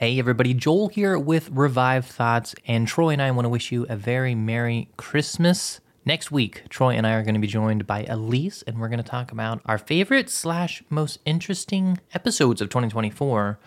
Hey, 0.00 0.20
everybody, 0.20 0.54
Joel 0.54 0.90
here 0.90 1.18
with 1.18 1.50
Revive 1.50 2.06
Thoughts, 2.06 2.54
and 2.68 2.86
Troy 2.86 3.08
and 3.08 3.20
I 3.20 3.32
want 3.32 3.46
to 3.46 3.48
wish 3.48 3.72
you 3.72 3.84
a 3.88 3.96
very 3.96 4.32
Merry 4.32 4.90
Christmas. 4.96 5.80
Next 6.04 6.30
week, 6.30 6.62
Troy 6.68 6.90
and 6.94 7.04
I 7.04 7.14
are 7.14 7.24
going 7.24 7.34
to 7.34 7.40
be 7.40 7.48
joined 7.48 7.84
by 7.84 8.04
Elise, 8.04 8.62
and 8.62 8.78
we're 8.78 8.90
going 8.90 9.02
to 9.02 9.10
talk 9.10 9.32
about 9.32 9.60
our 9.66 9.76
favorite 9.76 10.30
slash 10.30 10.84
most 10.88 11.18
interesting 11.24 11.98
episodes 12.14 12.60
of 12.60 12.68
2024. 12.68 13.58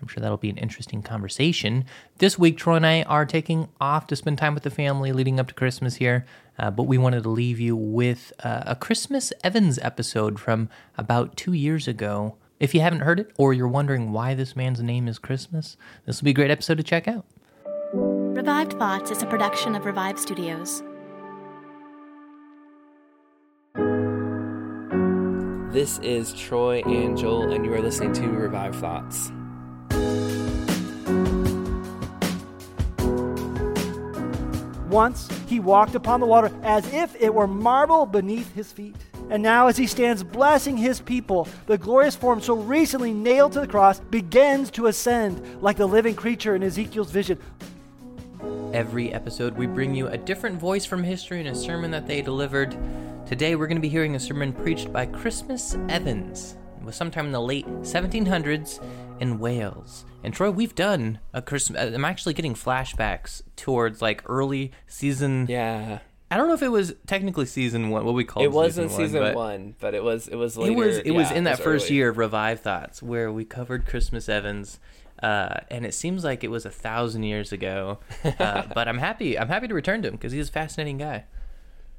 I'm 0.00 0.06
sure 0.06 0.20
that'll 0.20 0.36
be 0.36 0.48
an 0.48 0.58
interesting 0.58 1.02
conversation. 1.02 1.84
This 2.18 2.38
week, 2.38 2.56
Troy 2.56 2.76
and 2.76 2.86
I 2.86 3.02
are 3.02 3.26
taking 3.26 3.68
off 3.80 4.06
to 4.06 4.14
spend 4.14 4.38
time 4.38 4.54
with 4.54 4.62
the 4.62 4.70
family 4.70 5.10
leading 5.10 5.40
up 5.40 5.48
to 5.48 5.54
Christmas 5.54 5.96
here, 5.96 6.24
uh, 6.56 6.70
but 6.70 6.84
we 6.84 6.98
wanted 6.98 7.24
to 7.24 7.30
leave 7.30 7.58
you 7.58 7.74
with 7.74 8.32
uh, 8.44 8.62
a 8.64 8.76
Christmas 8.76 9.32
Evans 9.42 9.76
episode 9.82 10.38
from 10.38 10.68
about 10.96 11.36
two 11.36 11.52
years 11.52 11.88
ago. 11.88 12.36
If 12.60 12.74
you 12.74 12.82
haven't 12.82 13.00
heard 13.00 13.18
it, 13.18 13.32
or 13.38 13.54
you're 13.54 13.66
wondering 13.66 14.12
why 14.12 14.34
this 14.34 14.54
man's 14.54 14.82
name 14.82 15.08
is 15.08 15.18
Christmas, 15.18 15.78
this 16.04 16.20
will 16.20 16.26
be 16.26 16.32
a 16.32 16.34
great 16.34 16.50
episode 16.50 16.76
to 16.76 16.82
check 16.82 17.08
out. 17.08 17.24
Revived 17.94 18.74
Thoughts 18.74 19.10
is 19.10 19.22
a 19.22 19.26
production 19.26 19.74
of 19.74 19.86
Revive 19.86 20.18
Studios. 20.18 20.82
This 25.72 26.00
is 26.00 26.34
Troy 26.34 26.82
and 26.82 27.16
Joel, 27.16 27.50
and 27.50 27.64
you 27.64 27.72
are 27.72 27.80
listening 27.80 28.12
to 28.12 28.28
Revive 28.28 28.76
Thoughts. 28.76 29.32
Once 34.90 35.30
he 35.46 35.60
walked 35.60 35.94
upon 35.94 36.20
the 36.20 36.26
water 36.26 36.52
as 36.62 36.86
if 36.92 37.16
it 37.18 37.32
were 37.32 37.46
marble 37.46 38.04
beneath 38.04 38.54
his 38.54 38.70
feet. 38.70 38.96
And 39.30 39.44
now, 39.44 39.68
as 39.68 39.76
he 39.76 39.86
stands 39.86 40.24
blessing 40.24 40.76
his 40.76 41.00
people, 41.00 41.46
the 41.66 41.78
glorious 41.78 42.16
form 42.16 42.40
so 42.40 42.54
recently 42.54 43.12
nailed 43.12 43.52
to 43.52 43.60
the 43.60 43.68
cross 43.68 44.00
begins 44.00 44.72
to 44.72 44.86
ascend 44.88 45.62
like 45.62 45.76
the 45.76 45.86
living 45.86 46.16
creature 46.16 46.56
in 46.56 46.64
Ezekiel's 46.64 47.12
vision. 47.12 47.38
Every 48.72 49.12
episode, 49.14 49.56
we 49.56 49.68
bring 49.68 49.94
you 49.94 50.08
a 50.08 50.18
different 50.18 50.58
voice 50.58 50.84
from 50.84 51.04
history 51.04 51.38
and 51.38 51.48
a 51.48 51.54
sermon 51.54 51.92
that 51.92 52.08
they 52.08 52.22
delivered. 52.22 52.76
Today, 53.24 53.54
we're 53.54 53.68
going 53.68 53.76
to 53.76 53.80
be 53.80 53.88
hearing 53.88 54.16
a 54.16 54.20
sermon 54.20 54.52
preached 54.52 54.92
by 54.92 55.06
Christmas 55.06 55.76
Evans. 55.88 56.56
It 56.80 56.84
was 56.84 56.96
sometime 56.96 57.26
in 57.26 57.32
the 57.32 57.40
late 57.40 57.66
1700s 57.66 58.82
in 59.20 59.38
Wales. 59.38 60.06
And 60.24 60.34
Troy, 60.34 60.50
we've 60.50 60.74
done 60.74 61.20
a 61.32 61.40
Christmas. 61.40 61.94
I'm 61.94 62.04
actually 62.04 62.34
getting 62.34 62.54
flashbacks 62.54 63.42
towards 63.54 64.02
like 64.02 64.22
early 64.26 64.72
season. 64.88 65.46
Yeah, 65.48 66.00
I 66.30 66.36
don't 66.36 66.46
know 66.46 66.54
if 66.54 66.62
it 66.62 66.68
was 66.68 66.94
technically 67.06 67.46
season 67.46 67.90
one. 67.90 68.04
What 68.04 68.14
we 68.14 68.24
called 68.24 68.44
it 68.44 68.52
wasn't 68.52 68.90
season, 68.90 69.06
season 69.06 69.22
one, 69.22 69.32
but 69.32 69.36
one, 69.36 69.74
but 69.80 69.94
it 69.94 70.04
was 70.04 70.28
it 70.28 70.36
was 70.36 70.56
later. 70.56 70.72
It 70.72 70.76
was 70.76 70.96
it 70.98 71.06
yeah, 71.06 71.12
was 71.12 71.30
in 71.32 71.44
that 71.44 71.58
first 71.58 71.86
early. 71.86 71.96
year 71.96 72.08
of 72.10 72.18
Revive 72.18 72.60
Thoughts 72.60 73.02
where 73.02 73.32
we 73.32 73.44
covered 73.44 73.86
Christmas 73.86 74.28
Evans. 74.28 74.78
Uh, 75.22 75.60
and 75.70 75.84
it 75.84 75.92
seems 75.92 76.24
like 76.24 76.42
it 76.42 76.50
was 76.50 76.64
a 76.64 76.70
thousand 76.70 77.24
years 77.24 77.52
ago, 77.52 77.98
uh, 78.24 78.62
but 78.74 78.88
I'm 78.88 78.96
happy. 78.96 79.38
I'm 79.38 79.48
happy 79.48 79.68
to 79.68 79.74
return 79.74 80.00
to 80.00 80.08
him 80.08 80.14
because 80.14 80.32
he's 80.32 80.48
a 80.48 80.52
fascinating 80.52 80.96
guy. 80.96 81.24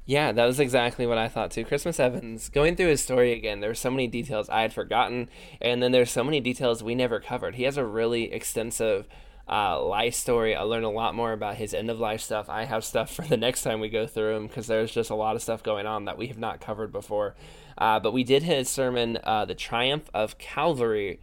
Yeah, 0.04 0.32
that 0.32 0.44
was 0.44 0.58
exactly 0.58 1.06
what 1.06 1.18
I 1.18 1.28
thought 1.28 1.52
too. 1.52 1.64
Christmas 1.64 2.00
Evans, 2.00 2.48
going 2.48 2.74
through 2.74 2.88
his 2.88 3.00
story 3.00 3.32
again, 3.32 3.60
there 3.60 3.70
were 3.70 3.74
so 3.74 3.90
many 3.90 4.08
details 4.08 4.48
I 4.48 4.62
had 4.62 4.72
forgotten, 4.72 5.28
and 5.60 5.80
then 5.80 5.92
there's 5.92 6.10
so 6.10 6.24
many 6.24 6.40
details 6.40 6.82
we 6.82 6.96
never 6.96 7.20
covered. 7.20 7.54
He 7.54 7.62
has 7.62 7.76
a 7.76 7.84
really 7.84 8.32
extensive 8.32 9.06
uh, 9.48 9.82
life 9.84 10.14
story. 10.14 10.54
I 10.54 10.62
learned 10.62 10.84
a 10.84 10.90
lot 10.90 11.14
more 11.14 11.32
about 11.32 11.56
his 11.56 11.74
end 11.74 11.90
of 11.90 11.98
life 11.98 12.20
stuff. 12.20 12.48
I 12.48 12.64
have 12.64 12.84
stuff 12.84 13.14
for 13.14 13.22
the 13.22 13.36
next 13.36 13.62
time 13.62 13.80
we 13.80 13.88
go 13.88 14.06
through 14.06 14.36
him 14.36 14.46
because 14.46 14.66
there's 14.66 14.92
just 14.92 15.10
a 15.10 15.14
lot 15.14 15.36
of 15.36 15.42
stuff 15.42 15.62
going 15.62 15.86
on 15.86 16.04
that 16.06 16.18
we 16.18 16.28
have 16.28 16.38
not 16.38 16.60
covered 16.60 16.92
before. 16.92 17.34
Uh, 17.76 17.98
but 17.98 18.12
we 18.12 18.24
did 18.24 18.42
his 18.42 18.68
sermon, 18.68 19.18
uh, 19.24 19.44
The 19.44 19.54
Triumph 19.54 20.10
of 20.14 20.38
Calvary, 20.38 21.20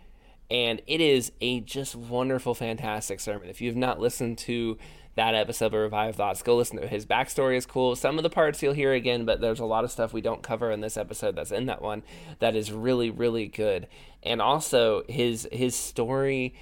and 0.50 0.82
it 0.88 1.00
is 1.00 1.32
a 1.42 1.62
just 1.62 1.96
wonderful, 1.96 2.56
fantastic 2.56 3.20
sermon. 3.20 3.50
If 3.50 3.62
you 3.62 3.70
have 3.70 3.78
not 3.78 4.00
listened 4.00 4.40
to 4.40 4.78
that 5.16 5.36
episode 5.36 5.68
of 5.68 5.74
Revive 5.74 6.16
Thoughts, 6.16 6.42
go 6.42 6.56
listen 6.56 6.80
to. 6.80 6.88
His 6.88 7.06
backstory 7.06 7.56
is 7.56 7.66
cool. 7.66 7.96
Some 7.96 8.18
of 8.18 8.24
the 8.24 8.30
parts 8.30 8.64
you'll 8.64 8.74
hear 8.74 8.94
again, 8.94 9.26
but 9.26 9.42
there's 9.42 9.60
a 9.60 9.66
lot 9.66 9.84
of 9.84 9.92
stuff 9.92 10.14
we 10.14 10.22
don't 10.22 10.42
cover 10.42 10.72
in 10.72 10.82
this 10.82 10.98
episode 10.98 11.36
that's 11.36 11.52
in 11.52 11.68
that 11.68 11.82
one 11.82 12.04
that 12.40 12.56
is 12.56 12.72
really, 12.72 13.10
really 13.10 13.48
good. 13.48 13.88
And 14.24 14.42
also 14.42 15.04
his 15.08 15.48
his 15.52 15.76
story, 15.76 16.56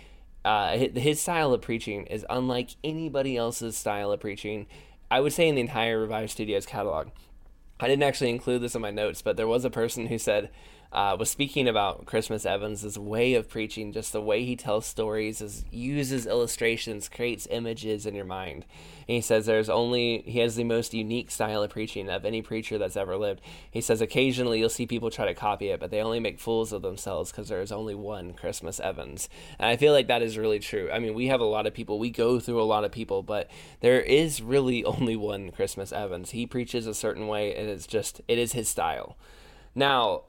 uh, 0.47 0.77
his, 0.77 1.19
style 1.19 1.51
of 1.51 1.61
preaching 1.61 2.05
is 2.05 2.25
unlike 2.29 2.69
anybody 2.81 3.35
else's 3.35 3.75
style 3.75 4.13
of 4.13 4.21
preaching. 4.21 4.65
I 5.11 5.19
would 5.19 5.33
say 5.33 5.49
in 5.49 5.55
the 5.55 5.61
entire 5.61 5.99
Revive 5.99 6.31
Studios 6.31 6.65
catalog. 6.65 7.09
I 7.81 7.87
didn't 7.87 8.03
actually 8.03 8.29
include 8.29 8.61
this 8.61 8.73
in 8.73 8.81
my 8.81 8.91
notes, 8.91 9.21
but 9.21 9.35
there 9.35 9.47
was 9.47 9.65
a 9.65 9.69
person 9.69 10.07
who 10.07 10.17
said 10.17 10.49
uh, 10.91 11.15
was 11.19 11.29
speaking 11.29 11.67
about 11.67 12.05
Christmas 12.05 12.45
Evans's 12.45 12.97
way 12.97 13.33
of 13.33 13.49
preaching, 13.49 13.91
just 13.91 14.13
the 14.13 14.21
way 14.21 14.45
he 14.45 14.55
tells 14.55 14.85
stories, 14.85 15.41
is 15.41 15.65
uses 15.71 16.25
illustrations, 16.25 17.09
creates 17.09 17.47
images 17.51 18.05
in 18.05 18.15
your 18.15 18.25
mind. 18.25 18.65
And 19.07 19.15
he 19.15 19.21
says 19.21 19.45
there's 19.45 19.69
only 19.69 20.23
he 20.25 20.39
has 20.39 20.55
the 20.55 20.63
most 20.63 20.93
unique 20.93 21.31
style 21.31 21.63
of 21.63 21.71
preaching 21.71 22.09
of 22.09 22.25
any 22.25 22.41
preacher 22.41 22.77
that's 22.77 22.97
ever 22.97 23.17
lived. 23.17 23.41
He 23.69 23.81
says 23.81 24.01
occasionally 24.01 24.59
you'll 24.59 24.69
see 24.69 24.85
people 24.85 25.09
try 25.09 25.25
to 25.25 25.33
copy 25.33 25.69
it, 25.69 25.79
but 25.79 25.91
they 25.91 26.01
only 26.01 26.19
make 26.19 26.39
fools 26.39 26.73
of 26.73 26.81
themselves 26.81 27.31
because 27.31 27.49
there 27.49 27.61
is 27.61 27.71
only 27.71 27.95
one 27.95 28.33
Christmas 28.33 28.79
Evans. 28.79 29.29
And 29.59 29.69
I 29.69 29.77
feel 29.77 29.93
like 29.93 30.07
that 30.07 30.21
is 30.21 30.37
really 30.37 30.59
true. 30.59 30.89
I 30.91 30.99
mean, 30.99 31.13
we 31.13 31.27
have 31.27 31.41
a 31.41 31.45
lot 31.45 31.67
of 31.67 31.73
people, 31.73 31.99
we 31.99 32.09
go 32.09 32.39
through 32.39 32.61
a 32.61 32.63
lot 32.63 32.83
of 32.83 32.91
people, 32.91 33.23
but 33.23 33.49
there 33.81 34.01
is 34.01 34.41
really 34.41 34.83
only 34.83 35.15
one 35.15 35.51
Christmas 35.51 35.91
Evans. 35.91 36.31
He 36.31 36.45
preaches 36.45 36.87
a 36.87 36.93
certain 36.93 37.27
way, 37.27 37.55
and 37.55 37.69
it's 37.69 37.87
just 37.87 38.21
it 38.27 38.37
is 38.37 38.53
his 38.53 38.67
style. 38.69 39.17
Now, 39.75 40.23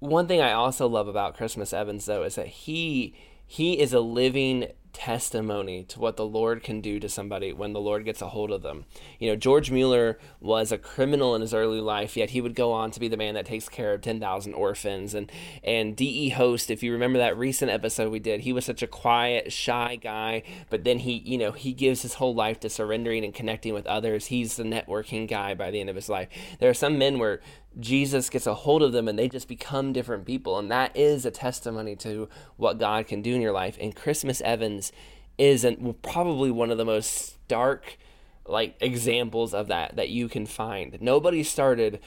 one 0.00 0.26
thing 0.26 0.40
I 0.40 0.52
also 0.52 0.88
love 0.88 1.08
about 1.08 1.36
Christmas 1.36 1.72
Evans 1.72 2.06
though 2.06 2.24
is 2.24 2.34
that 2.34 2.48
he 2.48 3.14
he 3.46 3.78
is 3.78 3.92
a 3.92 4.00
living 4.00 4.68
testimony 4.92 5.84
to 5.84 6.00
what 6.00 6.16
the 6.16 6.26
Lord 6.26 6.62
can 6.62 6.80
do 6.80 6.98
to 7.00 7.08
somebody 7.08 7.52
when 7.52 7.72
the 7.72 7.80
Lord 7.80 8.04
gets 8.04 8.20
a 8.20 8.28
hold 8.28 8.50
of 8.50 8.62
them. 8.62 8.84
You 9.18 9.30
know, 9.30 9.36
George 9.36 9.70
Mueller 9.70 10.18
was 10.40 10.72
a 10.72 10.78
criminal 10.78 11.34
in 11.34 11.40
his 11.40 11.54
early 11.54 11.80
life, 11.80 12.16
yet 12.16 12.30
he 12.30 12.40
would 12.40 12.54
go 12.54 12.72
on 12.72 12.90
to 12.92 13.00
be 13.00 13.08
the 13.08 13.16
man 13.16 13.34
that 13.34 13.46
takes 13.46 13.68
care 13.68 13.94
of 13.94 14.02
10,000 14.02 14.54
orphans. 14.54 15.14
And, 15.14 15.30
and 15.62 15.96
D.E. 15.96 16.30
Hoste, 16.30 16.70
if 16.70 16.82
you 16.82 16.92
remember 16.92 17.18
that 17.18 17.36
recent 17.36 17.70
episode 17.70 18.10
we 18.10 18.18
did, 18.18 18.40
he 18.40 18.52
was 18.52 18.64
such 18.64 18.82
a 18.82 18.86
quiet, 18.86 19.52
shy 19.52 19.96
guy, 19.96 20.42
but 20.68 20.84
then 20.84 21.00
he, 21.00 21.18
you 21.18 21.38
know, 21.38 21.52
he 21.52 21.72
gives 21.72 22.02
his 22.02 22.14
whole 22.14 22.34
life 22.34 22.60
to 22.60 22.70
surrendering 22.70 23.24
and 23.24 23.34
connecting 23.34 23.74
with 23.74 23.86
others. 23.86 24.26
He's 24.26 24.56
the 24.56 24.64
networking 24.64 25.28
guy 25.28 25.54
by 25.54 25.70
the 25.70 25.80
end 25.80 25.90
of 25.90 25.96
his 25.96 26.08
life. 26.08 26.28
There 26.58 26.70
are 26.70 26.74
some 26.74 26.98
men 26.98 27.18
where 27.18 27.40
Jesus 27.78 28.28
gets 28.28 28.46
a 28.46 28.54
hold 28.54 28.82
of 28.82 28.92
them 28.92 29.06
and 29.06 29.18
they 29.18 29.28
just 29.28 29.48
become 29.48 29.92
different 29.92 30.26
people. 30.26 30.58
And 30.58 30.70
that 30.70 30.96
is 30.96 31.24
a 31.24 31.30
testimony 31.30 31.94
to 31.96 32.28
what 32.56 32.78
God 32.78 33.06
can 33.06 33.22
do 33.22 33.34
in 33.34 33.40
your 33.40 33.52
life. 33.52 33.76
And 33.80 33.94
Christmas 33.94 34.40
Evans 34.40 34.92
is 35.38 35.64
an, 35.64 35.94
probably 36.02 36.50
one 36.50 36.70
of 36.70 36.78
the 36.78 36.84
most 36.84 37.36
stark 37.44 37.98
like 38.46 38.76
examples 38.80 39.54
of 39.54 39.68
that 39.68 39.96
that 39.96 40.08
you 40.08 40.28
can 40.28 40.46
find. 40.46 41.00
Nobody 41.00 41.42
started 41.42 42.00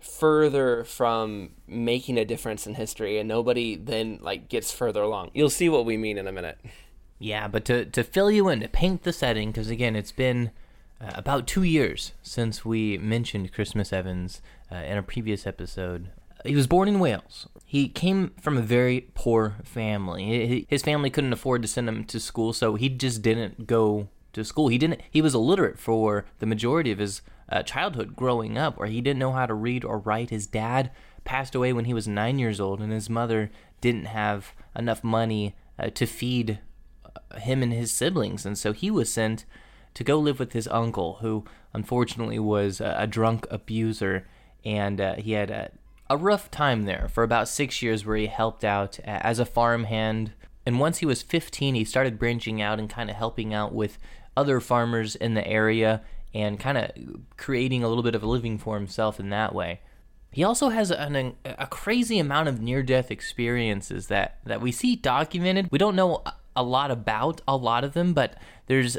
further 0.00 0.84
from 0.84 1.50
making 1.66 2.18
a 2.18 2.24
difference 2.24 2.66
in 2.66 2.74
history 2.74 3.18
and 3.18 3.28
nobody 3.28 3.74
then 3.74 4.18
like 4.22 4.48
gets 4.48 4.70
further 4.70 5.02
along. 5.02 5.30
You'll 5.34 5.50
see 5.50 5.68
what 5.68 5.84
we 5.84 5.96
mean 5.96 6.18
in 6.18 6.26
a 6.28 6.32
minute. 6.32 6.58
Yeah, 7.18 7.48
but 7.48 7.64
to, 7.64 7.84
to 7.84 8.04
fill 8.04 8.30
you 8.30 8.48
in, 8.48 8.60
to 8.60 8.68
paint 8.68 9.02
the 9.02 9.12
setting, 9.12 9.50
because 9.50 9.70
again, 9.70 9.96
it's 9.96 10.12
been 10.12 10.52
uh, 11.00 11.10
about 11.14 11.48
two 11.48 11.64
years 11.64 12.12
since 12.22 12.64
we 12.64 12.96
mentioned 12.98 13.52
Christmas 13.52 13.92
Evans 13.92 14.40
uh, 14.70 14.76
in 14.76 14.98
a 14.98 15.02
previous 15.02 15.46
episode. 15.46 16.10
He 16.44 16.54
was 16.54 16.66
born 16.66 16.88
in 16.88 17.00
Wales. 17.00 17.48
He 17.64 17.88
came 17.88 18.32
from 18.40 18.56
a 18.56 18.62
very 18.62 19.08
poor 19.14 19.56
family. 19.64 20.66
His 20.68 20.82
family 20.82 21.10
couldn't 21.10 21.32
afford 21.32 21.62
to 21.62 21.68
send 21.68 21.88
him 21.88 22.04
to 22.04 22.20
school, 22.20 22.52
so 22.52 22.76
he 22.76 22.88
just 22.88 23.22
didn't 23.22 23.66
go 23.66 24.08
to 24.34 24.44
school. 24.44 24.68
He 24.68 24.78
didn't. 24.78 25.00
He 25.10 25.20
was 25.20 25.34
illiterate 25.34 25.78
for 25.78 26.26
the 26.38 26.46
majority 26.46 26.92
of 26.92 26.98
his 26.98 27.22
uh, 27.48 27.62
childhood 27.62 28.14
growing 28.14 28.56
up, 28.56 28.78
where 28.78 28.88
he 28.88 29.00
didn't 29.00 29.18
know 29.18 29.32
how 29.32 29.46
to 29.46 29.54
read 29.54 29.84
or 29.84 29.98
write. 29.98 30.30
His 30.30 30.46
dad 30.46 30.90
passed 31.24 31.54
away 31.54 31.72
when 31.72 31.86
he 31.86 31.94
was 31.94 32.06
nine 32.06 32.38
years 32.38 32.60
old, 32.60 32.80
and 32.80 32.92
his 32.92 33.10
mother 33.10 33.50
didn't 33.80 34.06
have 34.06 34.54
enough 34.76 35.02
money 35.02 35.56
uh, 35.78 35.90
to 35.90 36.06
feed 36.06 36.60
uh, 37.04 37.38
him 37.38 37.62
and 37.62 37.72
his 37.72 37.90
siblings, 37.90 38.46
and 38.46 38.56
so 38.56 38.72
he 38.72 38.90
was 38.90 39.12
sent 39.12 39.44
to 39.94 40.04
go 40.04 40.18
live 40.18 40.38
with 40.38 40.52
his 40.52 40.68
uncle, 40.68 41.18
who 41.20 41.44
unfortunately 41.72 42.38
was 42.38 42.80
a, 42.80 42.94
a 42.98 43.06
drunk 43.06 43.46
abuser, 43.50 44.26
and 44.64 45.00
uh, 45.00 45.14
he 45.16 45.32
had 45.32 45.50
a, 45.50 45.70
a 46.10 46.16
rough 46.16 46.50
time 46.50 46.84
there 46.84 47.08
for 47.12 47.22
about 47.22 47.48
six 47.48 47.82
years, 47.82 48.04
where 48.04 48.16
he 48.16 48.26
helped 48.26 48.64
out 48.64 48.98
as 49.04 49.38
a 49.38 49.44
farmhand. 49.44 50.32
And 50.66 50.78
once 50.80 50.98
he 50.98 51.06
was 51.06 51.22
15, 51.22 51.74
he 51.74 51.84
started 51.84 52.18
branching 52.18 52.60
out 52.60 52.78
and 52.78 52.90
kind 52.90 53.10
of 53.10 53.16
helping 53.16 53.54
out 53.54 53.74
with 53.74 53.98
other 54.36 54.60
farmers 54.60 55.16
in 55.16 55.34
the 55.34 55.46
area 55.46 56.02
and 56.34 56.60
kind 56.60 56.78
of 56.78 56.90
creating 57.36 57.82
a 57.82 57.88
little 57.88 58.02
bit 58.02 58.14
of 58.14 58.22
a 58.22 58.26
living 58.26 58.58
for 58.58 58.76
himself 58.76 59.18
in 59.18 59.30
that 59.30 59.54
way. 59.54 59.80
He 60.30 60.44
also 60.44 60.68
has 60.68 60.90
an, 60.90 61.36
a 61.44 61.66
crazy 61.66 62.18
amount 62.18 62.48
of 62.48 62.60
near-death 62.60 63.10
experiences 63.10 64.08
that, 64.08 64.38
that 64.44 64.60
we 64.60 64.70
see 64.70 64.94
documented. 64.94 65.68
We 65.70 65.78
don't 65.78 65.96
know 65.96 66.22
a 66.54 66.62
lot 66.62 66.90
about 66.90 67.40
a 67.48 67.56
lot 67.56 67.82
of 67.82 67.94
them, 67.94 68.12
but 68.12 68.36
there's 68.66 68.98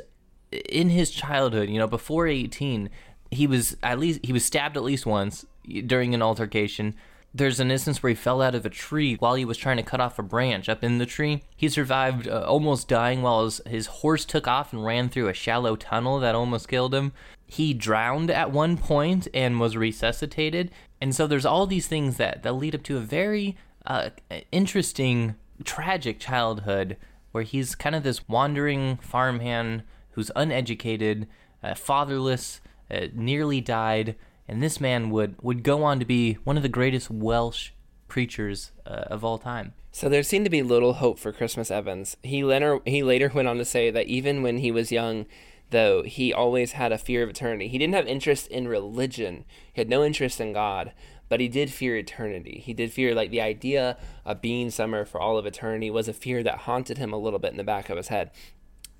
in 0.51 0.89
his 0.89 1.11
childhood, 1.11 1.69
you 1.69 1.77
know, 1.77 1.87
before 1.87 2.25
18, 2.25 2.89
he 3.31 3.45
was 3.45 3.77
at 3.83 3.99
least 3.99 4.21
he 4.23 4.33
was 4.33 4.43
stabbed 4.43 4.75
at 4.75 4.83
least 4.83 5.05
once 5.05 5.45
during 5.63 6.13
an 6.13 6.21
altercation. 6.21 6.95
There's 7.33 7.59
an 7.59 7.69
instance 7.69 8.01
where 8.01 8.09
he 8.09 8.15
fell 8.15 8.41
out 8.41 8.55
of 8.55 8.65
a 8.65 8.71
tree 8.71 9.15
while 9.15 9.35
he 9.35 9.45
was 9.45 9.57
trying 9.57 9.77
to 9.77 9.83
cut 9.83 10.01
off 10.01 10.17
a 10.17 10.23
branch 10.23 10.67
up 10.67 10.83
in 10.83 10.97
the 10.97 11.05
tree. 11.05 11.43
He 11.55 11.69
survived 11.69 12.27
uh, 12.27 12.45
almost 12.47 12.87
dying 12.87 13.21
while 13.21 13.45
his, 13.45 13.61
his 13.67 13.85
horse 13.87 14.25
took 14.25 14.47
off 14.47 14.73
and 14.73 14.83
ran 14.83 15.09
through 15.09 15.27
a 15.27 15.33
shallow 15.33 15.75
tunnel 15.75 16.19
that 16.19 16.33
almost 16.33 16.67
killed 16.67 16.95
him. 16.95 17.13
He 17.45 17.75
drowned 17.75 18.31
at 18.31 18.51
one 18.51 18.77
point 18.77 19.27
and 19.33 19.59
was 19.59 19.77
resuscitated. 19.77 20.71
And 20.99 21.13
so 21.13 21.27
there's 21.27 21.45
all 21.45 21.67
these 21.67 21.87
things 21.87 22.17
that, 22.17 22.41
that 22.41 22.53
lead 22.53 22.73
up 22.73 22.83
to 22.83 22.97
a 22.97 23.01
very 23.01 23.55
uh, 23.85 24.09
interesting, 24.51 25.35
tragic 25.63 26.19
childhood 26.19 26.97
where 27.31 27.43
he's 27.43 27.75
kind 27.75 27.95
of 27.95 28.03
this 28.03 28.27
wandering 28.27 28.97
farmhand 28.97 29.83
who's 30.11 30.31
uneducated, 30.35 31.27
uh, 31.63 31.75
fatherless, 31.75 32.59
uh, 32.89 33.07
nearly 33.13 33.61
died, 33.61 34.15
and 34.49 34.63
this 34.63 34.81
man 34.81 35.11
would 35.11 35.35
would 35.41 35.63
go 35.63 35.83
on 35.83 35.99
to 35.99 36.05
be 36.05 36.33
one 36.43 36.57
of 36.57 36.63
the 36.63 36.69
greatest 36.69 37.09
Welsh 37.09 37.69
preachers 38.07 38.71
uh, 38.85 39.05
of 39.07 39.23
all 39.23 39.37
time. 39.37 39.73
So 39.91 40.09
there 40.09 40.23
seemed 40.23 40.45
to 40.45 40.51
be 40.51 40.63
little 40.63 40.93
hope 40.93 41.19
for 41.19 41.31
Christmas 41.31 41.71
Evans. 41.71 42.17
He 42.23 42.43
later 42.43 42.79
he 42.85 43.03
later 43.03 43.31
went 43.33 43.47
on 43.47 43.57
to 43.57 43.65
say 43.65 43.91
that 43.91 44.07
even 44.07 44.41
when 44.41 44.57
he 44.57 44.71
was 44.71 44.91
young, 44.91 45.27
though 45.69 46.03
he 46.03 46.33
always 46.33 46.73
had 46.73 46.91
a 46.91 46.97
fear 46.97 47.23
of 47.23 47.29
eternity. 47.29 47.67
He 47.67 47.77
didn't 47.77 47.93
have 47.93 48.07
interest 48.07 48.47
in 48.47 48.67
religion. 48.67 49.45
He 49.71 49.81
had 49.81 49.89
no 49.89 50.03
interest 50.03 50.41
in 50.41 50.53
God, 50.53 50.93
but 51.27 51.39
he 51.39 51.47
did 51.47 51.71
fear 51.71 51.95
eternity. 51.95 52.61
He 52.65 52.73
did 52.73 52.91
fear 52.91 53.13
like 53.13 53.29
the 53.29 53.41
idea 53.41 53.97
of 54.25 54.41
being 54.41 54.71
somewhere 54.71 55.05
for 55.05 55.21
all 55.21 55.37
of 55.37 55.45
eternity 55.45 55.91
was 55.91 56.07
a 56.07 56.13
fear 56.13 56.41
that 56.41 56.59
haunted 56.59 56.97
him 56.97 57.13
a 57.13 57.19
little 57.19 57.39
bit 57.39 57.51
in 57.51 57.57
the 57.57 57.63
back 57.63 57.89
of 57.89 57.97
his 57.97 58.07
head. 58.07 58.31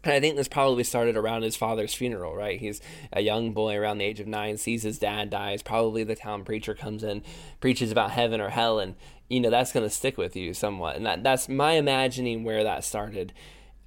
And 0.03 0.13
I 0.13 0.19
think 0.19 0.37
this 0.37 0.47
probably 0.47 0.83
started 0.83 1.17
around 1.17 1.41
his 1.41 1.57
father's 1.57 1.93
funeral, 1.93 2.35
right? 2.35 2.59
He's 2.59 2.81
a 3.11 3.21
young 3.21 3.51
boy 3.51 3.75
around 3.75 3.97
the 3.97 4.05
age 4.05 4.19
of 4.19 4.27
nine, 4.27 4.57
sees 4.57 4.83
his 4.83 4.97
dad 4.97 5.29
dies. 5.29 5.61
Probably 5.61 6.03
the 6.03 6.15
town 6.15 6.45
preacher 6.45 6.73
comes 6.73 7.03
in, 7.03 7.21
preaches 7.59 7.91
about 7.91 8.11
heaven 8.11 8.39
or 8.39 8.49
hell, 8.49 8.79
and 8.79 8.95
you 9.27 9.39
know 9.39 9.49
that's 9.49 9.73
going 9.73 9.85
to 9.85 9.89
stick 9.89 10.17
with 10.17 10.35
you 10.35 10.53
somewhat. 10.53 10.95
And 10.95 11.05
that, 11.05 11.23
that's 11.23 11.49
my 11.49 11.73
imagining 11.73 12.43
where 12.43 12.63
that 12.63 12.85
started. 12.85 13.33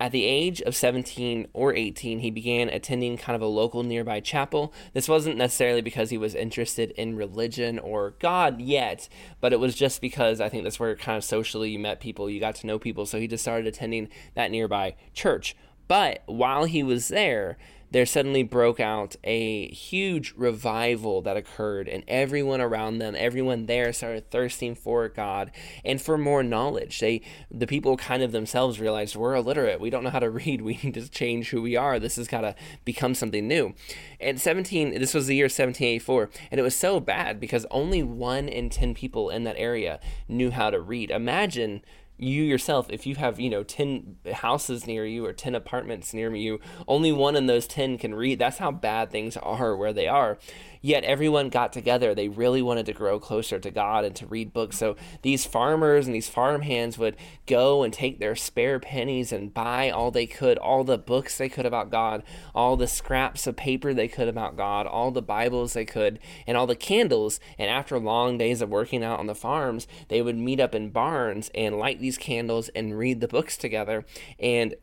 At 0.02 0.10
the 0.10 0.24
age 0.24 0.60
of 0.62 0.74
17 0.74 1.46
or 1.52 1.72
18, 1.72 2.18
he 2.18 2.30
began 2.32 2.68
attending 2.68 3.16
kind 3.16 3.36
of 3.36 3.42
a 3.42 3.46
local 3.46 3.84
nearby 3.84 4.18
chapel. 4.18 4.74
This 4.94 5.08
wasn't 5.08 5.36
necessarily 5.36 5.80
because 5.80 6.10
he 6.10 6.18
was 6.18 6.34
interested 6.34 6.90
in 6.96 7.14
religion 7.14 7.78
or 7.78 8.14
God 8.18 8.60
yet, 8.60 9.08
but 9.40 9.52
it 9.52 9.60
was 9.60 9.76
just 9.76 10.00
because 10.00 10.40
I 10.40 10.48
think 10.48 10.64
that's 10.64 10.80
where 10.80 10.96
kind 10.96 11.16
of 11.16 11.22
socially 11.22 11.70
you 11.70 11.78
met 11.78 12.00
people, 12.00 12.28
you 12.28 12.40
got 12.40 12.56
to 12.56 12.66
know 12.66 12.80
people. 12.80 13.06
So 13.06 13.20
he 13.20 13.28
just 13.28 13.44
started 13.44 13.68
attending 13.68 14.08
that 14.34 14.50
nearby 14.50 14.96
church. 15.14 15.54
But 15.88 16.22
while 16.26 16.64
he 16.64 16.82
was 16.82 17.08
there, 17.08 17.58
there 17.92 18.06
suddenly 18.06 18.42
broke 18.42 18.80
out 18.80 19.16
a 19.22 19.68
huge 19.68 20.32
revival 20.34 21.20
that 21.22 21.36
occurred, 21.36 21.88
and 21.88 22.02
everyone 22.08 22.60
around 22.60 22.98
them, 22.98 23.14
everyone 23.16 23.66
there 23.66 23.92
started 23.92 24.30
thirsting 24.30 24.74
for 24.74 25.08
God 25.10 25.50
and 25.84 26.00
for 26.00 26.16
more 26.16 26.42
knowledge. 26.42 27.00
They, 27.00 27.20
the 27.50 27.66
people 27.66 27.98
kind 27.98 28.22
of 28.22 28.32
themselves 28.32 28.80
realized 28.80 29.14
we're 29.14 29.34
illiterate. 29.34 29.78
We 29.78 29.90
don't 29.90 30.04
know 30.04 30.10
how 30.10 30.20
to 30.20 30.30
read. 30.30 30.62
We 30.62 30.80
need 30.82 30.94
to 30.94 31.08
change 31.08 31.50
who 31.50 31.60
we 31.60 31.76
are. 31.76 31.98
This 31.98 32.16
has 32.16 32.28
got 32.28 32.40
to 32.40 32.54
become 32.86 33.14
something 33.14 33.46
new. 33.46 33.74
And 34.18 34.40
17, 34.40 34.98
this 34.98 35.12
was 35.12 35.26
the 35.26 35.36
year 35.36 35.44
1784, 35.44 36.30
and 36.50 36.58
it 36.58 36.62
was 36.62 36.74
so 36.74 36.98
bad 36.98 37.38
because 37.38 37.66
only 37.70 38.02
one 38.02 38.48
in 38.48 38.70
10 38.70 38.94
people 38.94 39.28
in 39.28 39.44
that 39.44 39.56
area 39.58 40.00
knew 40.28 40.50
how 40.50 40.70
to 40.70 40.80
read. 40.80 41.10
Imagine 41.10 41.82
you 42.22 42.42
yourself, 42.42 42.86
if 42.90 43.06
you 43.06 43.16
have, 43.16 43.40
you 43.40 43.50
know, 43.50 43.62
10 43.62 44.16
houses 44.32 44.86
near 44.86 45.04
you 45.04 45.26
or 45.26 45.32
10 45.32 45.54
apartments 45.54 46.14
near 46.14 46.34
you, 46.34 46.60
only 46.86 47.12
one 47.12 47.36
in 47.36 47.46
those 47.46 47.66
10 47.66 47.98
can 47.98 48.14
read. 48.14 48.38
That's 48.38 48.58
how 48.58 48.70
bad 48.70 49.10
things 49.10 49.36
are 49.36 49.76
where 49.76 49.92
they 49.92 50.06
are. 50.06 50.38
Yet 50.82 51.04
everyone 51.04 51.48
got 51.48 51.72
together. 51.72 52.14
They 52.14 52.28
really 52.28 52.60
wanted 52.60 52.86
to 52.86 52.92
grow 52.92 53.20
closer 53.20 53.58
to 53.60 53.70
God 53.70 54.04
and 54.04 54.14
to 54.16 54.26
read 54.26 54.52
books. 54.52 54.76
So 54.76 54.96
these 55.22 55.46
farmers 55.46 56.06
and 56.06 56.14
these 56.14 56.28
farm 56.28 56.62
hands 56.62 56.98
would 56.98 57.16
go 57.46 57.84
and 57.84 57.92
take 57.92 58.18
their 58.18 58.34
spare 58.34 58.80
pennies 58.80 59.32
and 59.32 59.54
buy 59.54 59.90
all 59.90 60.10
they 60.10 60.26
could, 60.26 60.58
all 60.58 60.82
the 60.82 60.98
books 60.98 61.38
they 61.38 61.48
could 61.48 61.64
about 61.64 61.90
God, 61.90 62.24
all 62.54 62.76
the 62.76 62.88
scraps 62.88 63.46
of 63.46 63.56
paper 63.56 63.94
they 63.94 64.08
could 64.08 64.28
about 64.28 64.56
God, 64.56 64.86
all 64.86 65.12
the 65.12 65.22
Bibles 65.22 65.72
they 65.72 65.84
could, 65.84 66.18
and 66.46 66.56
all 66.56 66.66
the 66.66 66.74
candles. 66.74 67.38
And 67.58 67.70
after 67.70 67.98
long 67.98 68.36
days 68.36 68.60
of 68.60 68.68
working 68.68 69.04
out 69.04 69.20
on 69.20 69.26
the 69.28 69.34
farms, 69.34 69.86
they 70.08 70.20
would 70.20 70.36
meet 70.36 70.58
up 70.58 70.74
in 70.74 70.90
barns 70.90 71.50
and 71.54 71.78
light 71.78 72.00
these 72.00 72.18
candles 72.18 72.68
and 72.70 72.98
read 72.98 73.20
the 73.20 73.28
books 73.28 73.56
together. 73.56 74.04
And 74.40 74.74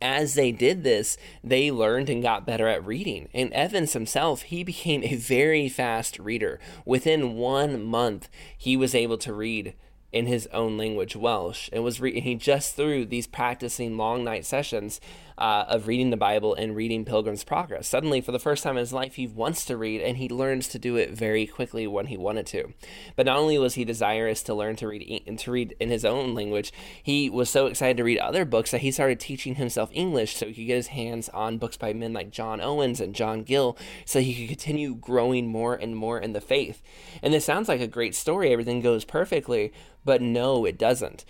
as 0.00 0.34
they 0.34 0.52
did 0.52 0.84
this, 0.84 1.16
they 1.42 1.70
learned 1.70 2.08
and 2.08 2.22
got 2.22 2.46
better 2.46 2.68
at 2.68 2.84
reading. 2.84 3.28
And 3.34 3.52
Evans 3.52 3.92
himself, 3.92 4.42
he 4.42 4.64
became 4.64 5.02
a 5.02 5.16
very 5.16 5.68
fast 5.68 6.18
reader. 6.18 6.58
Within 6.84 7.34
one 7.34 7.84
month, 7.84 8.28
he 8.56 8.76
was 8.76 8.94
able 8.94 9.18
to 9.18 9.32
read 9.32 9.74
in 10.12 10.26
his 10.26 10.48
own 10.48 10.76
language, 10.76 11.14
Welsh, 11.14 11.68
and 11.72 11.84
was 11.84 12.00
re- 12.00 12.20
he 12.20 12.34
just 12.34 12.74
through 12.74 13.06
these 13.06 13.26
practicing 13.26 13.96
long 13.96 14.24
night 14.24 14.44
sessions 14.44 15.00
uh, 15.40 15.64
of 15.68 15.86
reading 15.86 16.10
the 16.10 16.16
Bible 16.18 16.54
and 16.54 16.76
reading 16.76 17.04
Pilgrim's 17.04 17.44
Progress. 17.44 17.88
Suddenly, 17.88 18.20
for 18.20 18.30
the 18.30 18.38
first 18.38 18.62
time 18.62 18.76
in 18.76 18.80
his 18.80 18.92
life, 18.92 19.14
he 19.14 19.26
wants 19.26 19.64
to 19.64 19.76
read, 19.76 20.02
and 20.02 20.18
he 20.18 20.28
learns 20.28 20.68
to 20.68 20.78
do 20.78 20.96
it 20.96 21.10
very 21.10 21.46
quickly 21.46 21.86
when 21.86 22.06
he 22.06 22.16
wanted 22.18 22.46
to. 22.48 22.74
But 23.16 23.24
not 23.24 23.38
only 23.38 23.58
was 23.58 23.74
he 23.74 23.84
desirous 23.84 24.42
to 24.44 24.54
learn 24.54 24.76
to 24.76 24.88
read 24.88 25.22
and 25.26 25.38
to 25.38 25.50
read 25.50 25.74
in 25.80 25.88
his 25.88 26.04
own 26.04 26.34
language, 26.34 26.72
he 27.02 27.30
was 27.30 27.48
so 27.48 27.66
excited 27.66 27.96
to 27.96 28.04
read 28.04 28.18
other 28.18 28.44
books 28.44 28.70
that 28.70 28.82
he 28.82 28.90
started 28.90 29.18
teaching 29.18 29.54
himself 29.54 29.90
English 29.94 30.36
so 30.36 30.46
he 30.46 30.52
could 30.52 30.66
get 30.66 30.76
his 30.76 30.88
hands 30.88 31.30
on 31.30 31.58
books 31.58 31.78
by 31.78 31.94
men 31.94 32.12
like 32.12 32.30
John 32.30 32.60
Owens 32.60 33.00
and 33.00 33.14
John 33.14 33.42
Gill, 33.42 33.78
so 34.04 34.20
he 34.20 34.34
could 34.34 34.48
continue 34.48 34.94
growing 34.94 35.48
more 35.48 35.74
and 35.74 35.96
more 35.96 36.20
in 36.20 36.34
the 36.34 36.40
faith. 36.42 36.82
And 37.22 37.32
this 37.32 37.46
sounds 37.46 37.68
like 37.68 37.80
a 37.80 37.86
great 37.86 38.14
story; 38.14 38.52
everything 38.52 38.82
goes 38.82 39.06
perfectly, 39.06 39.72
but 40.04 40.20
no, 40.20 40.66
it 40.66 40.76
doesn't 40.76 41.24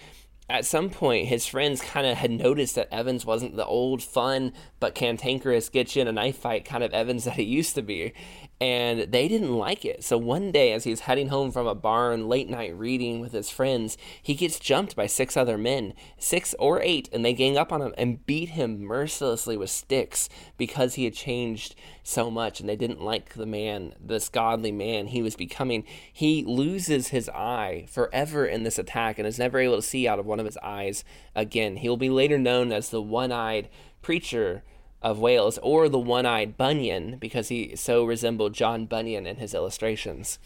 at 0.50 0.66
some 0.66 0.90
point 0.90 1.28
his 1.28 1.46
friends 1.46 1.80
kind 1.80 2.06
of 2.06 2.16
had 2.16 2.30
noticed 2.30 2.74
that 2.74 2.92
Evans 2.92 3.24
wasn't 3.24 3.56
the 3.56 3.64
old 3.64 4.02
fun 4.02 4.52
but 4.80 4.94
cantankerous 4.94 5.68
get 5.68 5.94
you 5.94 6.02
in 6.02 6.08
a 6.08 6.12
knife 6.12 6.38
fight 6.38 6.64
kind 6.64 6.82
of 6.82 6.92
Evans 6.92 7.24
that 7.24 7.34
he 7.34 7.44
used 7.44 7.74
to 7.76 7.82
be 7.82 8.12
and 8.60 9.10
they 9.10 9.26
didn't 9.26 9.54
like 9.54 9.86
it. 9.86 10.04
So 10.04 10.18
one 10.18 10.52
day, 10.52 10.72
as 10.72 10.84
he's 10.84 11.00
heading 11.00 11.28
home 11.28 11.50
from 11.50 11.66
a 11.66 11.74
barn 11.74 12.28
late 12.28 12.50
night 12.50 12.76
reading 12.76 13.20
with 13.20 13.32
his 13.32 13.48
friends, 13.48 13.96
he 14.22 14.34
gets 14.34 14.58
jumped 14.58 14.94
by 14.94 15.06
six 15.06 15.34
other 15.34 15.56
men, 15.56 15.94
six 16.18 16.54
or 16.58 16.82
eight, 16.82 17.08
and 17.10 17.24
they 17.24 17.32
gang 17.32 17.56
up 17.56 17.72
on 17.72 17.80
him 17.80 17.94
and 17.96 18.26
beat 18.26 18.50
him 18.50 18.82
mercilessly 18.82 19.56
with 19.56 19.70
sticks 19.70 20.28
because 20.58 20.94
he 20.94 21.04
had 21.04 21.14
changed 21.14 21.74
so 22.02 22.30
much 22.30 22.60
and 22.60 22.68
they 22.68 22.76
didn't 22.76 23.02
like 23.02 23.32
the 23.32 23.46
man, 23.46 23.94
this 23.98 24.28
godly 24.28 24.72
man 24.72 25.06
he 25.06 25.22
was 25.22 25.36
becoming. 25.36 25.84
He 26.12 26.44
loses 26.44 27.08
his 27.08 27.30
eye 27.30 27.86
forever 27.88 28.44
in 28.44 28.64
this 28.64 28.78
attack 28.78 29.18
and 29.18 29.26
is 29.26 29.38
never 29.38 29.58
able 29.58 29.76
to 29.76 29.82
see 29.82 30.06
out 30.06 30.18
of 30.18 30.26
one 30.26 30.38
of 30.38 30.46
his 30.46 30.58
eyes 30.58 31.02
again. 31.34 31.76
He 31.76 31.88
will 31.88 31.96
be 31.96 32.10
later 32.10 32.36
known 32.36 32.72
as 32.72 32.90
the 32.90 33.00
one 33.00 33.32
eyed 33.32 33.70
preacher 34.02 34.64
of 35.02 35.18
Wales, 35.18 35.58
or 35.62 35.88
the 35.88 35.98
one 35.98 36.26
eyed 36.26 36.56
Bunyan, 36.56 37.16
because 37.18 37.48
he 37.48 37.74
so 37.76 38.04
resembled 38.04 38.54
John 38.54 38.86
Bunyan 38.86 39.26
in 39.26 39.36
his 39.36 39.54
illustrations. 39.54 40.38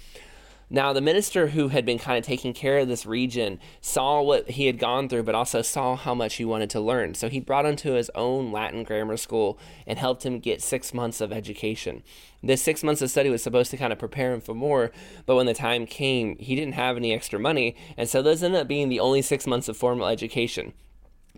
Now, 0.70 0.92
the 0.94 1.02
minister 1.02 1.48
who 1.48 1.68
had 1.68 1.84
been 1.84 1.98
kind 1.98 2.18
of 2.18 2.24
taking 2.24 2.54
care 2.54 2.78
of 2.78 2.88
this 2.88 3.04
region 3.04 3.60
saw 3.80 4.22
what 4.22 4.50
he 4.50 4.66
had 4.66 4.78
gone 4.78 5.08
through, 5.08 5.24
but 5.24 5.34
also 5.34 5.60
saw 5.60 5.94
how 5.94 6.14
much 6.14 6.36
he 6.36 6.44
wanted 6.44 6.70
to 6.70 6.80
learn. 6.80 7.14
So 7.14 7.28
he 7.28 7.38
brought 7.38 7.66
him 7.66 7.76
to 7.76 7.92
his 7.92 8.10
own 8.14 8.50
Latin 8.50 8.82
grammar 8.82 9.18
school 9.18 9.58
and 9.86 9.98
helped 9.98 10.24
him 10.24 10.40
get 10.40 10.62
six 10.62 10.94
months 10.94 11.20
of 11.20 11.32
education. 11.32 12.02
This 12.42 12.62
six 12.62 12.82
months 12.82 13.02
of 13.02 13.10
study 13.10 13.28
was 13.28 13.42
supposed 13.42 13.70
to 13.72 13.76
kind 13.76 13.92
of 13.92 13.98
prepare 13.98 14.32
him 14.32 14.40
for 14.40 14.54
more, 14.54 14.90
but 15.26 15.36
when 15.36 15.46
the 15.46 15.54
time 15.54 15.86
came, 15.86 16.36
he 16.38 16.56
didn't 16.56 16.74
have 16.74 16.96
any 16.96 17.12
extra 17.12 17.38
money, 17.38 17.76
and 17.96 18.08
so 18.08 18.22
those 18.22 18.42
ended 18.42 18.60
up 18.60 18.68
being 18.68 18.88
the 18.88 19.00
only 19.00 19.22
six 19.22 19.46
months 19.46 19.68
of 19.68 19.76
formal 19.76 20.06
education 20.06 20.72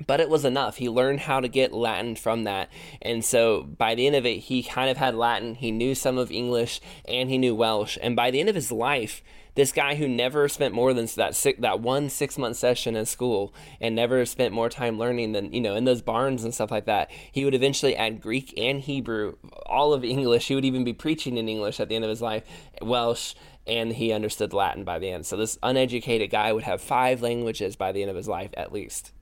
but 0.07 0.21
it 0.21 0.29
was 0.29 0.45
enough. 0.45 0.76
He 0.76 0.88
learned 0.88 1.21
how 1.21 1.41
to 1.41 1.49
get 1.49 1.73
Latin 1.73 2.17
from 2.17 2.45
that. 2.45 2.71
And 3.00 3.25
so 3.25 3.62
by 3.62 3.95
the 3.95 4.07
end 4.07 4.17
of 4.17 4.26
it, 4.26 4.41
he 4.41 4.62
kind 4.62 4.91
of 4.91 4.97
had 4.97 5.15
Latin. 5.15 5.55
He 5.55 5.71
knew 5.71 5.95
some 5.95 6.19
of 6.19 6.31
English 6.31 6.81
and 7.07 7.31
he 7.31 7.38
knew 7.38 7.55
Welsh. 7.55 7.97
And 8.03 8.15
by 8.15 8.31
the 8.31 8.41
end 8.41 8.49
of 8.49 8.55
his 8.55 8.71
life, 8.71 9.23
this 9.55 9.73
guy 9.73 9.95
who 9.95 10.07
never 10.07 10.49
spent 10.49 10.75
more 10.75 10.93
than 10.93 11.07
that 11.17 11.35
six, 11.35 11.59
that 11.62 11.81
one 11.81 12.11
six 12.11 12.37
month 12.37 12.59
session 12.59 12.95
in 12.95 13.07
school 13.07 13.55
and 13.81 13.97
never 13.97 14.26
spent 14.26 14.53
more 14.53 14.69
time 14.69 14.99
learning 14.99 15.33
than 15.33 15.50
you 15.50 15.62
know 15.62 15.75
in 15.75 15.85
those 15.85 16.03
barns 16.03 16.45
and 16.45 16.53
stuff 16.53 16.71
like 16.71 16.85
that, 16.85 17.11
he 17.33 17.45
would 17.47 17.55
eventually 17.55 17.97
add 17.97 18.21
Greek 18.21 18.53
and 18.59 18.83
Hebrew, 18.83 19.37
all 19.65 19.95
of 19.95 20.05
English. 20.05 20.49
He 20.49 20.55
would 20.55 20.67
even 20.67 20.85
be 20.85 20.93
preaching 20.93 21.38
in 21.38 21.49
English 21.49 21.81
at 21.81 21.88
the 21.88 21.97
end 21.97 22.05
of 22.05 22.11
his 22.11 22.21
life, 22.21 22.45
Welsh, 22.83 23.35
and 23.67 23.95
he 23.95 24.12
understood 24.12 24.53
Latin 24.53 24.85
by 24.85 24.99
the 24.99 25.11
end. 25.11 25.25
So 25.25 25.38
this 25.38 25.59
uneducated 25.62 26.31
guy 26.31 26.53
would 26.53 26.65
have 26.65 26.83
five 26.83 27.23
languages 27.23 27.76
by 27.76 27.93
the 27.93 28.03
end 28.03 28.11
of 28.11 28.17
his 28.17 28.29
life 28.29 28.50
at 28.59 28.75
least. 28.75 29.12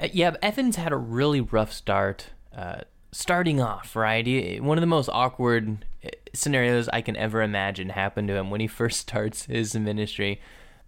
Uh, 0.00 0.08
yeah, 0.12 0.34
Evans 0.42 0.76
had 0.76 0.92
a 0.92 0.96
really 0.96 1.40
rough 1.40 1.72
start. 1.72 2.26
Uh, 2.56 2.82
starting 3.12 3.60
off, 3.60 3.94
right? 3.94 4.26
He, 4.26 4.58
one 4.58 4.78
of 4.78 4.82
the 4.82 4.86
most 4.86 5.08
awkward 5.10 5.84
uh, 6.04 6.08
scenarios 6.32 6.88
I 6.88 7.02
can 7.02 7.16
ever 7.16 7.42
imagine 7.42 7.90
happened 7.90 8.28
to 8.28 8.34
him 8.34 8.50
when 8.50 8.60
he 8.60 8.66
first 8.68 9.00
starts 9.00 9.44
his 9.44 9.74
ministry. 9.74 10.40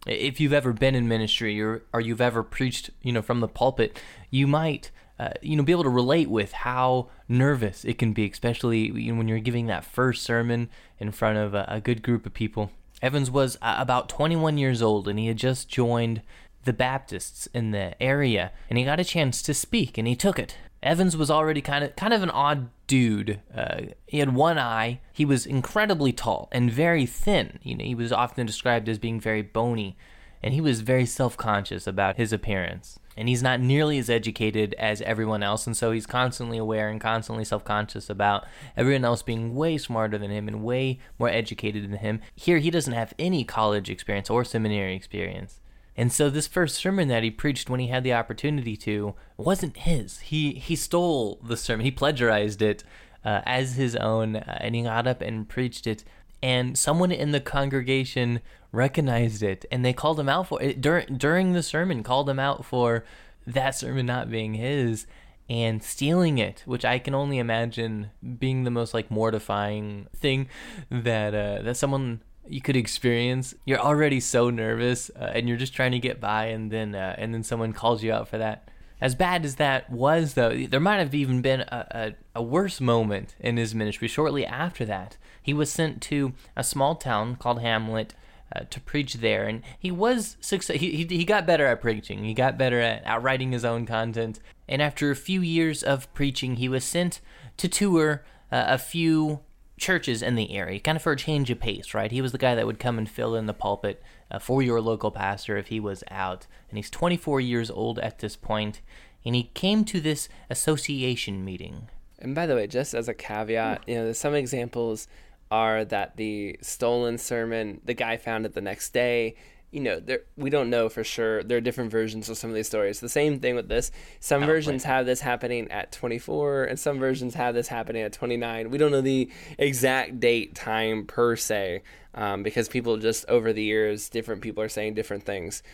If 0.06 0.40
you've 0.40 0.52
ever 0.52 0.72
been 0.72 0.94
in 0.94 1.08
ministry 1.08 1.60
or, 1.62 1.82
or 1.92 2.00
you've 2.00 2.20
ever 2.20 2.42
preached, 2.42 2.90
you 3.02 3.12
know, 3.12 3.22
from 3.22 3.40
the 3.40 3.48
pulpit, 3.48 3.98
you 4.30 4.46
might, 4.46 4.90
uh, 5.18 5.30
you 5.40 5.56
know, 5.56 5.62
be 5.62 5.72
able 5.72 5.84
to 5.84 5.90
relate 5.90 6.28
with 6.28 6.52
how 6.52 7.08
nervous 7.28 7.84
it 7.84 7.98
can 7.98 8.12
be, 8.12 8.28
especially 8.28 8.90
you 8.90 9.12
know, 9.12 9.18
when 9.18 9.28
you're 9.28 9.38
giving 9.38 9.66
that 9.66 9.84
first 9.84 10.22
sermon 10.22 10.68
in 10.98 11.10
front 11.10 11.38
of 11.38 11.54
a, 11.54 11.64
a 11.68 11.80
good 11.80 12.02
group 12.02 12.26
of 12.26 12.34
people. 12.34 12.70
Evans 13.00 13.30
was 13.30 13.56
uh, 13.60 13.76
about 13.78 14.08
21 14.08 14.58
years 14.58 14.80
old 14.82 15.08
and 15.08 15.18
he 15.18 15.26
had 15.26 15.36
just 15.36 15.68
joined 15.68 16.22
the 16.64 16.72
Baptists 16.72 17.46
in 17.54 17.70
the 17.70 18.00
area 18.02 18.52
and 18.68 18.78
he 18.78 18.84
got 18.84 19.00
a 19.00 19.04
chance 19.04 19.42
to 19.42 19.54
speak 19.54 19.98
and 19.98 20.06
he 20.06 20.16
took 20.16 20.38
it. 20.38 20.56
Evans 20.82 21.16
was 21.16 21.30
already 21.30 21.62
kind 21.62 21.82
of 21.82 21.96
kind 21.96 22.12
of 22.12 22.22
an 22.22 22.30
odd 22.30 22.68
dude. 22.86 23.40
Uh, 23.56 23.80
he 24.06 24.18
had 24.18 24.34
one 24.34 24.58
eye. 24.58 25.00
He 25.12 25.24
was 25.24 25.46
incredibly 25.46 26.12
tall 26.12 26.48
and 26.52 26.70
very 26.70 27.06
thin. 27.06 27.58
You 27.62 27.76
know, 27.76 27.84
he 27.84 27.94
was 27.94 28.12
often 28.12 28.46
described 28.46 28.88
as 28.88 28.98
being 28.98 29.18
very 29.18 29.40
bony, 29.40 29.96
and 30.42 30.52
he 30.52 30.60
was 30.60 30.82
very 30.82 31.06
self-conscious 31.06 31.86
about 31.86 32.18
his 32.18 32.34
appearance. 32.34 32.98
And 33.16 33.28
he's 33.28 33.42
not 33.42 33.60
nearly 33.60 33.98
as 33.98 34.10
educated 34.10 34.74
as 34.74 35.00
everyone 35.02 35.42
else, 35.42 35.66
and 35.66 35.76
so 35.76 35.92
he's 35.92 36.04
constantly 36.04 36.58
aware 36.58 36.88
and 36.90 37.00
constantly 37.00 37.44
self-conscious 37.44 38.10
about 38.10 38.44
everyone 38.76 39.04
else 39.04 39.22
being 39.22 39.54
way 39.54 39.78
smarter 39.78 40.18
than 40.18 40.32
him 40.32 40.48
and 40.48 40.64
way 40.64 40.98
more 41.18 41.28
educated 41.28 41.84
than 41.84 41.98
him. 41.98 42.20
Here, 42.34 42.58
he 42.58 42.70
doesn't 42.70 42.92
have 42.92 43.14
any 43.18 43.44
college 43.44 43.88
experience 43.88 44.28
or 44.28 44.44
seminary 44.44 44.96
experience. 44.96 45.60
And 45.96 46.12
so 46.12 46.28
this 46.28 46.46
first 46.46 46.74
sermon 46.74 47.08
that 47.08 47.22
he 47.22 47.30
preached 47.30 47.70
when 47.70 47.80
he 47.80 47.86
had 47.86 48.02
the 48.02 48.14
opportunity 48.14 48.76
to 48.78 49.14
wasn't 49.36 49.76
his. 49.78 50.20
He 50.20 50.54
he 50.54 50.74
stole 50.76 51.40
the 51.42 51.56
sermon. 51.56 51.84
He 51.84 51.90
plagiarized 51.90 52.62
it 52.62 52.82
uh, 53.24 53.40
as 53.46 53.74
his 53.74 53.94
own, 53.96 54.36
uh, 54.36 54.58
and 54.60 54.74
he 54.74 54.82
got 54.82 55.06
up 55.06 55.20
and 55.20 55.48
preached 55.48 55.86
it. 55.86 56.04
And 56.42 56.76
someone 56.76 57.12
in 57.12 57.32
the 57.32 57.40
congregation 57.40 58.40
recognized 58.70 59.42
it, 59.42 59.64
and 59.70 59.84
they 59.84 59.92
called 59.92 60.20
him 60.20 60.28
out 60.28 60.48
for 60.48 60.60
it 60.60 60.80
during 60.80 61.16
during 61.16 61.52
the 61.52 61.62
sermon. 61.62 62.02
Called 62.02 62.28
him 62.28 62.40
out 62.40 62.64
for 62.64 63.04
that 63.46 63.76
sermon 63.76 64.06
not 64.06 64.30
being 64.30 64.54
his 64.54 65.06
and 65.48 65.82
stealing 65.82 66.38
it, 66.38 66.62
which 66.64 66.84
I 66.84 66.98
can 66.98 67.14
only 67.14 67.38
imagine 67.38 68.10
being 68.38 68.64
the 68.64 68.70
most 68.70 68.94
like 68.94 69.10
mortifying 69.10 70.08
thing 70.16 70.48
that 70.90 71.34
uh, 71.34 71.62
that 71.62 71.76
someone 71.76 72.20
you 72.48 72.60
could 72.60 72.76
experience. 72.76 73.54
You're 73.64 73.78
already 73.80 74.20
so 74.20 74.50
nervous, 74.50 75.10
uh, 75.10 75.32
and 75.34 75.48
you're 75.48 75.56
just 75.56 75.74
trying 75.74 75.92
to 75.92 75.98
get 75.98 76.20
by, 76.20 76.46
and 76.46 76.70
then 76.70 76.94
uh, 76.94 77.14
and 77.18 77.32
then 77.32 77.42
someone 77.42 77.72
calls 77.72 78.02
you 78.02 78.12
out 78.12 78.28
for 78.28 78.38
that. 78.38 78.68
As 79.00 79.14
bad 79.14 79.44
as 79.44 79.56
that 79.56 79.90
was, 79.90 80.34
though, 80.34 80.66
there 80.66 80.80
might 80.80 80.98
have 80.98 81.14
even 81.14 81.42
been 81.42 81.60
a, 81.60 82.14
a, 82.34 82.38
a 82.40 82.42
worse 82.42 82.80
moment 82.80 83.34
in 83.40 83.56
his 83.56 83.74
ministry. 83.74 84.08
Shortly 84.08 84.46
after 84.46 84.84
that, 84.84 85.16
he 85.42 85.52
was 85.52 85.70
sent 85.70 86.00
to 86.02 86.32
a 86.56 86.64
small 86.64 86.94
town 86.94 87.36
called 87.36 87.60
Hamlet 87.60 88.14
uh, 88.54 88.60
to 88.70 88.80
preach 88.80 89.14
there, 89.14 89.46
and 89.46 89.62
he 89.78 89.90
was 89.90 90.36
success. 90.40 90.78
He, 90.78 90.90
he 90.92 91.04
he 91.04 91.24
got 91.24 91.46
better 91.46 91.66
at 91.66 91.80
preaching. 91.80 92.24
He 92.24 92.34
got 92.34 92.56
better 92.56 92.80
at, 92.80 93.04
at 93.04 93.22
writing 93.22 93.52
his 93.52 93.64
own 93.64 93.84
content, 93.86 94.40
and 94.68 94.80
after 94.80 95.10
a 95.10 95.16
few 95.16 95.40
years 95.40 95.82
of 95.82 96.12
preaching, 96.14 96.56
he 96.56 96.68
was 96.68 96.84
sent 96.84 97.20
to 97.56 97.68
tour 97.68 98.24
uh, 98.52 98.64
a 98.68 98.78
few 98.78 99.40
churches 99.76 100.22
in 100.22 100.34
the 100.34 100.52
area, 100.56 100.78
kind 100.80 100.96
of 100.96 101.02
for 101.02 101.12
a 101.12 101.16
change 101.16 101.50
of 101.50 101.60
pace, 101.60 101.94
right? 101.94 102.12
He 102.12 102.22
was 102.22 102.32
the 102.32 102.38
guy 102.38 102.54
that 102.54 102.66
would 102.66 102.78
come 102.78 102.98
and 102.98 103.08
fill 103.08 103.34
in 103.34 103.46
the 103.46 103.54
pulpit 103.54 104.02
uh, 104.30 104.38
for 104.38 104.62
your 104.62 104.80
local 104.80 105.10
pastor 105.10 105.56
if 105.56 105.68
he 105.68 105.80
was 105.80 106.04
out. 106.10 106.46
And 106.68 106.78
he's 106.78 106.90
24 106.90 107.40
years 107.40 107.70
old 107.70 107.98
at 107.98 108.20
this 108.20 108.36
point, 108.36 108.80
and 109.24 109.34
he 109.34 109.50
came 109.54 109.84
to 109.86 110.00
this 110.00 110.28
association 110.48 111.44
meeting. 111.44 111.88
And 112.18 112.34
by 112.34 112.46
the 112.46 112.54
way, 112.54 112.66
just 112.66 112.94
as 112.94 113.08
a 113.08 113.14
caveat, 113.14 113.82
you 113.86 113.96
know, 113.96 114.12
some 114.12 114.34
examples 114.34 115.08
are 115.50 115.84
that 115.84 116.16
the 116.16 116.56
stolen 116.62 117.18
sermon, 117.18 117.80
the 117.84 117.94
guy 117.94 118.16
found 118.16 118.46
it 118.46 118.54
the 118.54 118.60
next 118.60 118.92
day, 118.92 119.36
you 119.74 119.80
know, 119.80 119.98
there 119.98 120.20
we 120.36 120.50
don't 120.50 120.70
know 120.70 120.88
for 120.88 121.02
sure. 121.02 121.42
There 121.42 121.58
are 121.58 121.60
different 121.60 121.90
versions 121.90 122.28
of 122.28 122.36
some 122.36 122.48
of 122.48 122.54
these 122.54 122.68
stories. 122.68 123.00
The 123.00 123.08
same 123.08 123.40
thing 123.40 123.56
with 123.56 123.68
this. 123.68 123.90
Some 124.20 124.44
oh, 124.44 124.46
versions 124.46 124.84
have 124.84 125.04
this 125.04 125.20
happening 125.20 125.68
at 125.72 125.90
24, 125.90 126.64
and 126.64 126.78
some 126.78 127.00
versions 127.00 127.34
have 127.34 127.56
this 127.56 127.66
happening 127.66 128.02
at 128.02 128.12
29. 128.12 128.70
We 128.70 128.78
don't 128.78 128.92
know 128.92 129.00
the 129.00 129.28
exact 129.58 130.20
date, 130.20 130.54
time 130.54 131.06
per 131.06 131.34
se, 131.34 131.82
um, 132.14 132.44
because 132.44 132.68
people 132.68 132.98
just 132.98 133.28
over 133.28 133.52
the 133.52 133.64
years, 133.64 134.08
different 134.08 134.42
people 134.42 134.62
are 134.62 134.68
saying 134.68 134.94
different 134.94 135.24
things. 135.24 135.64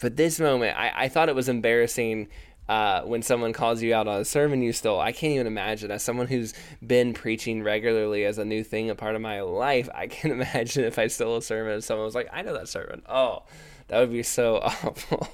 But 0.00 0.16
this 0.16 0.40
moment, 0.40 0.78
I, 0.78 1.04
I 1.04 1.08
thought 1.08 1.28
it 1.28 1.34
was 1.34 1.50
embarrassing 1.50 2.28
uh, 2.68 3.02
when 3.02 3.22
someone 3.22 3.52
calls 3.52 3.82
you 3.82 3.94
out 3.94 4.08
on 4.08 4.20
a 4.20 4.24
sermon 4.24 4.62
you 4.62 4.72
stole. 4.72 5.00
I 5.00 5.12
can't 5.12 5.34
even 5.34 5.46
imagine. 5.46 5.90
As 5.90 6.02
someone 6.02 6.28
who's 6.28 6.54
been 6.84 7.12
preaching 7.12 7.62
regularly 7.62 8.24
as 8.24 8.38
a 8.38 8.44
new 8.44 8.62
thing, 8.62 8.90
a 8.90 8.94
part 8.94 9.14
of 9.14 9.20
my 9.20 9.40
life, 9.40 9.88
I 9.94 10.06
can't 10.06 10.32
imagine 10.40 10.84
if 10.84 10.98
I 10.98 11.08
stole 11.08 11.36
a 11.36 11.42
sermon 11.42 11.74
and 11.74 11.84
someone 11.84 12.06
was 12.06 12.14
like, 12.14 12.28
I 12.32 12.42
know 12.42 12.54
that 12.54 12.68
sermon. 12.68 13.02
Oh, 13.08 13.42
that 13.88 13.98
would 13.98 14.12
be 14.12 14.22
so 14.22 14.56
awful. 14.62 15.28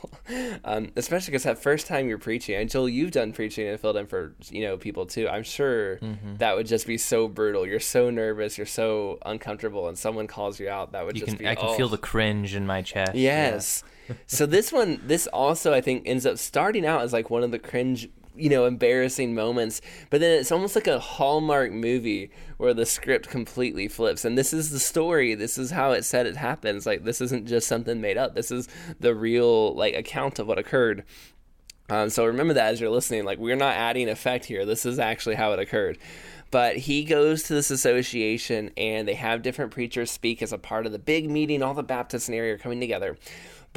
um, 0.64 0.90
especially 0.96 1.32
because 1.32 1.44
that 1.44 1.62
first 1.62 1.86
time 1.86 2.08
you're 2.08 2.18
preaching, 2.18 2.56
and 2.56 2.68
Joel, 2.68 2.88
you've 2.88 3.12
done 3.12 3.32
preaching 3.32 3.68
and 3.68 3.78
filled 3.78 3.96
in 3.96 4.06
for 4.06 4.34
you 4.50 4.62
know 4.62 4.76
people 4.76 5.06
too. 5.06 5.28
I'm 5.28 5.44
sure 5.44 5.98
mm-hmm. 5.98 6.36
that 6.38 6.56
would 6.56 6.66
just 6.66 6.86
be 6.86 6.98
so 6.98 7.28
brutal. 7.28 7.66
You're 7.66 7.78
so 7.78 8.10
nervous, 8.10 8.58
you're 8.58 8.66
so 8.66 9.18
uncomfortable, 9.24 9.86
and 9.86 9.96
someone 9.96 10.26
calls 10.26 10.58
you 10.58 10.68
out. 10.68 10.92
That 10.92 11.06
would 11.06 11.14
you 11.14 11.20
just 11.20 11.36
can, 11.36 11.38
be. 11.38 11.48
I 11.48 11.54
can 11.54 11.68
oh. 11.68 11.76
feel 11.76 11.88
the 11.88 11.98
cringe 11.98 12.54
in 12.54 12.66
my 12.66 12.82
chest. 12.82 13.14
Yes. 13.14 13.84
Yeah 13.84 13.92
so 14.26 14.46
this 14.46 14.72
one, 14.72 15.00
this 15.04 15.26
also 15.28 15.72
I 15.72 15.80
think 15.80 16.02
ends 16.06 16.26
up 16.26 16.38
starting 16.38 16.86
out 16.86 17.02
as 17.02 17.12
like 17.12 17.30
one 17.30 17.42
of 17.42 17.50
the 17.50 17.58
cringe, 17.58 18.08
you 18.36 18.48
know, 18.48 18.66
embarrassing 18.66 19.34
moments, 19.34 19.80
but 20.10 20.20
then 20.20 20.38
it's 20.38 20.52
almost 20.52 20.74
like 20.74 20.86
a 20.86 20.98
Hallmark 20.98 21.72
movie 21.72 22.30
where 22.56 22.74
the 22.74 22.86
script 22.86 23.28
completely 23.28 23.88
flips. 23.88 24.24
And 24.24 24.36
this 24.36 24.52
is 24.52 24.70
the 24.70 24.78
story. 24.78 25.34
This 25.34 25.58
is 25.58 25.70
how 25.70 25.92
it 25.92 26.04
said 26.04 26.26
it 26.26 26.36
happens. 26.36 26.86
Like 26.86 27.04
this 27.04 27.20
isn't 27.20 27.46
just 27.46 27.68
something 27.68 28.00
made 28.00 28.16
up. 28.16 28.34
This 28.34 28.50
is 28.50 28.68
the 29.00 29.14
real 29.14 29.74
like 29.74 29.94
account 29.94 30.38
of 30.38 30.46
what 30.46 30.58
occurred. 30.58 31.04
Um, 31.90 32.10
so 32.10 32.26
remember 32.26 32.54
that 32.54 32.72
as 32.72 32.80
you're 32.80 32.90
listening. 32.90 33.24
Like 33.24 33.38
we're 33.38 33.56
not 33.56 33.74
adding 33.74 34.08
effect 34.08 34.44
here. 34.44 34.64
This 34.64 34.84
is 34.84 34.98
actually 34.98 35.36
how 35.36 35.52
it 35.52 35.58
occurred. 35.58 35.98
But 36.50 36.76
he 36.76 37.04
goes 37.04 37.42
to 37.44 37.54
this 37.54 37.70
association 37.70 38.70
and 38.76 39.06
they 39.06 39.14
have 39.14 39.42
different 39.42 39.70
preachers 39.70 40.10
speak 40.10 40.42
as 40.42 40.52
a 40.52 40.58
part 40.58 40.86
of 40.86 40.92
the 40.92 40.98
big 40.98 41.30
meeting. 41.30 41.62
All 41.62 41.74
the 41.74 41.82
Baptists 41.82 42.28
in 42.28 42.32
the 42.32 42.38
area 42.38 42.54
are 42.54 42.58
coming 42.58 42.80
together. 42.80 43.18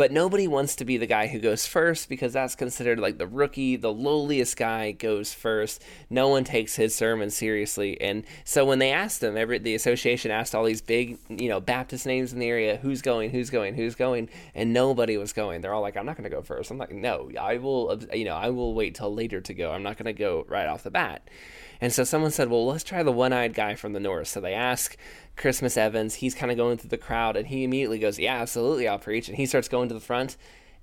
But 0.02 0.12
nobody 0.12 0.48
wants 0.48 0.76
to 0.78 0.84
be 0.84 0.98
the 0.98 1.06
guy 1.06 1.28
who 1.28 1.38
goes 1.38 1.68
first 1.68 2.10
because 2.10 2.34
that's 2.34 2.56
considered 2.56 2.98
like 3.00 3.20
the 3.20 3.28
rookie, 3.28 3.76
the 3.76 3.94
lowliest 3.94 4.58
guy 4.58 4.94
goes 4.94 5.32
first. 5.32 5.84
No 6.10 6.28
one 6.28 6.44
takes 6.44 6.76
his 6.76 6.96
sermon 6.96 7.30
seriously. 7.30 8.02
And 8.02 8.26
so 8.44 8.66
when 8.66 8.80
they 8.80 8.92
asked 8.92 9.22
him, 9.22 9.38
every 9.38 9.60
the 9.60 9.76
association 9.76 10.32
asked 10.32 10.56
all 10.56 10.64
these 10.64 10.82
big, 10.82 11.20
you 11.30 11.50
know, 11.50 11.60
Baptist 11.60 12.08
names 12.08 12.34
in 12.34 12.40
the 12.40 12.48
area, 12.48 12.78
who's 12.78 13.04
going, 13.04 13.30
who's 13.30 13.52
going, 13.52 13.76
who's 13.76 13.94
going, 13.94 14.28
and 14.56 14.74
nobody 14.74 15.18
was 15.18 15.34
going. 15.34 15.62
They're 15.62 15.72
all 15.76 15.84
like, 15.84 15.96
I'm 15.96 16.08
not 16.08 16.18
going 16.18 16.28
to 16.28 16.36
go 16.36 16.42
first. 16.42 16.72
I'm 16.72 16.80
like, 16.80 16.92
no, 16.92 17.30
I 17.40 17.58
will, 17.58 18.02
you 18.12 18.26
know, 18.26 18.34
I 18.34 18.50
will 18.50 18.74
wait 18.74 18.96
till 18.96 19.14
later 19.14 19.40
to 19.42 19.54
go. 19.54 19.70
I'm 19.70 19.84
not 19.84 19.98
going 19.98 20.08
to 20.08 20.14
go 20.14 20.48
right 20.50 20.66
off 20.66 20.82
the 20.82 20.90
bat. 20.90 21.30
And 21.82 21.92
so 21.92 22.04
someone 22.04 22.32
said, 22.32 22.50
well, 22.50 22.66
let's 22.68 22.84
try 22.84 23.02
the 23.02 23.12
one 23.12 23.34
eyed 23.34 23.56
guy 23.56 23.76
from 23.76 23.94
the 23.94 24.00
north. 24.00 24.28
So 24.28 24.40
they 24.40 24.54
ask 24.54 24.96
Christmas 25.36 25.76
Evans. 25.76 26.16
He's 26.16 26.36
kind 26.36 26.52
of 26.52 26.58
going 26.58 26.78
through 26.78 26.92
the 26.92 26.98
crowd, 26.98 27.36
and 27.36 27.48
he 27.48 27.64
immediately 27.64 27.98
goes, 28.00 28.20
yeah, 28.20 28.40
absolutely, 28.40 28.88
I'll 28.88 29.00
preach. 29.00 29.28
And 29.28 29.36
he 29.36 29.48
starts 29.48 29.68
going 29.68 29.88
to 29.90 29.96
the 29.96 30.00
front. 30.00 30.38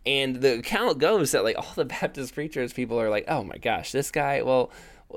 And 0.05 0.37
the 0.37 0.59
account 0.59 0.99
goes 0.99 1.33
that 1.33 1.45
like 1.45 1.57
all 1.57 1.73
the 1.77 1.85
Baptist 2.01 2.35
preachers, 2.35 2.73
people 2.73 3.01
are 3.01 3.11
like, 3.11 3.25
oh 3.29 3.45
my 3.45 3.57
gosh, 3.57 3.93
this 3.93 4.11
guy, 4.11 4.43
well, 4.43 4.73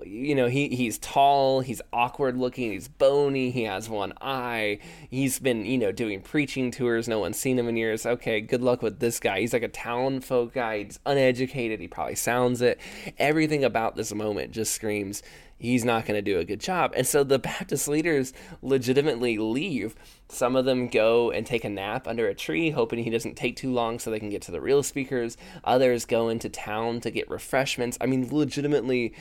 you 0.05 0.33
know 0.33 0.47
he 0.47 0.69
he's 0.69 0.97
tall 0.99 1.59
he's 1.59 1.81
awkward 1.91 2.37
looking 2.37 2.71
he's 2.71 2.87
bony 2.87 3.51
he 3.51 3.63
has 3.63 3.89
one 3.89 4.13
eye 4.21 4.79
he's 5.09 5.37
been 5.39 5.65
you 5.65 5.77
know 5.77 5.91
doing 5.91 6.21
preaching 6.21 6.71
tours 6.71 7.09
no 7.09 7.19
one's 7.19 7.37
seen 7.37 7.59
him 7.59 7.67
in 7.67 7.75
years 7.75 8.05
okay 8.05 8.39
good 8.39 8.61
luck 8.61 8.81
with 8.81 8.99
this 8.99 9.19
guy 9.19 9.41
he's 9.41 9.51
like 9.51 9.63
a 9.63 9.67
town 9.67 10.21
folk 10.21 10.53
guy 10.53 10.83
he's 10.83 10.99
uneducated 11.05 11.81
he 11.81 11.89
probably 11.89 12.15
sounds 12.15 12.61
it 12.61 12.79
everything 13.17 13.65
about 13.65 13.97
this 13.97 14.13
moment 14.13 14.51
just 14.51 14.73
screams 14.73 15.21
he's 15.61 15.85
not 15.85 16.05
going 16.05 16.17
to 16.17 16.21
do 16.21 16.39
a 16.39 16.45
good 16.45 16.59
job. 16.59 16.93
And 16.95 17.05
so 17.05 17.23
the 17.23 17.39
baptist 17.39 17.87
leaders 17.87 18.33
legitimately 18.61 19.37
leave. 19.37 19.95
Some 20.27 20.55
of 20.55 20.65
them 20.65 20.87
go 20.87 21.31
and 21.31 21.45
take 21.45 21.63
a 21.63 21.69
nap 21.69 22.07
under 22.07 22.27
a 22.27 22.35
tree 22.35 22.71
hoping 22.71 23.03
he 23.03 23.09
doesn't 23.09 23.35
take 23.35 23.55
too 23.55 23.71
long 23.71 23.99
so 23.99 24.09
they 24.09 24.19
can 24.19 24.29
get 24.29 24.41
to 24.43 24.51
the 24.51 24.61
real 24.61 24.81
speakers. 24.81 25.37
Others 25.63 26.05
go 26.05 26.29
into 26.29 26.49
town 26.49 26.99
to 27.01 27.11
get 27.11 27.29
refreshments. 27.29 27.97
I 28.01 28.07
mean 28.07 28.27
legitimately 28.31 29.13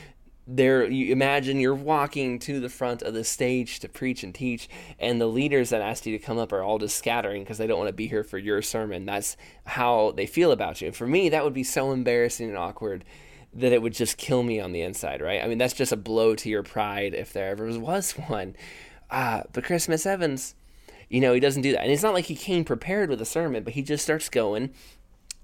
there 0.46 0.90
you 0.90 1.12
imagine 1.12 1.60
you're 1.60 1.74
walking 1.74 2.38
to 2.38 2.58
the 2.58 2.68
front 2.68 3.02
of 3.02 3.14
the 3.14 3.22
stage 3.22 3.78
to 3.78 3.88
preach 3.88 4.24
and 4.24 4.34
teach 4.34 4.68
and 4.98 5.20
the 5.20 5.26
leaders 5.26 5.70
that 5.70 5.82
asked 5.82 6.06
you 6.06 6.18
to 6.18 6.24
come 6.24 6.38
up 6.38 6.52
are 6.52 6.62
all 6.62 6.78
just 6.78 6.96
scattering 6.96 7.42
because 7.42 7.58
they 7.58 7.66
don't 7.66 7.78
want 7.78 7.88
to 7.88 7.94
be 7.94 8.08
here 8.08 8.24
for 8.24 8.38
your 8.38 8.62
sermon. 8.62 9.04
That's 9.04 9.36
how 9.64 10.12
they 10.16 10.26
feel 10.26 10.50
about 10.50 10.80
you. 10.80 10.88
And 10.88 10.96
for 10.96 11.06
me 11.06 11.28
that 11.28 11.44
would 11.44 11.54
be 11.54 11.62
so 11.62 11.92
embarrassing 11.92 12.48
and 12.48 12.58
awkward 12.58 13.04
that 13.52 13.72
it 13.72 13.82
would 13.82 13.92
just 13.92 14.16
kill 14.16 14.42
me 14.42 14.60
on 14.60 14.72
the 14.72 14.82
inside 14.82 15.20
right? 15.20 15.42
I 15.42 15.48
mean 15.48 15.58
that's 15.58 15.74
just 15.74 15.92
a 15.92 15.96
blow 15.96 16.34
to 16.36 16.48
your 16.48 16.62
pride 16.62 17.14
if 17.14 17.32
there 17.32 17.48
ever 17.48 17.66
was 17.78 18.12
one. 18.28 18.56
Uh, 19.10 19.42
but 19.52 19.64
christmas 19.64 20.06
evans 20.06 20.54
you 21.08 21.20
know 21.20 21.32
he 21.32 21.40
doesn't 21.40 21.62
do 21.62 21.72
that. 21.72 21.82
And 21.82 21.90
it's 21.90 22.02
not 22.02 22.14
like 22.14 22.26
he 22.26 22.36
came 22.36 22.64
prepared 22.64 23.10
with 23.10 23.20
a 23.20 23.26
sermon 23.26 23.64
but 23.64 23.72
he 23.74 23.82
just 23.82 24.04
starts 24.04 24.28
going 24.28 24.70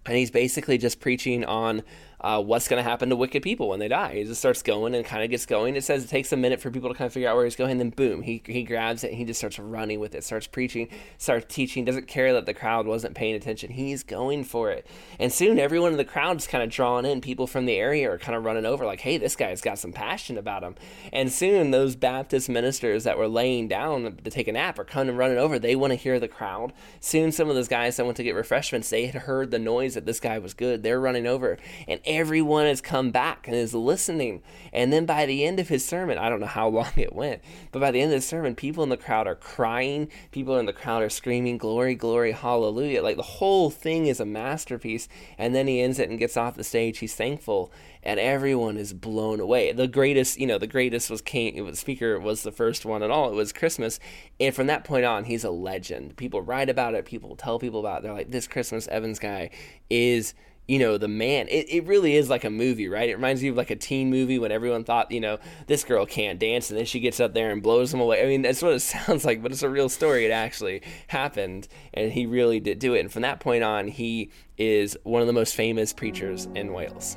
and 0.06 0.16
he's 0.16 0.30
basically 0.30 0.78
just 0.78 1.00
preaching 1.00 1.44
on 1.44 1.82
uh, 2.20 2.42
what's 2.42 2.68
going 2.68 2.82
to 2.82 2.88
happen 2.88 3.08
to 3.11 3.16
wicked 3.16 3.42
people 3.42 3.68
when 3.68 3.78
they 3.78 3.88
die. 3.88 4.14
He 4.14 4.25
just 4.25 4.40
starts 4.40 4.62
going 4.62 4.94
and 4.94 5.04
kind 5.04 5.23
of 5.23 5.30
gets 5.30 5.46
going. 5.46 5.76
It 5.76 5.85
says 5.85 6.04
it 6.04 6.08
takes 6.08 6.32
a 6.32 6.37
minute 6.37 6.61
for 6.61 6.70
people 6.70 6.88
to 6.88 6.94
kind 6.94 7.06
of 7.06 7.12
figure 7.12 7.28
out 7.28 7.37
where 7.37 7.44
he's 7.44 7.56
going, 7.56 7.73
and 7.73 7.80
then 7.80 7.90
boom, 7.90 8.23
he, 8.23 8.42
he 8.46 8.62
grabs 8.62 9.04
it 9.04 9.08
and 9.08 9.18
he 9.18 9.25
just 9.25 9.38
starts 9.38 9.58
running 9.58 10.00
with 10.00 10.14
it, 10.14 10.25
starts 10.25 10.46
preaching, 10.46 10.88
starts 11.18 11.54
teaching, 11.54 11.85
doesn't 11.85 12.08
care 12.08 12.32
that 12.32 12.46
the 12.46 12.54
crowd 12.54 12.87
wasn't 12.87 13.14
paying 13.14 13.35
attention. 13.35 13.70
He's 13.70 14.02
going 14.02 14.44
for 14.44 14.70
it. 14.70 14.87
And 15.18 15.32
soon 15.32 15.58
everyone 15.58 15.92
in 15.92 15.99
the 15.99 16.04
crowd 16.04 16.38
is 16.38 16.46
kind 16.46 16.64
of 16.64 16.70
drawn 16.70 17.04
in. 17.04 17.20
People 17.20 17.46
from 17.46 17.66
the 17.66 17.76
area 17.76 18.11
are 18.11 18.18
kind 18.18 18.37
of 18.37 18.44
running 18.44 18.66
over, 18.66 18.87
like, 18.87 19.00
hey, 19.00 19.18
this 19.18 19.37
guy's 19.37 19.61
got 19.61 19.78
some 19.78 19.92
passion 19.92 20.38
about 20.38 20.62
him. 20.62 20.75
And 21.12 21.30
soon 21.30 21.70
those 21.70 21.96
Baptist 21.96 22.49
ministers 22.49 23.04
that 23.04 23.18
were 23.18 23.28
laying 23.28 23.68
down 23.68 24.16
to 24.25 24.30
take 24.30 24.49
a 24.49 24.52
nap 24.52 24.78
are 24.78 24.85
coming 24.85 25.16
running 25.16 25.38
over. 25.38 25.58
They 25.58 25.76
want 25.76 25.92
to 25.92 25.96
hear 25.96 26.18
the 26.18 26.28
crowd. 26.28 26.73
Soon 27.00 27.32
some 27.32 27.49
of 27.49 27.54
those 27.54 27.68
guys 27.68 27.96
that 27.96 28.04
went 28.04 28.16
to 28.16 28.23
get 28.25 28.35
refreshments, 28.35 28.90
they 28.90 29.06
had 29.06 29.23
heard 29.23 29.50
the 29.50 29.58
noise 29.58 29.94
that 29.94 30.06
this 30.06 30.20
guy 30.20 30.38
was 30.38 30.54
good. 30.54 30.82
They're 30.82 31.00
running 31.00 31.26
over. 31.26 31.58
And 31.87 32.00
everyone 32.16 32.64
has 32.64 32.80
come 32.80 33.11
back 33.11 33.46
and 33.46 33.54
is 33.54 33.75
listening. 33.75 34.42
And 34.73 34.92
then 34.92 35.04
by 35.04 35.26
the 35.26 35.44
end 35.44 35.61
of 35.61 35.68
his 35.68 35.85
sermon, 35.85 36.16
I 36.16 36.28
don't 36.28 36.40
know 36.40 36.46
how 36.46 36.68
long 36.76 36.92
it 36.96 37.14
went, 37.14 37.42
but 37.73 37.80
by 37.80 37.90
the 37.90 38.00
end 38.00 38.12
of 38.12 38.18
the 38.18 38.26
sermon, 38.26 38.54
people 38.54 38.82
in 38.82 38.88
the 38.88 38.96
crowd 38.96 39.26
are 39.26 39.35
crying. 39.35 40.08
People 40.30 40.58
in 40.58 40.66
the 40.66 40.73
crowd 40.73 41.02
are 41.02 41.11
screaming, 41.11 41.58
Glory, 41.58 41.94
glory, 41.94 42.32
hallelujah. 42.32 43.02
Like 43.02 43.16
the 43.16 43.23
whole 43.23 43.70
thing 43.70 44.06
is 44.06 44.20
a 44.20 44.25
masterpiece. 44.25 45.08
And 45.37 45.54
then 45.54 45.66
he 45.66 45.80
ends 45.80 45.99
it 45.99 46.08
and 46.08 46.18
gets 46.18 46.37
off 46.37 46.56
the 46.56 46.64
stage. 46.64 46.99
He's 46.99 47.14
thankful 47.14 47.70
and 48.06 48.20
everyone 48.20 48.76
is 48.76 48.92
blown 48.92 49.40
away. 49.40 49.73
The 49.73 49.88
greatest, 49.88 50.38
you 50.38 50.46
know, 50.46 50.58
the 50.58 50.68
greatest 50.68 51.11
was 51.11 51.20
King. 51.20 51.56
It 51.56 51.62
was 51.62 51.80
speaker 51.80 52.20
was 52.20 52.44
the 52.44 52.52
first 52.52 52.85
one 52.87 53.02
at 53.02 53.11
all. 53.11 53.30
It 53.30 53.35
was 53.35 53.52
Christmas, 53.52 53.99
and 54.38 54.54
from 54.54 54.68
that 54.68 54.85
point 54.85 55.04
on, 55.04 55.25
he's 55.25 55.42
a 55.42 55.50
legend. 55.50 56.16
People 56.16 56.40
write 56.40 56.70
about 56.70 56.94
it. 56.94 57.04
People 57.04 57.35
tell 57.35 57.58
people 57.58 57.80
about. 57.80 57.99
it. 57.99 58.02
They're 58.04 58.12
like, 58.12 58.30
this 58.30 58.46
Christmas 58.46 58.87
Evans 58.87 59.18
guy 59.18 59.50
is 59.90 60.35
you 60.66 60.78
know, 60.78 60.99
the 60.99 61.08
man. 61.08 61.46
It, 61.49 61.66
it 61.68 61.87
really 61.87 62.16
is 62.16 62.28
like 62.28 62.44
a 62.44 62.50
movie, 62.50 62.88
right? 62.88 63.08
It 63.08 63.14
reminds 63.14 63.42
you 63.42 63.52
of 63.52 63.56
like 63.56 63.70
a 63.70 63.76
teen 63.76 64.11
movie 64.11 64.38
when 64.38 64.50
everyone 64.50 64.85
thought, 64.85 65.11
you 65.11 65.20
know, 65.20 65.38
this 65.66 65.85
girl 65.85 66.06
can't 66.06 66.38
dance 66.38 66.70
and 66.70 66.78
then 66.78 66.87
she 66.87 67.00
gets 67.00 67.20
up 67.20 67.35
there 67.35 67.50
and 67.50 67.62
blows 67.62 67.90
them 67.90 68.00
away. 68.00 68.23
I 68.23 68.26
mean, 68.26 68.42
that's 68.42 68.62
what 68.62 68.73
it 68.73 68.80
sounds 68.82 69.25
like, 69.25 69.42
but 69.42 69.52
it's 69.52 69.62
a 69.62 69.68
real 69.68 69.88
story. 69.88 70.25
It 70.26 70.30
actually 70.30 70.82
happened 71.08 71.68
and 71.94 72.12
he 72.12 72.26
really 72.26 72.61
did 72.61 72.78
do 72.78 72.94
it. 72.94 73.00
And 73.00 73.12
from 73.12 73.23
that 73.23 73.40
point 73.40 73.62
on, 73.62 73.88
he 73.88 74.30
is 74.58 74.96
one 75.04 75.20
of 75.20 75.26
the 75.26 75.32
most 75.32 75.54
famous 75.54 75.92
preachers 75.92 76.46
in 76.54 76.73
Wales. 76.73 77.16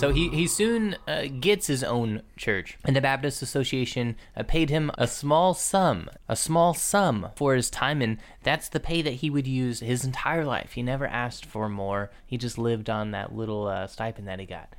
So 0.00 0.14
he, 0.14 0.30
he 0.30 0.46
soon 0.46 0.96
uh, 1.06 1.24
gets 1.40 1.66
his 1.66 1.84
own 1.84 2.22
church, 2.34 2.78
and 2.86 2.96
the 2.96 3.02
Baptist 3.02 3.42
Association 3.42 4.16
uh, 4.34 4.42
paid 4.44 4.70
him 4.70 4.90
a 4.96 5.06
small 5.06 5.52
sum, 5.52 6.08
a 6.26 6.36
small 6.36 6.72
sum 6.72 7.28
for 7.36 7.54
his 7.54 7.68
time, 7.68 8.00
and 8.00 8.16
that's 8.42 8.70
the 8.70 8.80
pay 8.80 9.02
that 9.02 9.16
he 9.16 9.28
would 9.28 9.46
use 9.46 9.80
his 9.80 10.02
entire 10.02 10.46
life. 10.46 10.72
He 10.72 10.82
never 10.82 11.06
asked 11.06 11.44
for 11.44 11.68
more, 11.68 12.10
he 12.24 12.38
just 12.38 12.56
lived 12.56 12.88
on 12.88 13.10
that 13.10 13.36
little 13.36 13.66
uh, 13.66 13.88
stipend 13.88 14.26
that 14.26 14.40
he 14.40 14.46
got. 14.46 14.74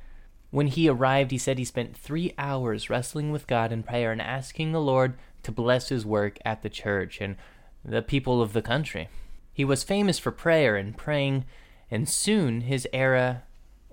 When 0.50 0.66
he 0.66 0.88
arrived, 0.88 1.30
he 1.30 1.38
said 1.38 1.56
he 1.56 1.64
spent 1.64 1.96
three 1.96 2.34
hours 2.36 2.90
wrestling 2.90 3.30
with 3.30 3.46
God 3.46 3.70
in 3.70 3.84
prayer 3.84 4.10
and 4.10 4.20
asking 4.20 4.72
the 4.72 4.80
Lord 4.80 5.14
to 5.44 5.52
bless 5.52 5.88
his 5.88 6.04
work 6.04 6.40
at 6.44 6.62
the 6.62 6.68
church 6.68 7.20
and 7.20 7.36
the 7.84 8.02
people 8.02 8.42
of 8.42 8.54
the 8.54 8.60
country. 8.60 9.08
He 9.54 9.64
was 9.64 9.84
famous 9.84 10.18
for 10.18 10.32
prayer 10.32 10.74
and 10.74 10.96
praying, 10.96 11.44
and 11.92 12.08
soon 12.08 12.62
his 12.62 12.88
era 12.92 13.44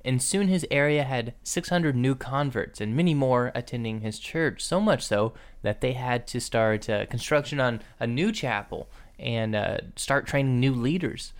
and 0.03 0.21
soon 0.21 0.47
his 0.47 0.65
area 0.71 1.03
had 1.03 1.33
600 1.43 1.95
new 1.95 2.15
converts 2.15 2.81
and 2.81 2.95
many 2.95 3.13
more 3.13 3.51
attending 3.55 4.01
his 4.01 4.19
church, 4.19 4.63
so 4.63 4.79
much 4.79 5.05
so 5.05 5.33
that 5.61 5.81
they 5.81 5.93
had 5.93 6.27
to 6.27 6.39
start 6.39 6.89
uh, 6.89 7.05
construction 7.05 7.59
on 7.59 7.81
a 7.99 8.07
new 8.07 8.31
chapel 8.31 8.89
and 9.17 9.55
uh, 9.55 9.77
start 9.95 10.25
training 10.25 10.59
new 10.59 10.73
leaders. 10.73 11.33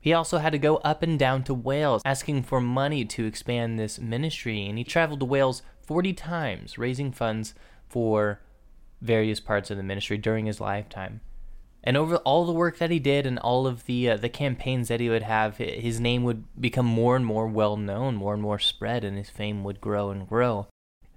He 0.00 0.12
also 0.12 0.38
had 0.38 0.52
to 0.52 0.58
go 0.58 0.76
up 0.78 1.02
and 1.02 1.18
down 1.18 1.42
to 1.44 1.54
Wales 1.54 2.02
asking 2.04 2.44
for 2.44 2.60
money 2.60 3.04
to 3.04 3.26
expand 3.26 3.78
this 3.78 3.98
ministry, 3.98 4.66
and 4.66 4.78
he 4.78 4.84
traveled 4.84 5.20
to 5.20 5.26
Wales 5.26 5.62
40 5.82 6.12
times 6.12 6.78
raising 6.78 7.10
funds 7.12 7.54
for 7.88 8.40
various 9.00 9.40
parts 9.40 9.70
of 9.70 9.76
the 9.76 9.82
ministry 9.82 10.16
during 10.16 10.46
his 10.46 10.60
lifetime 10.60 11.20
and 11.86 11.96
over 11.96 12.16
all 12.16 12.44
the 12.44 12.52
work 12.52 12.78
that 12.78 12.90
he 12.90 12.98
did 12.98 13.24
and 13.26 13.38
all 13.38 13.66
of 13.66 13.86
the 13.86 14.10
uh, 14.10 14.16
the 14.16 14.28
campaigns 14.28 14.88
that 14.88 14.98
he 14.98 15.08
would 15.08 15.22
have, 15.22 15.58
his 15.58 16.00
name 16.00 16.24
would 16.24 16.44
become 16.60 16.84
more 16.84 17.14
and 17.14 17.24
more 17.24 17.46
well 17.46 17.76
known, 17.76 18.16
more 18.16 18.34
and 18.34 18.42
more 18.42 18.58
spread, 18.58 19.04
and 19.04 19.16
his 19.16 19.30
fame 19.30 19.62
would 19.62 19.80
grow 19.80 20.10
and 20.10 20.28
grow. 20.28 20.66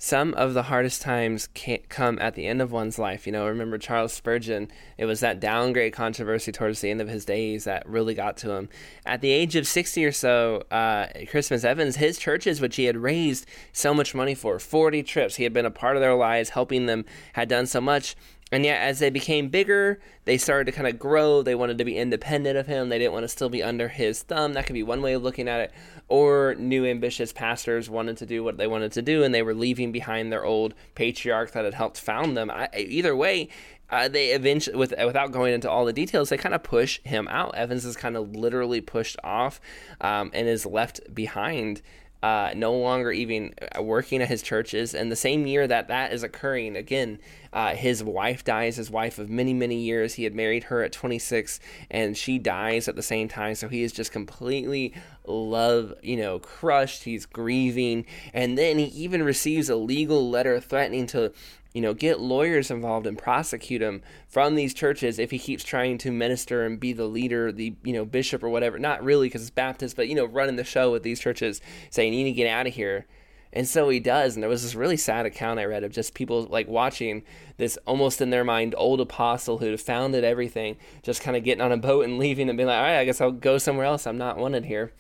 Some 0.02 0.34
of 0.36 0.54
the 0.54 0.64
hardest 0.64 1.02
times 1.02 1.50
can't 1.54 1.90
come 1.90 2.20
at 2.20 2.36
the 2.36 2.48
end 2.48 2.62
of 2.62 2.72
one's 2.72 2.98
life. 2.98 3.26
You 3.26 3.34
know, 3.34 3.46
remember 3.48 3.78
Charles 3.78 4.14
Spurgeon? 4.14 4.70
It 4.98 5.04
was 5.04 5.20
that 5.20 5.42
downgrade 5.42 5.92
controversy 5.92 6.54
towards 6.54 6.80
the 6.80 6.90
end 6.90 7.02
of 7.02 7.10
his 7.10 7.26
days 7.26 7.66
that 7.66 7.86
really 7.86 8.14
got 8.14 8.38
to 8.38 8.52
him. 8.52 8.70
At 9.06 9.20
the 9.20 9.32
age 9.32 9.58
of 9.58 9.68
60 9.68 10.06
or 10.06 10.14
so, 10.14 10.64
uh, 10.72 11.08
Christmas 11.30 11.66
Evans, 11.66 11.98
his 11.98 12.18
churches, 12.18 12.62
which 12.62 12.78
he 12.78 12.86
had 12.86 12.96
raised 12.96 13.46
so 13.74 13.94
much 13.94 14.16
money 14.16 14.36
for, 14.36 14.58
40 14.58 15.04
trips, 15.04 15.36
he 15.36 15.44
had 15.44 15.52
been 15.52 15.66
a 15.66 15.72
part 15.72 15.98
of 15.98 16.02
their 16.02 16.16
lives, 16.16 16.52
helping 16.52 16.86
them, 16.86 17.04
had 17.34 17.50
done 17.50 17.66
so 17.66 17.82
much 17.82 18.16
and 18.52 18.66
yet, 18.66 18.82
as 18.82 19.00
they 19.00 19.10
became 19.12 19.50
bigger, 19.50 20.00
they 20.26 20.38
started 20.38 20.66
to 20.66 20.72
kind 20.72 20.88
of 20.88 20.98
grow. 20.98 21.44
They 21.44 21.54
wanted 21.54 21.78
to 21.78 21.86
be 21.86 21.98
independent 21.98 22.58
of 22.58 22.66
him. 22.66 22.90
They 22.90 22.98
didn't 22.98 23.14
want 23.14 23.24
to 23.24 23.30
still 23.30 23.50
be 23.50 23.62
under 23.62 23.88
his 23.90 24.24
thumb. 24.24 24.54
That 24.54 24.66
could 24.66 24.74
be 24.74 24.84
one 24.84 25.02
way 25.02 25.14
of 25.14 25.22
looking 25.22 25.48
at 25.48 25.60
it. 25.60 25.72
Or 26.08 26.56
new 26.58 26.86
ambitious 26.86 27.32
pastors 27.32 27.90
wanted 27.90 28.18
to 28.18 28.26
do 28.26 28.44
what 28.44 28.58
they 28.58 28.66
wanted 28.66 28.92
to 28.94 29.04
do, 29.04 29.24
and 29.24 29.34
they 29.34 29.44
were 29.44 29.54
leaving 29.54 29.92
behind 29.92 30.32
their 30.32 30.44
old 30.44 30.74
patriarch 30.96 31.52
that 31.52 31.66
had 31.66 31.76
helped 31.76 32.00
found 32.00 32.36
them. 32.36 32.50
I, 32.50 32.70
either 32.76 33.16
way, 33.16 33.50
uh, 33.92 34.08
they 34.08 34.30
eventually, 34.30 34.78
with, 34.78 34.94
without 35.04 35.32
going 35.32 35.54
into 35.54 35.70
all 35.70 35.86
the 35.86 35.94
details, 35.94 36.30
they 36.30 36.38
kind 36.38 36.56
of 36.56 36.64
push 36.64 37.00
him 37.04 37.28
out. 37.28 37.56
Evans 37.56 37.86
is 37.86 37.96
kind 37.96 38.18
of 38.18 38.36
literally 38.36 38.82
pushed 38.82 39.18
off 39.24 39.62
um, 40.02 40.32
and 40.34 40.48
is 40.48 40.66
left 40.66 41.02
behind 41.14 41.82
uh, 42.22 42.52
no 42.56 42.74
longer 42.74 43.12
even 43.12 43.54
uh, 43.78 43.82
working 43.82 44.22
at 44.22 44.28
his 44.28 44.42
churches. 44.42 44.94
And 44.94 45.12
the 45.12 45.16
same 45.16 45.48
year 45.48 45.68
that 45.68 45.88
that 45.88 46.12
is 46.12 46.24
occurring, 46.24 46.76
again, 46.76 47.20
uh, 47.54 47.76
his 47.76 48.04
wife 48.04 48.44
dies, 48.44 48.76
his 48.76 48.92
wife 48.92 49.18
of 49.18 49.30
many, 49.30 49.54
many 49.54 49.78
years. 49.78 50.16
He 50.16 50.26
had 50.26 50.36
married 50.36 50.66
her 50.66 50.84
at 50.84 50.92
26, 50.92 51.60
and 51.90 52.16
she 52.18 52.38
dies 52.38 52.88
at 52.88 52.96
the 52.96 53.02
same 53.02 53.28
time. 53.28 53.56
So 53.56 53.70
he 53.70 53.84
is 53.84 53.92
just 53.92 54.12
completely 54.12 54.94
love, 55.26 55.94
you 56.02 56.18
know, 56.18 56.40
crushed. 56.40 57.04
He's 57.04 57.26
grieving. 57.26 58.06
And 58.34 58.58
then 58.58 58.78
he 58.78 58.86
even 58.86 59.24
receives 59.24 59.70
a 59.70 59.76
legal 59.76 60.30
letter 60.30 60.60
threatening 60.60 61.08
to 61.08 61.32
you 61.74 61.82
know, 61.82 61.94
get 61.94 62.20
lawyers 62.20 62.72
involved 62.72 63.06
and 63.06 63.18
prosecute 63.18 63.82
him 63.82 64.02
from 64.28 64.56
these 64.56 64.74
churches 64.74 65.20
if 65.20 65.32
he 65.32 65.38
keeps 65.38 65.64
trying 65.64 65.98
to 66.00 66.12
minister 66.12 66.66
and 66.66 66.80
be 66.80 66.94
the 66.94 67.06
leader, 67.06 67.52
the, 67.52 67.76
you 67.84 67.94
know, 67.94 68.06
bishop 68.06 68.44
or 68.44 68.50
whatever. 68.50 68.80
Not 68.80 69.04
really 69.04 69.28
because 69.28 69.42
it's 69.42 69.52
Baptist, 69.52 69.96
but, 69.96 70.08
you 70.08 70.16
know, 70.16 70.26
running 70.26 70.56
the 70.56 70.64
show 70.64 70.92
with 70.92 71.04
these 71.04 71.20
churches 71.20 71.62
saying, 71.92 72.14
you 72.14 72.24
need 72.24 72.32
to 72.32 72.36
get 72.36 72.50
out 72.50 72.68
of 72.68 72.74
here. 72.74 73.06
And 73.52 73.68
so 73.68 73.90
he 73.90 74.00
does. 74.00 74.36
And 74.36 74.44
there 74.44 74.50
was 74.50 74.64
this 74.64 74.76
really 74.76 74.98
sad 74.98 75.26
account 75.26 75.60
I 75.60 75.66
read 75.66 75.84
of 75.84 75.92
just 75.92 76.14
people 76.14 76.44
like 76.44 76.68
watching 76.68 77.24
this 77.58 77.78
almost 77.86 78.22
in 78.22 78.30
their 78.30 78.44
mind 78.44 78.76
old 78.78 79.02
apostle 79.02 79.58
who 79.58 79.76
founded 79.78 80.24
everything, 80.24 80.78
just 81.02 81.22
kind 81.22 81.36
of 81.36 81.44
getting 81.44 81.62
on 81.62 81.72
a 81.72 81.78
boat 81.78 82.06
and 82.06 82.18
leaving 82.20 82.50
and 82.50 82.58
being 82.58 82.68
like, 82.68 82.78
all 82.78 82.84
right, 82.84 83.00
I 83.00 83.06
guess 83.06 83.22
I'll 83.22 83.32
go 83.32 83.58
somewhere 83.58 83.86
else. 83.86 84.06
I'm 84.06 84.18
not 84.18 84.38
wanted 84.38 84.66
here. 84.66 84.92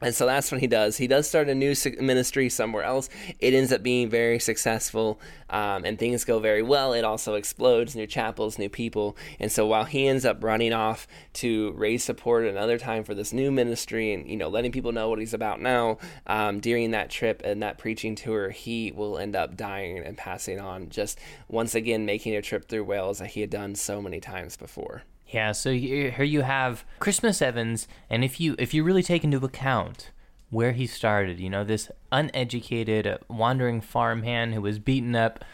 And 0.00 0.14
so 0.14 0.26
that's 0.26 0.52
what 0.52 0.60
he 0.60 0.68
does. 0.68 0.96
He 0.96 1.08
does 1.08 1.28
start 1.28 1.48
a 1.48 1.54
new 1.54 1.74
ministry 2.00 2.48
somewhere 2.48 2.84
else. 2.84 3.08
It 3.40 3.52
ends 3.52 3.72
up 3.72 3.82
being 3.82 4.08
very 4.08 4.38
successful, 4.38 5.20
um, 5.50 5.84
and 5.84 5.98
things 5.98 6.24
go 6.24 6.38
very 6.38 6.62
well. 6.62 6.92
It 6.92 7.04
also 7.04 7.34
explodes, 7.34 7.96
new 7.96 8.06
chapels, 8.06 8.58
new 8.58 8.68
people. 8.68 9.16
And 9.40 9.50
so 9.50 9.66
while 9.66 9.84
he 9.84 10.06
ends 10.06 10.24
up 10.24 10.44
running 10.44 10.72
off 10.72 11.08
to 11.34 11.72
raise 11.72 12.04
support 12.04 12.44
another 12.44 12.78
time 12.78 13.02
for 13.02 13.14
this 13.14 13.32
new 13.32 13.50
ministry, 13.50 14.12
and 14.12 14.28
you 14.28 14.36
know 14.36 14.48
letting 14.48 14.70
people 14.70 14.92
know 14.92 15.08
what 15.08 15.18
he's 15.18 15.34
about 15.34 15.60
now, 15.60 15.98
um, 16.28 16.60
during 16.60 16.92
that 16.92 17.10
trip 17.10 17.42
and 17.44 17.62
that 17.62 17.78
preaching 17.78 18.14
tour, 18.14 18.50
he 18.50 18.92
will 18.92 19.18
end 19.18 19.34
up 19.34 19.56
dying 19.56 19.98
and 19.98 20.16
passing 20.16 20.60
on. 20.60 20.90
Just 20.90 21.18
once 21.48 21.74
again 21.74 22.06
making 22.06 22.36
a 22.36 22.42
trip 22.42 22.68
through 22.68 22.84
Wales 22.84 23.18
that 23.18 23.30
he 23.30 23.40
had 23.40 23.50
done 23.50 23.74
so 23.74 24.00
many 24.00 24.20
times 24.20 24.56
before. 24.56 25.02
Yeah, 25.28 25.52
so 25.52 25.72
here 25.72 26.24
you 26.24 26.40
have 26.40 26.84
Christmas 27.00 27.42
Evans, 27.42 27.86
and 28.08 28.24
if 28.24 28.40
you 28.40 28.54
if 28.58 28.72
you 28.72 28.82
really 28.82 29.02
take 29.02 29.24
into 29.24 29.44
account 29.44 30.10
where 30.50 30.72
he 30.72 30.86
started, 30.86 31.38
you 31.38 31.50
know, 31.50 31.64
this 31.64 31.90
uneducated, 32.10 33.18
wandering 33.28 33.82
farmhand 33.82 34.54
who 34.54 34.62
was 34.62 34.78
beaten 34.78 35.14
up, 35.14 35.44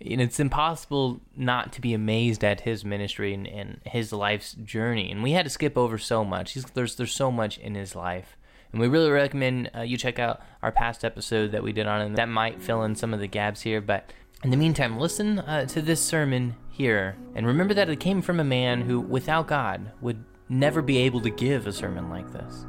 and 0.00 0.20
it's 0.20 0.38
impossible 0.38 1.20
not 1.36 1.72
to 1.72 1.80
be 1.80 1.92
amazed 1.92 2.44
at 2.44 2.60
his 2.60 2.84
ministry 2.84 3.34
and, 3.34 3.48
and 3.48 3.80
his 3.84 4.12
life's 4.12 4.52
journey. 4.52 5.10
And 5.10 5.22
we 5.22 5.32
had 5.32 5.46
to 5.46 5.50
skip 5.50 5.76
over 5.76 5.98
so 5.98 6.24
much. 6.24 6.52
He's, 6.52 6.64
there's 6.66 6.94
there's 6.94 7.12
so 7.12 7.32
much 7.32 7.58
in 7.58 7.74
his 7.74 7.96
life, 7.96 8.36
and 8.70 8.80
we 8.80 8.86
really 8.86 9.10
recommend 9.10 9.68
uh, 9.74 9.80
you 9.80 9.96
check 9.96 10.20
out 10.20 10.42
our 10.62 10.70
past 10.70 11.04
episode 11.04 11.50
that 11.50 11.64
we 11.64 11.72
did 11.72 11.88
on 11.88 12.00
him. 12.00 12.14
That 12.14 12.28
might 12.28 12.62
fill 12.62 12.84
in 12.84 12.94
some 12.94 13.12
of 13.12 13.18
the 13.18 13.26
gaps 13.26 13.62
here, 13.62 13.80
but 13.80 14.12
in 14.44 14.50
the 14.50 14.58
meantime, 14.58 14.98
listen 14.98 15.38
uh, 15.38 15.64
to 15.64 15.80
this 15.80 16.02
sermon 16.02 16.54
here, 16.68 17.16
and 17.34 17.46
remember 17.46 17.72
that 17.72 17.88
it 17.88 17.98
came 17.98 18.20
from 18.20 18.38
a 18.38 18.44
man 18.44 18.82
who, 18.82 19.00
without 19.00 19.46
God, 19.46 19.90
would 20.02 20.22
never 20.50 20.82
be 20.82 20.98
able 20.98 21.22
to 21.22 21.30
give 21.30 21.66
a 21.66 21.72
sermon 21.72 22.10
like 22.10 22.30
this. 22.30 22.66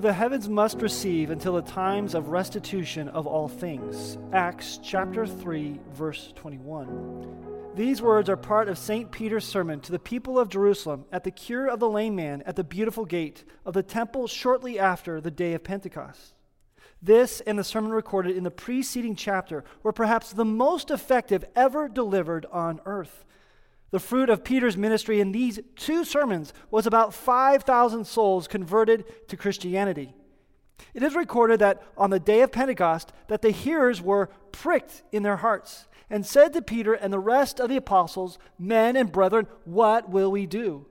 The 0.00 0.12
heavens 0.12 0.48
must 0.48 0.80
receive 0.80 1.30
until 1.30 1.54
the 1.54 1.62
times 1.62 2.14
of 2.14 2.28
restitution 2.28 3.08
of 3.08 3.26
all 3.26 3.48
things. 3.48 4.16
Acts 4.32 4.78
chapter 4.82 5.26
3, 5.26 5.78
verse 5.92 6.32
21. 6.36 7.72
These 7.74 8.00
words 8.00 8.28
are 8.28 8.36
part 8.36 8.68
of 8.68 8.78
St. 8.78 9.10
Peter's 9.10 9.44
sermon 9.44 9.80
to 9.80 9.92
the 9.92 9.98
people 9.98 10.38
of 10.38 10.48
Jerusalem 10.48 11.04
at 11.12 11.24
the 11.24 11.30
cure 11.30 11.66
of 11.66 11.80
the 11.80 11.88
lame 11.88 12.16
man 12.16 12.42
at 12.46 12.56
the 12.56 12.64
beautiful 12.64 13.04
gate 13.04 13.44
of 13.66 13.74
the 13.74 13.82
temple 13.82 14.26
shortly 14.26 14.78
after 14.78 15.20
the 15.20 15.30
day 15.30 15.52
of 15.54 15.64
Pentecost. 15.64 16.34
This 17.02 17.40
and 17.42 17.58
the 17.58 17.64
sermon 17.64 17.92
recorded 17.92 18.36
in 18.36 18.44
the 18.44 18.50
preceding 18.50 19.14
chapter 19.14 19.64
were 19.82 19.92
perhaps 19.92 20.32
the 20.32 20.44
most 20.44 20.90
effective 20.90 21.44
ever 21.54 21.88
delivered 21.88 22.46
on 22.50 22.80
earth. 22.86 23.24
The 23.90 24.00
fruit 24.00 24.30
of 24.30 24.44
Peter's 24.44 24.76
ministry 24.76 25.20
in 25.20 25.32
these 25.32 25.58
two 25.76 26.04
sermons 26.04 26.52
was 26.70 26.86
about 26.86 27.12
5,000 27.12 28.04
souls 28.04 28.46
converted 28.46 29.04
to 29.28 29.36
Christianity. 29.36 30.14
It 30.94 31.02
is 31.02 31.14
recorded 31.14 31.60
that 31.60 31.82
on 31.96 32.10
the 32.10 32.20
day 32.20 32.42
of 32.42 32.52
Pentecost 32.52 33.12
that 33.28 33.42
the 33.42 33.50
hearers 33.50 34.00
were 34.00 34.30
pricked 34.52 35.02
in 35.12 35.22
their 35.22 35.36
hearts 35.36 35.86
and 36.08 36.24
said 36.24 36.52
to 36.52 36.62
Peter 36.62 36.94
and 36.94 37.12
the 37.12 37.18
rest 37.18 37.60
of 37.60 37.68
the 37.68 37.76
apostles, 37.76 38.38
"Men 38.58 38.96
and 38.96 39.12
brethren, 39.12 39.46
what 39.64 40.08
will 40.08 40.30
we 40.30 40.46
do?" 40.46 40.86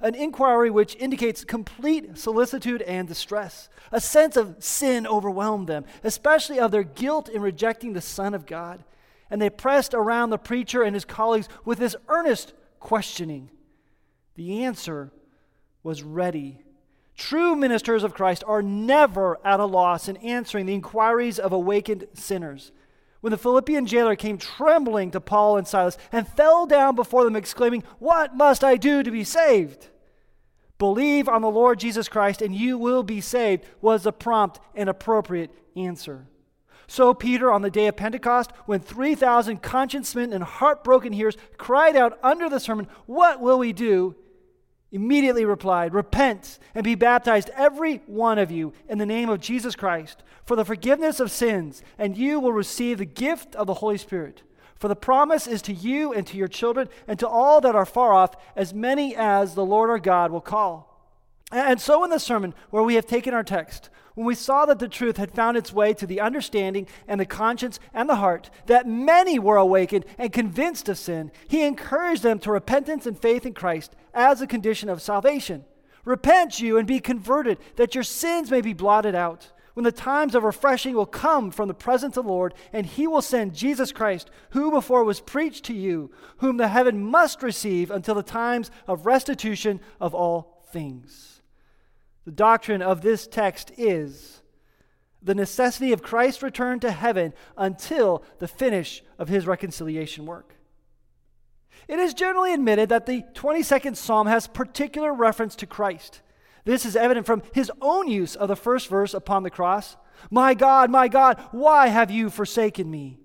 An 0.00 0.14
inquiry 0.14 0.70
which 0.70 0.96
indicates 0.96 1.44
complete 1.44 2.16
solicitude 2.16 2.82
and 2.82 3.08
distress. 3.08 3.68
A 3.90 4.00
sense 4.00 4.36
of 4.36 4.62
sin 4.62 5.06
overwhelmed 5.06 5.66
them, 5.66 5.84
especially 6.04 6.60
of 6.60 6.70
their 6.70 6.84
guilt 6.84 7.28
in 7.28 7.42
rejecting 7.42 7.92
the 7.92 8.00
Son 8.00 8.32
of 8.32 8.46
God 8.46 8.84
and 9.30 9.40
they 9.40 9.50
pressed 9.50 9.94
around 9.94 10.30
the 10.30 10.38
preacher 10.38 10.82
and 10.82 10.94
his 10.94 11.04
colleagues 11.04 11.48
with 11.64 11.78
this 11.78 11.96
earnest 12.08 12.52
questioning. 12.80 13.50
The 14.34 14.64
answer 14.64 15.12
was 15.82 16.02
ready. 16.02 16.62
True 17.16 17.56
ministers 17.56 18.04
of 18.04 18.14
Christ 18.14 18.44
are 18.46 18.62
never 18.62 19.38
at 19.44 19.60
a 19.60 19.64
loss 19.64 20.08
in 20.08 20.16
answering 20.18 20.66
the 20.66 20.74
inquiries 20.74 21.38
of 21.38 21.52
awakened 21.52 22.06
sinners. 22.14 22.70
When 23.20 23.32
the 23.32 23.36
Philippian 23.36 23.86
jailer 23.86 24.14
came 24.14 24.38
trembling 24.38 25.10
to 25.10 25.20
Paul 25.20 25.56
and 25.56 25.66
Silas 25.66 25.98
and 26.12 26.28
fell 26.28 26.66
down 26.66 26.94
before 26.94 27.24
them, 27.24 27.34
exclaiming, 27.34 27.82
What 27.98 28.36
must 28.36 28.62
I 28.62 28.76
do 28.76 29.02
to 29.02 29.10
be 29.10 29.24
saved? 29.24 29.88
Believe 30.78 31.28
on 31.28 31.42
the 31.42 31.50
Lord 31.50 31.80
Jesus 31.80 32.08
Christ 32.08 32.40
and 32.40 32.54
you 32.54 32.78
will 32.78 33.02
be 33.02 33.20
saved, 33.20 33.64
was 33.80 34.04
the 34.04 34.12
prompt 34.12 34.60
and 34.76 34.88
appropriate 34.88 35.50
answer. 35.76 36.28
So 36.88 37.12
Peter, 37.12 37.52
on 37.52 37.62
the 37.62 37.70
day 37.70 37.86
of 37.86 37.96
Pentecost, 37.96 38.50
when 38.64 38.80
3,000 38.80 39.62
conscience 39.62 40.08
smitten 40.08 40.32
and 40.32 40.42
heartbroken 40.42 41.12
hearers 41.12 41.36
cried 41.58 41.94
out 41.94 42.18
under 42.22 42.48
the 42.48 42.58
sermon, 42.58 42.88
What 43.06 43.40
will 43.40 43.58
we 43.58 43.72
do? 43.72 44.16
immediately 44.90 45.44
replied, 45.44 45.92
Repent 45.92 46.58
and 46.74 46.82
be 46.82 46.94
baptized, 46.94 47.50
every 47.54 47.98
one 48.06 48.38
of 48.38 48.50
you, 48.50 48.72
in 48.88 48.98
the 48.98 49.06
name 49.06 49.28
of 49.28 49.40
Jesus 49.40 49.76
Christ, 49.76 50.22
for 50.44 50.56
the 50.56 50.64
forgiveness 50.64 51.20
of 51.20 51.30
sins, 51.30 51.82
and 51.98 52.16
you 52.16 52.40
will 52.40 52.54
receive 52.54 52.98
the 52.98 53.04
gift 53.04 53.54
of 53.54 53.66
the 53.66 53.74
Holy 53.74 53.98
Spirit. 53.98 54.42
For 54.76 54.88
the 54.88 54.96
promise 54.96 55.46
is 55.46 55.60
to 55.62 55.74
you 55.74 56.12
and 56.14 56.26
to 56.28 56.36
your 56.36 56.48
children 56.48 56.88
and 57.06 57.18
to 57.18 57.28
all 57.28 57.60
that 57.60 57.74
are 57.74 57.84
far 57.84 58.14
off, 58.14 58.34
as 58.56 58.72
many 58.72 59.14
as 59.14 59.54
the 59.54 59.64
Lord 59.64 59.90
our 59.90 59.98
God 59.98 60.30
will 60.30 60.40
call. 60.40 60.88
And 61.50 61.80
so, 61.80 62.04
in 62.04 62.10
the 62.10 62.20
sermon 62.20 62.54
where 62.70 62.82
we 62.82 62.94
have 62.94 63.06
taken 63.06 63.34
our 63.34 63.42
text, 63.42 63.90
when 64.18 64.26
we 64.26 64.34
saw 64.34 64.66
that 64.66 64.80
the 64.80 64.88
truth 64.88 65.16
had 65.16 65.30
found 65.30 65.56
its 65.56 65.72
way 65.72 65.94
to 65.94 66.04
the 66.04 66.20
understanding 66.20 66.88
and 67.06 67.20
the 67.20 67.24
conscience 67.24 67.78
and 67.94 68.08
the 68.08 68.16
heart, 68.16 68.50
that 68.66 68.84
many 68.84 69.38
were 69.38 69.56
awakened 69.56 70.04
and 70.18 70.32
convinced 70.32 70.88
of 70.88 70.98
sin, 70.98 71.30
he 71.46 71.62
encouraged 71.62 72.24
them 72.24 72.40
to 72.40 72.50
repentance 72.50 73.06
and 73.06 73.16
faith 73.16 73.46
in 73.46 73.54
Christ 73.54 73.94
as 74.12 74.40
a 74.40 74.46
condition 74.48 74.88
of 74.88 75.00
salvation. 75.00 75.64
Repent 76.04 76.58
you 76.58 76.76
and 76.78 76.84
be 76.84 76.98
converted, 76.98 77.58
that 77.76 77.94
your 77.94 78.02
sins 78.02 78.50
may 78.50 78.60
be 78.60 78.72
blotted 78.72 79.14
out. 79.14 79.52
When 79.74 79.84
the 79.84 79.92
times 79.92 80.34
of 80.34 80.42
refreshing 80.42 80.96
will 80.96 81.06
come 81.06 81.52
from 81.52 81.68
the 81.68 81.72
presence 81.72 82.16
of 82.16 82.24
the 82.24 82.32
Lord, 82.32 82.54
and 82.72 82.86
he 82.86 83.06
will 83.06 83.22
send 83.22 83.54
Jesus 83.54 83.92
Christ, 83.92 84.32
who 84.50 84.72
before 84.72 85.04
was 85.04 85.20
preached 85.20 85.64
to 85.66 85.74
you, 85.74 86.10
whom 86.38 86.56
the 86.56 86.66
heaven 86.66 87.04
must 87.04 87.40
receive 87.40 87.92
until 87.92 88.16
the 88.16 88.24
times 88.24 88.72
of 88.88 89.06
restitution 89.06 89.78
of 90.00 90.12
all 90.12 90.64
things. 90.72 91.37
The 92.28 92.32
doctrine 92.32 92.82
of 92.82 93.00
this 93.00 93.26
text 93.26 93.72
is 93.78 94.42
the 95.22 95.34
necessity 95.34 95.94
of 95.94 96.02
Christ's 96.02 96.42
return 96.42 96.78
to 96.80 96.90
heaven 96.90 97.32
until 97.56 98.22
the 98.38 98.46
finish 98.46 99.02
of 99.18 99.30
his 99.30 99.46
reconciliation 99.46 100.26
work. 100.26 100.54
It 101.88 101.98
is 101.98 102.12
generally 102.12 102.52
admitted 102.52 102.90
that 102.90 103.06
the 103.06 103.22
22nd 103.32 103.96
Psalm 103.96 104.26
has 104.26 104.46
particular 104.46 105.14
reference 105.14 105.56
to 105.56 105.66
Christ. 105.66 106.20
This 106.66 106.84
is 106.84 106.96
evident 106.96 107.24
from 107.24 107.42
his 107.54 107.72
own 107.80 108.08
use 108.08 108.36
of 108.36 108.48
the 108.48 108.56
first 108.56 108.88
verse 108.88 109.14
upon 109.14 109.42
the 109.42 109.48
cross 109.48 109.96
My 110.30 110.52
God, 110.52 110.90
my 110.90 111.08
God, 111.08 111.42
why 111.50 111.86
have 111.86 112.10
you 112.10 112.28
forsaken 112.28 112.90
me? 112.90 113.16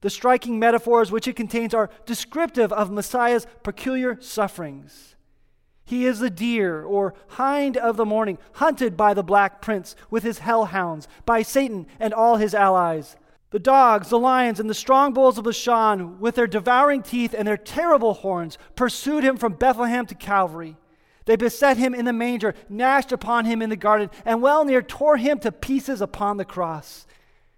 The 0.00 0.10
striking 0.10 0.58
metaphors 0.58 1.12
which 1.12 1.28
it 1.28 1.36
contains 1.36 1.74
are 1.74 1.90
descriptive 2.06 2.72
of 2.72 2.90
Messiah's 2.90 3.46
peculiar 3.62 4.20
sufferings. 4.20 5.15
He 5.86 6.04
is 6.04 6.18
the 6.18 6.30
deer 6.30 6.82
or 6.82 7.14
hind 7.28 7.76
of 7.76 7.96
the 7.96 8.04
morning, 8.04 8.38
hunted 8.54 8.96
by 8.96 9.14
the 9.14 9.22
black 9.22 9.62
prince 9.62 9.94
with 10.10 10.24
his 10.24 10.40
hellhounds, 10.40 11.06
by 11.24 11.42
Satan 11.42 11.86
and 12.00 12.12
all 12.12 12.36
his 12.36 12.54
allies. 12.54 13.16
The 13.50 13.60
dogs, 13.60 14.08
the 14.08 14.18
lions, 14.18 14.58
and 14.58 14.68
the 14.68 14.74
strong 14.74 15.12
bulls 15.12 15.38
of 15.38 15.44
Bashan, 15.44 16.18
with 16.18 16.34
their 16.34 16.48
devouring 16.48 17.04
teeth 17.04 17.32
and 17.38 17.46
their 17.46 17.56
terrible 17.56 18.14
horns, 18.14 18.58
pursued 18.74 19.22
him 19.22 19.36
from 19.36 19.52
Bethlehem 19.52 20.06
to 20.06 20.16
Calvary. 20.16 20.76
They 21.24 21.36
beset 21.36 21.76
him 21.76 21.94
in 21.94 22.04
the 22.04 22.12
manger, 22.12 22.54
gnashed 22.68 23.12
upon 23.12 23.44
him 23.44 23.62
in 23.62 23.70
the 23.70 23.76
garden, 23.76 24.10
and 24.24 24.42
well 24.42 24.64
near 24.64 24.82
tore 24.82 25.18
him 25.18 25.38
to 25.38 25.52
pieces 25.52 26.00
upon 26.00 26.36
the 26.36 26.44
cross. 26.44 27.06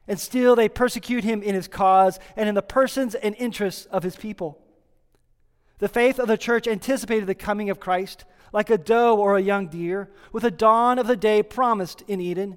And 0.06 0.20
still 0.20 0.54
they 0.54 0.68
persecute 0.68 1.24
him 1.24 1.42
in 1.42 1.54
his 1.54 1.66
cause 1.66 2.20
and 2.36 2.46
in 2.46 2.54
the 2.54 2.62
persons 2.62 3.14
and 3.14 3.34
interests 3.38 3.86
of 3.86 4.02
his 4.02 4.16
people. 4.16 4.58
The 5.78 5.88
faith 5.88 6.18
of 6.18 6.28
the 6.28 6.36
church 6.36 6.66
anticipated 6.66 7.26
the 7.26 7.34
coming 7.34 7.70
of 7.70 7.80
Christ 7.80 8.24
like 8.52 8.70
a 8.70 8.78
doe 8.78 9.16
or 9.16 9.36
a 9.36 9.42
young 9.42 9.68
deer, 9.68 10.10
with 10.32 10.42
the 10.42 10.50
dawn 10.50 10.98
of 10.98 11.06
the 11.06 11.16
day 11.16 11.42
promised 11.42 12.02
in 12.08 12.20
Eden. 12.20 12.56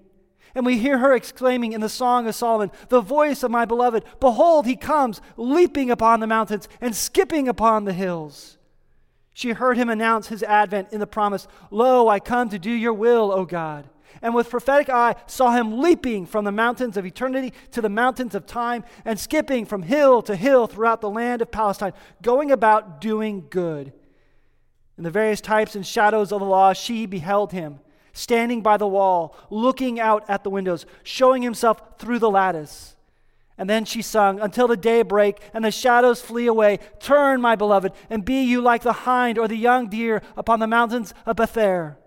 And 0.56 0.66
we 0.66 0.78
hear 0.78 0.98
her 0.98 1.14
exclaiming 1.14 1.74
in 1.74 1.82
the 1.82 1.90
Song 1.90 2.28
of 2.28 2.36
Solomon, 2.36 2.72
The 2.90 3.02
voice 3.02 3.44
of 3.44 3.52
my 3.52 3.66
beloved, 3.66 4.04
behold, 4.20 4.66
he 4.66 4.76
comes, 4.76 5.22
leaping 5.38 5.92
upon 5.92 6.20
the 6.20 6.28
mountains 6.28 6.68
and 6.80 6.96
skipping 6.96 7.48
upon 7.48 7.86
the 7.86 7.94
hills. 7.94 8.58
She 9.34 9.52
heard 9.52 9.78
him 9.78 9.90
announce 9.90 10.28
his 10.28 10.44
advent 10.44 10.90
in 10.92 11.00
the 11.00 11.08
promise, 11.08 11.48
Lo, 11.70 12.08
I 12.10 12.20
come 12.20 12.50
to 12.50 12.60
do 12.60 12.72
your 12.72 12.94
will, 12.94 13.32
O 13.32 13.46
God 13.46 13.90
and 14.22 14.34
with 14.34 14.50
prophetic 14.50 14.90
eye 14.90 15.16
saw 15.28 15.52
him 15.52 15.80
leaping 15.80 16.26
from 16.26 16.46
the 16.46 16.52
mountains 16.52 16.98
of 16.98 17.06
eternity 17.06 17.54
to 17.72 17.82
the 17.82 17.90
mountains 17.90 18.36
of 18.36 18.46
time 18.46 18.84
and 19.06 19.20
skipping 19.20 19.66
from 19.66 19.84
hill 19.84 20.22
to 20.24 20.36
hill 20.36 20.68
throughout 20.68 21.02
the 21.02 21.10
land 21.10 21.42
of 21.42 21.52
Palestine, 21.52 21.94
going 22.22 22.52
about 22.52 23.02
doing 23.02 23.46
good. 23.50 23.94
In 24.98 25.04
the 25.04 25.12
various 25.12 25.42
types 25.42 25.76
and 25.76 25.86
shadows 25.86 26.32
of 26.32 26.40
the 26.40 26.46
law, 26.46 26.74
she 26.74 27.06
beheld 27.06 27.52
him, 27.52 27.80
standing 28.14 28.62
by 28.62 28.78
the 28.78 28.88
wall, 28.88 29.36
looking 29.50 30.00
out 30.00 30.24
at 30.30 30.44
the 30.44 30.50
windows, 30.50 30.86
showing 31.04 31.42
himself 31.42 31.82
through 31.98 32.20
the 32.20 32.30
lattice. 32.30 32.96
And 33.58 33.70
then 33.70 33.86
she 33.86 34.02
sung, 34.02 34.40
Until 34.40 34.68
the 34.68 34.78
day 34.78 35.02
break 35.02 35.40
and 35.54 35.64
the 35.64 35.72
shadows 35.72 36.22
flee 36.22 36.48
away, 36.48 36.80
turn, 37.00 37.42
my 37.42 37.56
beloved, 37.56 37.94
and 38.10 38.26
be 38.26 38.42
you 38.42 38.62
like 38.62 38.82
the 38.82 38.94
hind 38.94 39.38
or 39.38 39.48
the 39.48 39.56
young 39.56 39.88
deer 39.88 40.22
upon 40.36 40.60
the 40.60 40.68
mountains 40.68 41.14
of 41.26 41.36
Bether. 41.36 41.98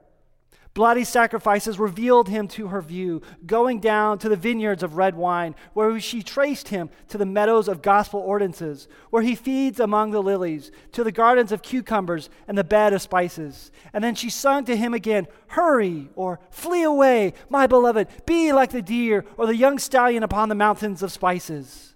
Bloody 0.74 1.04
sacrifices 1.04 1.78
revealed 1.78 2.28
him 2.28 2.48
to 2.48 2.66
her 2.66 2.82
view, 2.82 3.22
going 3.46 3.78
down 3.78 4.18
to 4.18 4.28
the 4.28 4.34
vineyards 4.34 4.82
of 4.82 4.96
red 4.96 5.14
wine, 5.14 5.54
where 5.72 6.00
she 6.00 6.20
traced 6.20 6.68
him 6.68 6.90
to 7.08 7.16
the 7.16 7.24
meadows 7.24 7.68
of 7.68 7.80
gospel 7.80 8.18
ordinances, 8.18 8.88
where 9.10 9.22
he 9.22 9.36
feeds 9.36 9.78
among 9.78 10.10
the 10.10 10.22
lilies, 10.22 10.72
to 10.90 11.04
the 11.04 11.12
gardens 11.12 11.52
of 11.52 11.62
cucumbers 11.62 12.28
and 12.48 12.58
the 12.58 12.64
bed 12.64 12.92
of 12.92 13.00
spices. 13.00 13.70
And 13.92 14.02
then 14.02 14.16
she 14.16 14.28
sung 14.28 14.64
to 14.64 14.76
him 14.76 14.94
again, 14.94 15.28
Hurry, 15.46 16.08
or 16.16 16.40
flee 16.50 16.82
away, 16.82 17.34
my 17.48 17.68
beloved, 17.68 18.08
be 18.26 18.52
like 18.52 18.70
the 18.70 18.82
deer 18.82 19.24
or 19.36 19.46
the 19.46 19.56
young 19.56 19.78
stallion 19.78 20.24
upon 20.24 20.48
the 20.48 20.56
mountains 20.56 21.04
of 21.04 21.12
spices. 21.12 21.94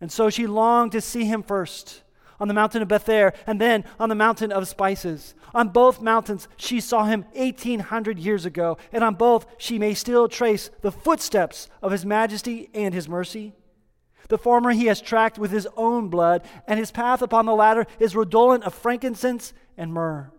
And 0.00 0.10
so 0.10 0.28
she 0.28 0.48
longed 0.48 0.90
to 0.92 1.00
see 1.00 1.26
him 1.26 1.44
first 1.44 2.02
on 2.40 2.48
the 2.48 2.54
mountain 2.54 2.82
of 2.82 2.88
Bether 2.88 3.32
and 3.46 3.60
then 3.60 3.84
on 4.00 4.08
the 4.08 4.16
mountain 4.16 4.50
of 4.50 4.66
spices. 4.66 5.36
On 5.54 5.68
both 5.68 6.00
mountains 6.00 6.48
she 6.56 6.80
saw 6.80 7.04
him 7.04 7.24
1800 7.34 8.18
years 8.18 8.46
ago, 8.46 8.78
and 8.92 9.04
on 9.04 9.14
both 9.14 9.46
she 9.58 9.78
may 9.78 9.94
still 9.94 10.28
trace 10.28 10.70
the 10.80 10.92
footsteps 10.92 11.68
of 11.82 11.92
his 11.92 12.06
majesty 12.06 12.70
and 12.74 12.94
his 12.94 13.08
mercy. 13.08 13.54
The 14.28 14.38
former 14.38 14.70
he 14.70 14.86
has 14.86 15.00
tracked 15.00 15.38
with 15.38 15.50
his 15.50 15.68
own 15.76 16.08
blood, 16.08 16.42
and 16.66 16.78
his 16.78 16.90
path 16.90 17.20
upon 17.20 17.44
the 17.46 17.54
latter 17.54 17.86
is 17.98 18.16
redolent 18.16 18.64
of 18.64 18.72
frankincense 18.72 19.52
and 19.76 19.92
myrrh. 19.92 20.30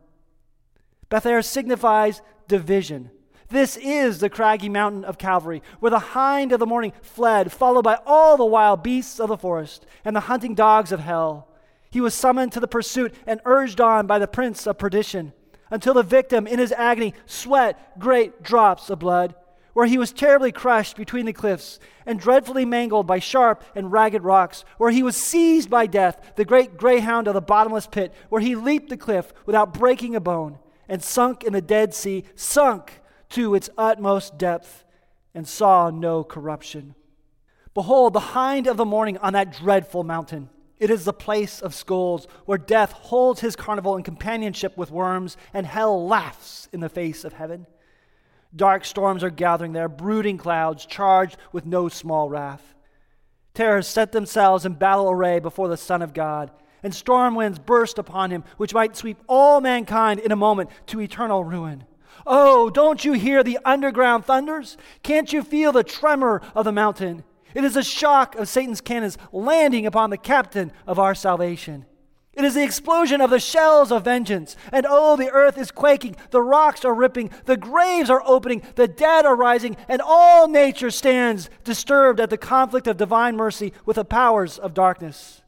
Bether 1.10 1.44
signifies 1.44 2.22
division. 2.48 3.12
This 3.50 3.78
is 3.78 4.20
the 4.20 4.32
craggy 4.32 4.70
mountain 4.70 5.06
of 5.06 5.20
Calvary, 5.20 5.62
where 5.80 5.92
the 5.92 6.00
hind 6.00 6.52
of 6.52 6.60
the 6.60 6.66
morning 6.66 6.94
fled, 7.04 7.52
followed 7.52 7.84
by 7.84 8.00
all 8.06 8.36
the 8.36 8.46
wild 8.46 8.82
beasts 8.82 9.20
of 9.20 9.30
the 9.30 9.38
forest 9.38 9.86
and 10.04 10.16
the 10.16 10.22
hunting 10.22 10.56
dogs 10.56 10.92
of 10.92 11.00
hell. 11.00 11.53
He 11.94 12.02
was 12.02 12.16
summoned 12.16 12.52
to 12.54 12.60
the 12.60 12.68
pursuit 12.68 13.14
and 13.28 13.40
urged 13.46 13.80
on 13.80 14.08
by 14.08 14.18
the 14.18 14.28
prince 14.28 14.66
of 14.66 14.80
perdition, 14.80 15.32
until 15.70 15.94
the 15.94 16.02
victim, 16.02 16.48
in 16.48 16.58
his 16.58 16.72
agony, 16.72 17.14
sweat 17.28 18.00
great 18.00 18.42
drops 18.42 18.90
of 18.90 18.98
blood, 18.98 19.36
where 19.74 19.86
he 19.86 20.00
was 20.00 20.12
terribly 20.12 20.52
crushed 20.52 20.98
between 20.98 21.28
the 21.28 21.34
cliffs 21.34 21.80
and 22.08 22.20
dreadfully 22.20 22.66
mangled 22.66 23.06
by 23.06 23.20
sharp 23.20 23.64
and 23.76 23.92
ragged 23.92 24.24
rocks, 24.24 24.66
where 24.80 24.90
he 24.90 25.04
was 25.04 25.16
seized 25.16 25.70
by 25.70 25.86
death, 25.86 26.34
the 26.36 26.44
great 26.44 26.78
greyhound 26.78 27.28
of 27.28 27.36
the 27.36 27.42
bottomless 27.42 27.86
pit, 27.86 28.12
where 28.30 28.42
he 28.42 28.56
leaped 28.56 28.90
the 28.90 28.98
cliff 28.98 29.32
without 29.46 29.72
breaking 29.72 30.16
a 30.16 30.20
bone 30.20 30.58
and 30.90 31.04
sunk 31.04 31.44
in 31.44 31.54
the 31.54 31.62
Dead 31.62 31.94
Sea, 31.94 32.24
sunk 32.34 33.02
to 33.30 33.54
its 33.54 33.70
utmost 33.78 34.40
depth 34.40 34.84
and 35.36 35.48
saw 35.48 35.92
no 35.92 36.24
corruption. 36.24 36.96
Behold, 37.76 38.14
the 38.14 38.20
hind 38.20 38.66
of 38.66 38.78
the 38.78 38.84
morning 38.84 39.20
on 39.20 39.34
that 39.34 39.54
dreadful 39.54 40.04
mountain. 40.04 40.50
It 40.84 40.90
is 40.90 41.06
the 41.06 41.14
place 41.14 41.62
of 41.62 41.74
skulls, 41.74 42.28
where 42.44 42.58
death 42.58 42.92
holds 42.92 43.40
his 43.40 43.56
carnival 43.56 43.96
in 43.96 44.04
companionship 44.04 44.76
with 44.76 44.92
worms, 44.92 45.38
and 45.54 45.66
hell 45.66 46.06
laughs 46.06 46.68
in 46.74 46.82
the 46.82 46.90
face 46.90 47.24
of 47.24 47.32
heaven. 47.32 47.68
Dark 48.54 48.84
storms 48.84 49.24
are 49.24 49.30
gathering 49.30 49.72
there, 49.72 49.88
brooding 49.88 50.38
clouds 50.38 50.86
charged 50.86 51.38
with 51.54 51.66
no 51.66 51.88
small 51.88 52.28
wrath. 52.28 52.76
Terrors 53.54 53.88
set 53.88 54.12
themselves 54.12 54.66
in 54.66 54.74
battle 54.74 55.10
array 55.10 55.40
before 55.40 55.70
the 55.70 55.78
Son 55.78 56.02
of 56.02 56.14
God, 56.14 56.52
and 56.84 56.94
storm 56.94 57.34
winds 57.34 57.60
burst 57.60 57.98
upon 57.98 58.32
him, 58.32 58.44
which 58.58 58.74
might 58.74 58.98
sweep 58.98 59.24
all 59.30 59.62
mankind 59.62 60.20
in 60.20 60.34
a 60.34 60.36
moment 60.36 60.70
to 60.88 61.00
eternal 61.00 61.46
ruin. 61.46 61.86
Oh, 62.28 62.70
don't 62.70 63.06
you 63.06 63.14
hear 63.14 63.42
the 63.42 63.58
underground 63.64 64.26
thunders? 64.26 64.76
Can't 65.02 65.32
you 65.32 65.44
feel 65.44 65.72
the 65.72 65.86
tremor 65.86 66.42
of 66.54 66.66
the 66.66 66.74
mountain? 66.74 67.24
It 67.56 67.64
is 67.64 67.76
a 67.76 67.84
shock 67.84 68.36
of 68.36 68.48
Satan's 68.48 68.82
cannons 68.82 69.18
landing 69.32 69.86
upon 69.86 70.10
the 70.10 70.18
captain 70.18 70.72
of 70.88 71.00
our 71.00 71.16
salvation. 71.16 71.86
It 72.34 72.44
is 72.44 72.56
the 72.56 72.64
explosion 72.64 73.22
of 73.22 73.30
the 73.30 73.40
shells 73.40 73.92
of 73.92 74.06
vengeance. 74.06 74.56
And 74.72 74.88
oh, 74.90 75.16
the 75.16 75.30
earth 75.30 75.58
is 75.58 75.70
quaking, 75.70 76.16
the 76.32 76.42
rocks 76.42 76.84
are 76.84 76.94
ripping, 76.94 77.30
the 77.46 77.58
graves 77.58 78.10
are 78.10 78.24
opening, 78.26 78.64
the 78.76 78.88
dead 78.88 79.26
are 79.26 79.36
rising, 79.36 79.78
and 79.88 80.02
all 80.04 80.48
nature 80.48 80.90
stands 80.90 81.50
disturbed 81.64 82.20
at 82.20 82.32
the 82.32 82.38
conflict 82.38 82.88
of 82.88 82.98
divine 82.98 83.36
mercy 83.36 83.72
with 83.86 83.98
the 83.98 84.06
powers 84.06 84.58
of 84.58 84.74
darkness. 84.74 85.42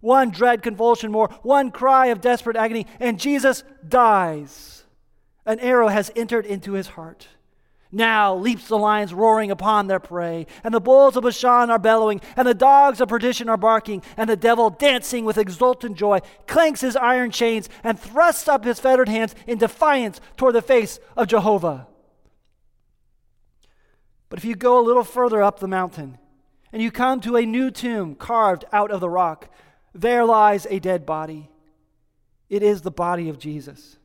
One 0.00 0.30
dread 0.30 0.62
convulsion 0.62 1.10
more, 1.10 1.28
one 1.42 1.70
cry 1.70 2.06
of 2.06 2.20
desperate 2.20 2.56
agony, 2.56 2.86
and 2.98 3.18
Jesus 3.18 3.64
dies. 3.86 4.84
An 5.46 5.58
arrow 5.60 5.88
has 5.88 6.10
entered 6.14 6.44
into 6.44 6.72
his 6.72 6.88
heart. 6.88 7.28
Now 7.92 8.36
leaps 8.36 8.68
the 8.68 8.78
lions 8.78 9.12
roaring 9.12 9.50
upon 9.50 9.88
their 9.88 9.98
prey, 9.98 10.46
and 10.62 10.72
the 10.72 10.80
bulls 10.80 11.16
of 11.16 11.24
Bashan 11.24 11.70
are 11.70 11.78
bellowing, 11.78 12.20
and 12.36 12.46
the 12.46 12.54
dogs 12.54 13.00
of 13.00 13.08
perdition 13.08 13.48
are 13.48 13.56
barking, 13.56 14.02
and 14.16 14.30
the 14.30 14.36
devil, 14.36 14.70
dancing 14.70 15.24
with 15.24 15.36
exultant 15.36 15.96
joy, 15.96 16.20
clanks 16.46 16.82
his 16.82 16.94
iron 16.94 17.32
chains 17.32 17.68
and 17.82 17.98
thrusts 17.98 18.46
up 18.46 18.64
his 18.64 18.78
fettered 18.78 19.08
hands 19.08 19.34
in 19.46 19.58
defiance 19.58 20.20
toward 20.36 20.54
the 20.54 20.62
face 20.62 21.00
of 21.16 21.26
Jehovah. 21.26 21.88
But 24.28 24.38
if 24.38 24.44
you 24.44 24.54
go 24.54 24.78
a 24.78 24.86
little 24.86 25.02
further 25.02 25.42
up 25.42 25.58
the 25.58 25.66
mountain, 25.66 26.18
and 26.72 26.80
you 26.80 26.92
come 26.92 27.20
to 27.22 27.36
a 27.36 27.44
new 27.44 27.72
tomb 27.72 28.14
carved 28.14 28.64
out 28.72 28.92
of 28.92 29.00
the 29.00 29.10
rock, 29.10 29.52
there 29.92 30.24
lies 30.24 30.64
a 30.70 30.78
dead 30.78 31.04
body. 31.04 31.50
It 32.48 32.62
is 32.62 32.82
the 32.82 32.92
body 32.92 33.28
of 33.28 33.40
Jesus. 33.40 33.98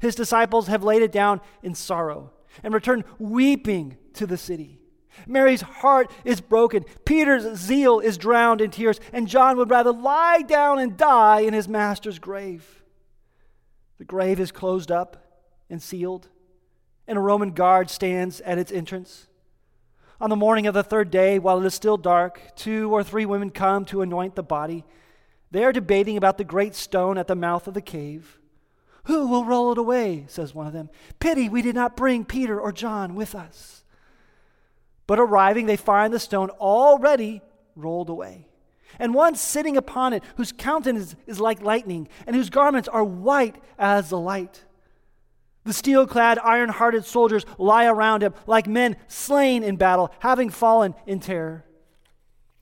His 0.00 0.16
disciples 0.16 0.66
have 0.66 0.82
laid 0.82 1.02
it 1.02 1.12
down 1.12 1.40
in 1.62 1.76
sorrow 1.76 2.32
and 2.62 2.72
returned 2.74 3.04
weeping 3.18 3.96
to 4.14 4.26
the 4.26 4.36
city. 4.36 4.80
Mary's 5.26 5.62
heart 5.62 6.10
is 6.24 6.40
broken. 6.40 6.84
Peter's 7.04 7.58
zeal 7.58 8.00
is 8.00 8.18
drowned 8.18 8.60
in 8.60 8.70
tears, 8.70 9.00
and 9.12 9.28
John 9.28 9.56
would 9.56 9.70
rather 9.70 9.92
lie 9.92 10.42
down 10.42 10.78
and 10.78 10.96
die 10.96 11.40
in 11.40 11.54
his 11.54 11.68
master's 11.68 12.18
grave. 12.18 12.82
The 13.98 14.04
grave 14.04 14.40
is 14.40 14.50
closed 14.50 14.90
up 14.90 15.44
and 15.70 15.82
sealed, 15.82 16.28
and 17.06 17.16
a 17.16 17.20
Roman 17.20 17.52
guard 17.52 17.90
stands 17.90 18.40
at 18.40 18.58
its 18.58 18.72
entrance. 18.72 19.28
On 20.20 20.30
the 20.30 20.36
morning 20.36 20.66
of 20.66 20.74
the 20.74 20.82
third 20.82 21.10
day, 21.10 21.38
while 21.38 21.60
it 21.60 21.66
is 21.66 21.74
still 21.74 21.96
dark, 21.96 22.40
two 22.56 22.92
or 22.92 23.02
three 23.04 23.26
women 23.26 23.50
come 23.50 23.84
to 23.86 24.02
anoint 24.02 24.36
the 24.36 24.42
body. 24.42 24.84
They 25.50 25.64
are 25.64 25.72
debating 25.72 26.16
about 26.16 26.38
the 26.38 26.44
great 26.44 26.74
stone 26.74 27.18
at 27.18 27.28
the 27.28 27.36
mouth 27.36 27.68
of 27.68 27.74
the 27.74 27.80
cave. 27.80 28.40
Who 29.04 29.26
will 29.26 29.44
roll 29.44 29.72
it 29.72 29.78
away? 29.78 30.24
says 30.28 30.54
one 30.54 30.66
of 30.66 30.72
them. 30.72 30.90
Pity 31.20 31.48
we 31.48 31.62
did 31.62 31.74
not 31.74 31.96
bring 31.96 32.24
Peter 32.24 32.60
or 32.60 32.72
John 32.72 33.14
with 33.14 33.34
us. 33.34 33.84
But 35.06 35.18
arriving, 35.18 35.66
they 35.66 35.76
find 35.76 36.12
the 36.12 36.18
stone 36.18 36.50
already 36.50 37.42
rolled 37.76 38.08
away. 38.08 38.48
And 38.98 39.12
one 39.12 39.34
sitting 39.34 39.76
upon 39.76 40.12
it, 40.12 40.22
whose 40.36 40.52
countenance 40.52 41.16
is 41.26 41.40
like 41.40 41.60
lightning, 41.60 42.08
and 42.26 42.34
whose 42.34 42.48
garments 42.48 42.88
are 42.88 43.04
white 43.04 43.56
as 43.78 44.08
the 44.08 44.18
light. 44.18 44.64
The 45.64 45.72
steel 45.72 46.06
clad, 46.06 46.38
iron 46.38 46.68
hearted 46.68 47.04
soldiers 47.04 47.44
lie 47.58 47.86
around 47.86 48.22
him 48.22 48.34
like 48.46 48.66
men 48.66 48.96
slain 49.08 49.62
in 49.62 49.76
battle, 49.76 50.12
having 50.20 50.50
fallen 50.50 50.94
in 51.06 51.20
terror. 51.20 51.64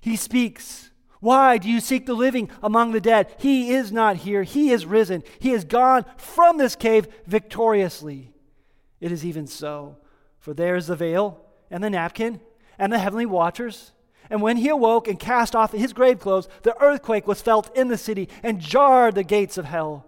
He 0.01 0.17
speaks 0.17 0.91
why 1.23 1.57
do 1.57 1.71
you 1.71 1.79
seek 1.79 2.07
the 2.07 2.15
living 2.15 2.51
among 2.65 2.91
the 2.91 3.01
dead? 3.01 3.33
He 3.39 3.71
is 3.71 3.93
not 3.93 4.17
here. 4.17 4.43
He 4.43 4.73
is 4.73 4.85
risen. 4.85 5.23
He 5.39 5.51
has 5.51 5.65
gone 5.65 6.05
from 6.17 6.59
this 6.59 6.75
cave 6.75 7.07
victoriously. 7.29 8.33
It 9.01 9.13
is 9.13 9.25
even 9.25 9.47
so. 9.47 9.99
For 10.41 10.53
there 10.53 10.75
is 10.75 10.89
the 10.89 10.97
veil 10.97 11.41
and 11.71 11.83
the 11.83 11.91
napkin 11.91 12.41
and 12.77 12.93
the 12.93 12.99
heavenly 12.99 13.25
watchers. 13.25 13.93
And 14.31 14.43
when 14.43 14.57
he 14.57 14.69
awoke 14.69 15.07
and 15.07 15.17
cast 15.17 15.55
off 15.55 15.71
his 15.71 15.93
grave 15.93 16.19
clothes, 16.19 16.49
the 16.65 16.77
earthquake 16.83 17.29
was 17.29 17.41
felt 17.41 17.73
in 17.77 17.87
the 17.87 17.97
city 17.97 18.29
and 18.43 18.59
jarred 18.59 19.15
the 19.15 19.23
gates 19.23 19.57
of 19.57 19.67
hell. 19.67 20.07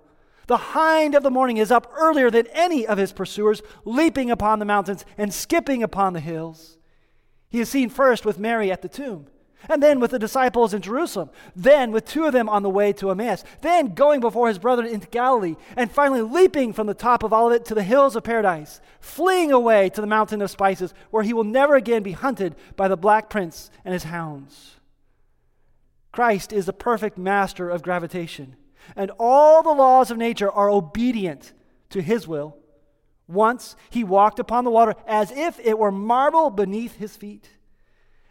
The 0.48 0.56
hind 0.56 1.14
of 1.14 1.22
the 1.22 1.30
morning 1.30 1.58
is 1.58 1.70
up 1.70 1.92
earlier 1.96 2.28
than 2.28 2.48
any 2.48 2.88
of 2.88 2.98
his 2.98 3.12
pursuers, 3.12 3.62
leaping 3.84 4.32
upon 4.32 4.58
the 4.58 4.64
mountains 4.64 5.04
and 5.16 5.32
skipping 5.32 5.80
upon 5.80 6.12
the 6.12 6.18
hills. 6.18 6.76
He 7.50 7.60
is 7.60 7.68
seen 7.68 7.88
first 7.88 8.26
with 8.26 8.36
Mary 8.36 8.72
at 8.72 8.82
the 8.82 8.88
tomb 8.88 9.28
and 9.68 9.82
then 9.82 10.00
with 10.00 10.10
the 10.10 10.18
disciples 10.18 10.74
in 10.74 10.82
Jerusalem, 10.82 11.30
then 11.54 11.92
with 11.92 12.04
two 12.04 12.24
of 12.24 12.32
them 12.32 12.48
on 12.48 12.62
the 12.62 12.70
way 12.70 12.92
to 12.94 13.10
Emmaus, 13.10 13.44
then 13.60 13.94
going 13.94 14.20
before 14.20 14.48
his 14.48 14.58
brethren 14.58 14.88
into 14.88 15.08
Galilee, 15.08 15.56
and 15.76 15.90
finally 15.90 16.22
leaping 16.22 16.72
from 16.72 16.86
the 16.86 16.94
top 16.94 17.22
of 17.22 17.32
Olivet 17.32 17.64
to 17.66 17.74
the 17.74 17.82
hills 17.82 18.16
of 18.16 18.24
paradise, 18.24 18.80
fleeing 19.00 19.52
away 19.52 19.88
to 19.90 20.00
the 20.00 20.06
mountain 20.06 20.42
of 20.42 20.50
spices, 20.50 20.94
where 21.10 21.22
he 21.22 21.32
will 21.32 21.44
never 21.44 21.74
again 21.74 22.02
be 22.02 22.12
hunted 22.12 22.54
by 22.76 22.88
the 22.88 22.96
black 22.96 23.30
prince 23.30 23.70
and 23.84 23.92
his 23.92 24.04
hounds. 24.04 24.76
Christ 26.12 26.52
is 26.52 26.66
the 26.66 26.72
perfect 26.72 27.18
master 27.18 27.68
of 27.68 27.82
gravitation, 27.82 28.56
and 28.94 29.10
all 29.18 29.62
the 29.62 29.70
laws 29.70 30.10
of 30.10 30.18
nature 30.18 30.50
are 30.50 30.70
obedient 30.70 31.52
to 31.90 32.02
his 32.02 32.28
will. 32.28 32.56
Once 33.26 33.74
he 33.90 34.04
walked 34.04 34.38
upon 34.38 34.64
the 34.64 34.70
water 34.70 34.94
as 35.06 35.30
if 35.30 35.58
it 35.60 35.78
were 35.78 35.90
marble 35.90 36.50
beneath 36.50 36.96
his 36.96 37.16
feet. 37.16 37.48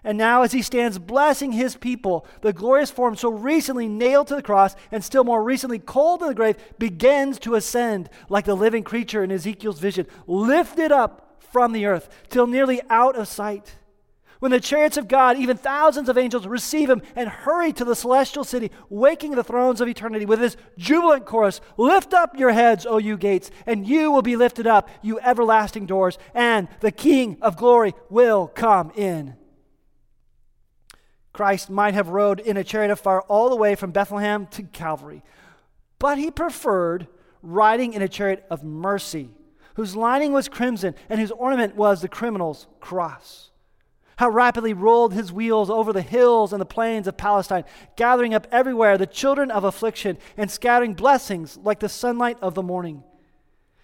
And 0.04 0.18
now, 0.18 0.42
as 0.42 0.52
he 0.52 0.62
stands 0.62 1.00
blessing 1.00 1.54
his 1.54 1.76
people, 1.76 2.26
the 2.42 2.52
glorious 2.52 2.92
form 2.92 3.16
so 3.16 3.30
recently 3.30 3.88
nailed 3.88 4.28
to 4.28 4.36
the 4.36 4.44
cross 4.44 4.76
and 4.92 5.04
still 5.04 5.24
more 5.24 5.42
recently 5.42 5.80
cold 5.80 6.22
in 6.22 6.28
the 6.28 6.36
grave 6.36 6.58
begins 6.78 7.40
to 7.40 7.56
ascend 7.56 8.10
like 8.28 8.46
the 8.46 8.56
living 8.56 8.84
creature 8.84 9.24
in 9.24 9.32
Ezekiel's 9.32 9.80
vision, 9.80 10.06
lifted 10.28 10.92
up 10.92 11.40
from 11.40 11.72
the 11.72 11.86
earth 11.86 12.10
till 12.30 12.48
nearly 12.48 12.82
out 12.90 13.16
of 13.16 13.28
sight. 13.28 13.76
When 14.40 14.52
the 14.52 14.60
chariots 14.60 14.98
of 14.98 15.08
God, 15.08 15.38
even 15.38 15.56
thousands 15.56 16.10
of 16.10 16.18
angels, 16.18 16.46
receive 16.46 16.90
him 16.90 17.02
and 17.16 17.30
hurry 17.30 17.72
to 17.72 17.86
the 17.86 17.96
celestial 17.96 18.44
city, 18.44 18.72
waking 18.90 19.36
the 19.36 19.44
thrones 19.44 19.80
of 19.80 19.88
eternity 19.88 20.26
with 20.26 20.40
this 20.40 20.58
jubilant 20.78 21.26
chorus 21.26 21.62
Lift 21.78 22.14
up 22.14 22.38
your 22.38 22.52
heads, 22.52 22.86
O 22.86 22.98
you 22.98 23.16
gates, 23.16 23.52
and 23.66 23.88
you 23.88 24.12
will 24.12 24.22
be 24.22 24.36
lifted 24.36 24.68
up, 24.68 24.90
you 25.02 25.18
everlasting 25.22 25.86
doors, 25.86 26.18
and 26.34 26.68
the 26.82 26.92
King 26.92 27.38
of 27.42 27.56
glory 27.56 27.94
will 28.10 28.48
come 28.48 28.92
in. 28.98 29.38
Christ 31.34 31.70
might 31.70 31.96
have 31.96 32.10
rode 32.10 32.40
in 32.40 32.58
a 32.58 32.64
chariot 32.64 32.92
of 32.92 33.00
fire 33.00 33.22
all 33.22 33.50
the 33.50 33.56
way 33.56 33.74
from 33.76 33.92
Bethlehem 33.92 34.46
to 34.48 34.64
Calvary, 34.64 35.24
but 35.98 36.18
he 36.20 36.30
preferred 36.30 37.08
riding 37.42 37.94
in 37.94 38.02
a 38.04 38.08
chariot 38.08 38.46
of 38.50 38.64
mercy, 38.64 39.32
whose 39.74 39.96
lining 39.96 40.32
was 40.32 40.48
crimson 40.48 40.94
and 41.10 41.20
whose 41.20 41.32
ornament 41.32 41.76
was 41.76 42.02
the 42.02 42.08
criminal's 42.08 42.68
cross. 42.80 43.50
how 44.18 44.30
rapidly 44.30 44.74
rolled 44.74 45.14
his 45.14 45.32
wheels 45.32 45.70
over 45.70 45.92
the 45.92 46.02
hills 46.02 46.54
and 46.54 46.62
the 46.62 46.66
plains 46.66 47.08
of 47.08 47.18
Palestine, 47.18 47.64
gathering 47.96 48.34
up 48.34 48.48
everywhere 48.52 48.98
the 48.98 49.08
children 49.08 49.50
of 49.52 49.64
affliction 49.64 50.18
and 50.38 50.50
scattering 50.50 50.94
blessings 50.94 51.58
like 51.58 51.80
the 51.80 51.90
sunlight 51.90 52.38
of 52.42 52.54
the 52.54 52.64
morning. 52.64 53.04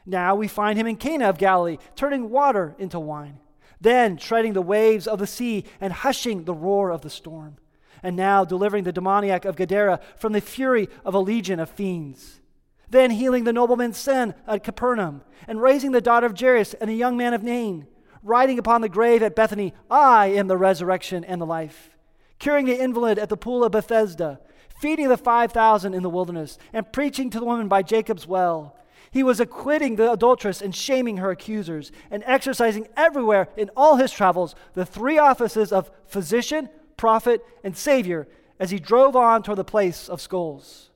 Now 0.05 0.35
we 0.35 0.47
find 0.47 0.77
him 0.77 0.87
in 0.87 0.95
Cana 0.95 1.29
of 1.29 1.37
Galilee, 1.37 1.77
turning 1.95 2.29
water 2.29 2.75
into 2.77 2.99
wine, 2.99 3.39
then 3.81 4.17
treading 4.17 4.53
the 4.53 4.61
waves 4.61 5.07
of 5.07 5.19
the 5.19 5.27
sea 5.27 5.65
and 5.79 5.93
hushing 5.93 6.43
the 6.43 6.53
roar 6.53 6.91
of 6.91 7.01
the 7.01 7.09
storm, 7.09 7.57
and 8.03 8.15
now 8.15 8.43
delivering 8.43 8.83
the 8.83 8.91
demoniac 8.91 9.45
of 9.45 9.55
Gadara 9.55 9.99
from 10.17 10.33
the 10.33 10.41
fury 10.41 10.89
of 11.05 11.13
a 11.13 11.19
legion 11.19 11.59
of 11.59 11.69
fiends, 11.69 12.41
then 12.89 13.11
healing 13.11 13.43
the 13.43 13.53
nobleman's 13.53 13.97
son 13.97 14.33
at 14.47 14.63
Capernaum, 14.63 15.21
and 15.47 15.61
raising 15.61 15.91
the 15.91 16.01
daughter 16.01 16.25
of 16.25 16.39
Jairus 16.39 16.73
and 16.75 16.89
the 16.89 16.95
young 16.95 17.15
man 17.17 17.33
of 17.33 17.43
Nain 17.43 17.87
riding 18.23 18.59
upon 18.59 18.81
the 18.81 18.89
grave 18.89 19.23
at 19.23 19.35
Bethany, 19.35 19.73
I 19.89 20.27
am 20.27 20.47
the 20.47 20.57
resurrection 20.57 21.23
and 21.23 21.41
the 21.41 21.45
life. 21.45 21.97
Curing 22.37 22.65
the 22.65 22.79
invalid 22.79 23.19
at 23.19 23.29
the 23.29 23.37
pool 23.37 23.63
of 23.63 23.71
Bethesda, 23.71 24.39
feeding 24.79 25.09
the 25.09 25.17
5,000 25.17 25.93
in 25.93 26.03
the 26.03 26.09
wilderness, 26.09 26.57
and 26.71 26.91
preaching 26.91 27.29
to 27.29 27.39
the 27.39 27.45
woman 27.45 27.67
by 27.67 27.81
Jacob's 27.81 28.27
well. 28.27 28.75
He 29.11 29.23
was 29.23 29.39
acquitting 29.39 29.95
the 29.95 30.11
adulteress 30.11 30.61
and 30.61 30.75
shaming 30.75 31.17
her 31.17 31.31
accusers, 31.31 31.91
and 32.11 32.23
exercising 32.25 32.87
everywhere 32.95 33.49
in 33.57 33.69
all 33.75 33.97
his 33.97 34.11
travels 34.11 34.55
the 34.73 34.85
three 34.85 35.17
offices 35.17 35.71
of 35.71 35.91
physician, 36.05 36.69
prophet, 36.97 37.43
and 37.63 37.75
savior 37.75 38.27
as 38.59 38.71
he 38.71 38.79
drove 38.79 39.15
on 39.15 39.41
toward 39.41 39.57
the 39.57 39.63
place 39.63 40.09
of 40.09 40.21
skulls. 40.21 40.89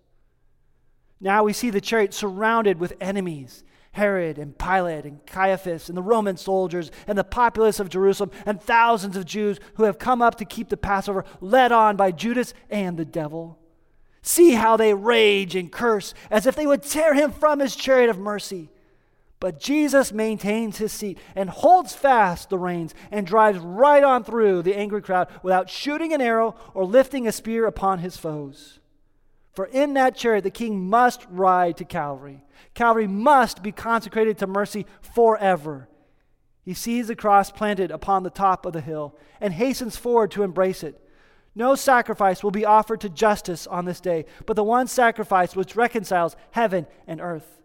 Now 1.20 1.44
we 1.44 1.54
see 1.54 1.70
the 1.70 1.82
chariot 1.82 2.14
surrounded 2.14 2.80
with 2.80 2.94
enemies 3.00 3.64
Herod 3.94 4.40
and 4.40 4.58
Pilate 4.58 5.06
and 5.06 5.26
Caiaphas 5.26 5.88
and 5.88 5.96
the 5.96 6.02
Roman 6.02 6.36
soldiers 6.36 6.92
and 7.08 7.16
the 7.18 7.24
populace 7.24 7.80
of 7.80 7.90
Jerusalem 7.90 8.32
and 8.46 8.60
thousands 8.62 9.16
of 9.16 9.26
Jews 9.26 9.60
who 9.76 9.84
have 9.84 10.00
come 10.00 10.22
up 10.22 10.36
to 10.36 10.46
keep 10.46 10.70
the 10.70 10.78
Passover, 10.78 11.26
led 11.42 11.72
on 11.72 11.96
by 11.96 12.12
Judas 12.12 12.56
and 12.72 12.98
the 12.98 13.06
devil. 13.06 13.60
See 14.24 14.54
how 14.54 14.78
they 14.78 14.94
rage 14.94 15.54
and 15.54 15.72
curse 15.72 16.14
as 16.32 16.48
if 16.48 16.56
they 16.56 16.66
would 16.66 16.82
tear 16.82 17.14
him 17.14 17.32
from 17.32 17.60
his 17.60 17.76
chariot 17.76 18.10
of 18.10 18.18
mercy. 18.18 18.72
But 19.42 19.60
Jesus 19.60 20.14
maintains 20.14 20.78
his 20.78 20.94
seat 20.94 21.20
and 21.36 21.50
holds 21.50 21.94
fast 21.94 22.50
the 22.50 22.58
reins 22.58 22.96
and 23.12 23.28
drives 23.28 23.60
right 23.60 24.02
on 24.02 24.24
through 24.24 24.62
the 24.62 24.78
angry 24.78 25.02
crowd 25.02 25.28
without 25.44 25.70
shooting 25.70 26.14
an 26.14 26.22
arrow 26.22 26.56
or 26.74 26.86
lifting 26.86 27.28
a 27.28 27.34
spear 27.34 27.66
upon 27.66 28.00
his 28.00 28.16
foes. 28.16 28.80
For 29.52 29.66
in 29.66 29.94
that 29.96 30.16
chariot 30.16 30.46
the 30.46 30.50
king 30.50 30.90
must 30.90 31.28
ride 31.30 31.76
to 31.78 31.84
Calvary. 31.84 32.46
Calvary 32.74 33.08
must 33.08 33.62
be 33.62 33.74
consecrated 33.74 34.38
to 34.38 34.48
mercy 34.48 34.86
forever. 35.02 35.90
He 36.64 36.74
sees 36.74 37.08
the 37.08 37.16
cross 37.16 37.52
planted 37.52 37.92
upon 37.92 38.24
the 38.24 38.30
top 38.30 38.66
of 38.66 38.72
the 38.72 38.80
hill 38.80 39.18
and 39.42 39.54
hastens 39.54 39.98
forward 39.98 40.32
to 40.32 40.44
embrace 40.44 40.82
it. 40.82 41.03
No 41.56 41.76
sacrifice 41.76 42.44
will 42.44 42.52
be 42.52 42.66
offered 42.66 43.02
to 43.02 43.10
justice 43.10 43.68
on 43.68 43.86
this 43.86 44.02
day, 44.02 44.26
but 44.46 44.56
the 44.56 44.64
one 44.64 44.88
sacrifice 44.88 45.56
which 45.56 45.76
reconciles 45.76 46.36
heaven 46.52 46.88
and 47.06 47.22
earth. 47.22 47.62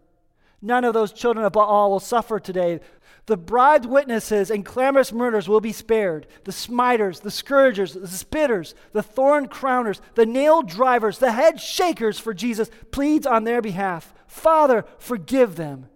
None 0.61 0.83
of 0.83 0.93
those 0.93 1.13
children 1.13 1.45
of 1.45 1.53
Baal 1.53 1.89
will 1.89 1.99
suffer 1.99 2.39
today. 2.39 2.81
The 3.27 3.37
bribed 3.37 3.85
witnesses 3.85 4.51
and 4.51 4.65
clamorous 4.65 5.13
murderers 5.13 5.47
will 5.47 5.61
be 5.61 5.71
spared. 5.71 6.27
The 6.43 6.51
smiters, 6.51 7.21
the 7.21 7.31
scourgers, 7.31 7.93
the 7.93 8.07
spitters, 8.07 8.73
the 8.91 9.03
thorn 9.03 9.47
crowners, 9.47 10.01
the 10.15 10.25
nail 10.25 10.61
drivers, 10.61 11.19
the 11.19 11.31
head 11.31 11.61
shakers 11.61 12.19
for 12.19 12.33
Jesus 12.33 12.69
pleads 12.91 13.25
on 13.25 13.45
their 13.45 13.61
behalf. 13.61 14.13
Father, 14.27 14.85
forgive 14.97 15.55
them. 15.55 15.87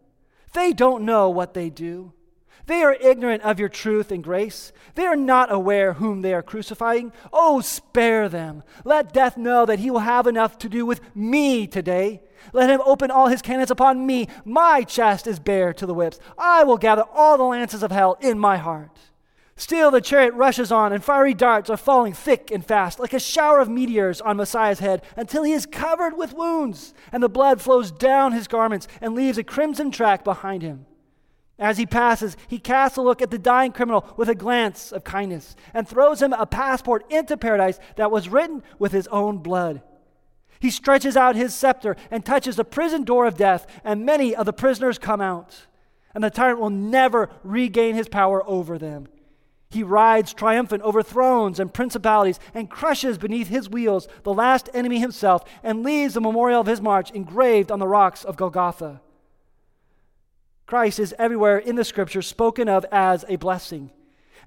They 0.53 0.71
don't 0.71 1.03
know 1.03 1.29
what 1.29 1.53
they 1.53 1.69
do. 1.69 2.13
They 2.65 2.81
are 2.81 2.93
ignorant 2.93 3.43
of 3.43 3.59
your 3.59 3.69
truth 3.69 4.11
and 4.11 4.23
grace. 4.23 4.71
They 4.95 5.05
are 5.05 5.17
not 5.17 5.51
aware 5.51 5.93
whom 5.93 6.21
they 6.21 6.33
are 6.33 6.41
crucifying. 6.41 7.11
Oh, 7.33 7.59
spare 7.59 8.29
them. 8.29 8.63
Let 8.85 9.11
death 9.11 9.35
know 9.35 9.65
that 9.65 9.79
he 9.79 9.91
will 9.91 9.99
have 9.99 10.27
enough 10.27 10.57
to 10.59 10.69
do 10.69 10.85
with 10.85 11.01
me 11.15 11.67
today. 11.67 12.21
Let 12.53 12.69
him 12.69 12.81
open 12.85 13.11
all 13.11 13.27
his 13.27 13.41
cannons 13.41 13.71
upon 13.71 14.05
me. 14.05 14.27
My 14.45 14.83
chest 14.83 15.27
is 15.27 15.39
bare 15.39 15.73
to 15.73 15.85
the 15.85 15.93
whips. 15.93 16.19
I 16.37 16.63
will 16.63 16.77
gather 16.77 17.03
all 17.13 17.37
the 17.37 17.43
lances 17.43 17.83
of 17.83 17.91
hell 17.91 18.17
in 18.21 18.39
my 18.39 18.57
heart. 18.57 18.97
Still, 19.55 19.91
the 19.91 20.01
chariot 20.01 20.33
rushes 20.33 20.71
on, 20.71 20.93
and 20.93 21.03
fiery 21.03 21.33
darts 21.33 21.69
are 21.69 21.77
falling 21.77 22.13
thick 22.13 22.49
and 22.49 22.65
fast, 22.65 22.99
like 22.99 23.13
a 23.13 23.19
shower 23.19 23.59
of 23.59 23.69
meteors 23.69 24.19
on 24.19 24.37
Messiah's 24.37 24.79
head, 24.79 25.03
until 25.15 25.43
he 25.43 25.51
is 25.51 25.67
covered 25.67 26.17
with 26.17 26.33
wounds, 26.33 26.93
and 27.11 27.21
the 27.21 27.29
blood 27.29 27.61
flows 27.61 27.91
down 27.91 28.31
his 28.31 28.47
garments 28.47 28.87
and 28.99 29.13
leaves 29.13 29.37
a 29.37 29.43
crimson 29.43 29.91
track 29.91 30.23
behind 30.23 30.63
him. 30.63 30.87
As 31.63 31.77
he 31.77 31.85
passes, 31.85 32.35
he 32.49 32.59
casts 32.59 32.97
a 32.97 33.01
look 33.01 33.21
at 33.21 33.31
the 33.31 33.37
dying 33.37 33.71
criminal 33.71 34.05
with 34.17 34.27
a 34.27 34.35
glance 34.35 34.91
of 34.91 35.05
kindness 35.05 35.55
and 35.73 35.87
throws 35.87 36.21
him 36.21 36.33
a 36.33 36.45
passport 36.45 37.09
into 37.09 37.37
paradise 37.37 37.79
that 37.95 38.11
was 38.11 38.27
written 38.27 38.63
with 38.79 38.91
his 38.91 39.07
own 39.07 39.37
blood. 39.37 39.81
He 40.59 40.69
stretches 40.69 41.15
out 41.15 41.37
his 41.37 41.55
scepter 41.55 41.95
and 42.11 42.25
touches 42.25 42.57
the 42.57 42.65
prison 42.65 43.05
door 43.05 43.25
of 43.25 43.37
death, 43.37 43.65
and 43.81 44.05
many 44.05 44.35
of 44.35 44.45
the 44.45 44.51
prisoners 44.51 44.99
come 44.99 45.21
out. 45.21 45.67
And 46.13 46.21
the 46.21 46.29
tyrant 46.29 46.59
will 46.59 46.69
never 46.69 47.29
regain 47.43 47.95
his 47.95 48.09
power 48.09 48.43
over 48.45 48.77
them. 48.77 49.07
He 49.69 49.83
rides 49.83 50.33
triumphant 50.33 50.83
over 50.83 51.01
thrones 51.01 51.61
and 51.61 51.73
principalities 51.73 52.41
and 52.53 52.69
crushes 52.69 53.17
beneath 53.17 53.47
his 53.47 53.69
wheels 53.69 54.09
the 54.23 54.33
last 54.33 54.69
enemy 54.73 54.99
himself 54.99 55.45
and 55.63 55.81
leaves 55.81 56.15
the 56.15 56.19
memorial 56.19 56.59
of 56.59 56.67
his 56.67 56.81
march 56.81 57.09
engraved 57.11 57.71
on 57.71 57.79
the 57.79 57.87
rocks 57.87 58.25
of 58.25 58.35
Golgotha. 58.35 58.99
Christ 60.65 60.99
is 60.99 61.13
everywhere 61.19 61.57
in 61.57 61.75
the 61.75 61.83
scripture 61.83 62.21
spoken 62.21 62.69
of 62.69 62.85
as 62.91 63.25
a 63.27 63.35
blessing. 63.35 63.91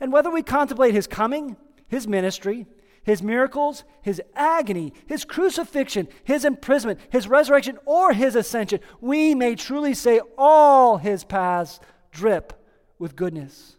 And 0.00 0.12
whether 0.12 0.30
we 0.30 0.42
contemplate 0.42 0.94
his 0.94 1.06
coming, 1.06 1.56
his 1.88 2.06
ministry, 2.06 2.66
his 3.02 3.22
miracles, 3.22 3.84
his 4.02 4.20
agony, 4.34 4.92
his 5.06 5.24
crucifixion, 5.24 6.08
his 6.24 6.44
imprisonment, 6.44 6.98
his 7.10 7.28
resurrection, 7.28 7.78
or 7.84 8.12
his 8.12 8.34
ascension, 8.34 8.80
we 9.00 9.34
may 9.34 9.54
truly 9.54 9.94
say 9.94 10.20
all 10.36 10.96
his 10.96 11.22
paths 11.22 11.78
drip 12.10 12.52
with 12.98 13.14
goodness. 13.14 13.76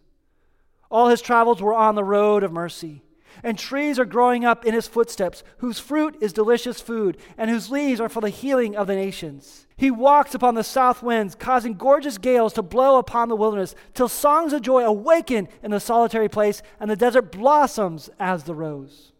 All 0.90 1.08
his 1.08 1.20
travels 1.20 1.60
were 1.60 1.74
on 1.74 1.94
the 1.94 2.04
road 2.04 2.42
of 2.42 2.52
mercy. 2.52 3.02
And 3.42 3.58
trees 3.58 3.98
are 3.98 4.04
growing 4.04 4.44
up 4.44 4.64
in 4.64 4.74
his 4.74 4.88
footsteps, 4.88 5.42
whose 5.58 5.78
fruit 5.78 6.16
is 6.20 6.32
delicious 6.32 6.80
food, 6.80 7.16
and 7.36 7.50
whose 7.50 7.70
leaves 7.70 8.00
are 8.00 8.08
for 8.08 8.20
the 8.20 8.30
healing 8.30 8.76
of 8.76 8.86
the 8.86 8.94
nations. 8.94 9.66
He 9.76 9.90
walks 9.90 10.34
upon 10.34 10.56
the 10.56 10.64
south 10.64 11.02
winds, 11.02 11.36
causing 11.36 11.74
gorgeous 11.74 12.18
gales 12.18 12.52
to 12.54 12.62
blow 12.62 12.98
upon 12.98 13.28
the 13.28 13.36
wilderness, 13.36 13.76
till 13.94 14.08
songs 14.08 14.52
of 14.52 14.62
joy 14.62 14.84
awaken 14.84 15.48
in 15.62 15.70
the 15.70 15.78
solitary 15.78 16.28
place, 16.28 16.62
and 16.80 16.90
the 16.90 16.96
desert 16.96 17.30
blossoms 17.30 18.10
as 18.18 18.44
the 18.44 18.54
rose. 18.54 19.12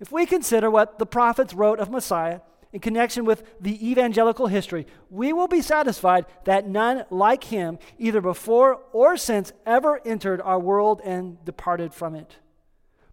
If 0.00 0.10
we 0.10 0.26
consider 0.26 0.68
what 0.68 0.98
the 0.98 1.06
prophets 1.06 1.54
wrote 1.54 1.78
of 1.78 1.88
Messiah 1.88 2.40
in 2.72 2.80
connection 2.80 3.24
with 3.24 3.44
the 3.60 3.88
evangelical 3.88 4.48
history, 4.48 4.88
we 5.10 5.32
will 5.32 5.46
be 5.46 5.62
satisfied 5.62 6.26
that 6.44 6.66
none 6.66 7.04
like 7.08 7.44
him, 7.44 7.78
either 8.00 8.20
before 8.20 8.80
or 8.92 9.16
since, 9.16 9.52
ever 9.64 10.00
entered 10.04 10.40
our 10.40 10.58
world 10.58 11.00
and 11.04 11.44
departed 11.44 11.94
from 11.94 12.16
it. 12.16 12.38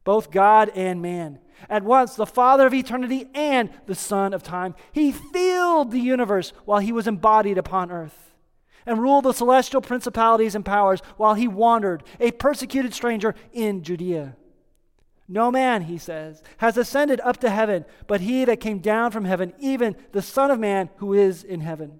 Both 0.03 0.31
God 0.31 0.69
and 0.75 1.01
man. 1.01 1.39
At 1.69 1.83
once, 1.83 2.15
the 2.15 2.25
Father 2.25 2.67
of 2.67 2.73
eternity 2.73 3.27
and 3.33 3.69
the 3.85 3.95
Son 3.95 4.33
of 4.33 4.43
time. 4.43 4.75
He 4.91 5.11
filled 5.11 5.91
the 5.91 5.99
universe 5.99 6.53
while 6.65 6.79
he 6.79 6.91
was 6.91 7.07
embodied 7.07 7.57
upon 7.57 7.91
earth 7.91 8.29
and 8.85 8.99
ruled 8.99 9.25
the 9.25 9.33
celestial 9.33 9.81
principalities 9.81 10.55
and 10.55 10.65
powers 10.65 11.01
while 11.17 11.35
he 11.35 11.47
wandered, 11.47 12.03
a 12.19 12.31
persecuted 12.31 12.93
stranger 12.93 13.35
in 13.53 13.83
Judea. 13.83 14.35
No 15.27 15.51
man, 15.51 15.83
he 15.83 15.99
says, 15.99 16.41
has 16.57 16.75
ascended 16.75 17.21
up 17.21 17.37
to 17.37 17.51
heaven, 17.51 17.85
but 18.07 18.21
he 18.21 18.45
that 18.45 18.59
came 18.59 18.79
down 18.79 19.11
from 19.11 19.25
heaven, 19.25 19.53
even 19.59 19.95
the 20.11 20.23
Son 20.23 20.49
of 20.49 20.59
Man 20.59 20.89
who 20.97 21.13
is 21.13 21.43
in 21.43 21.61
heaven. 21.61 21.99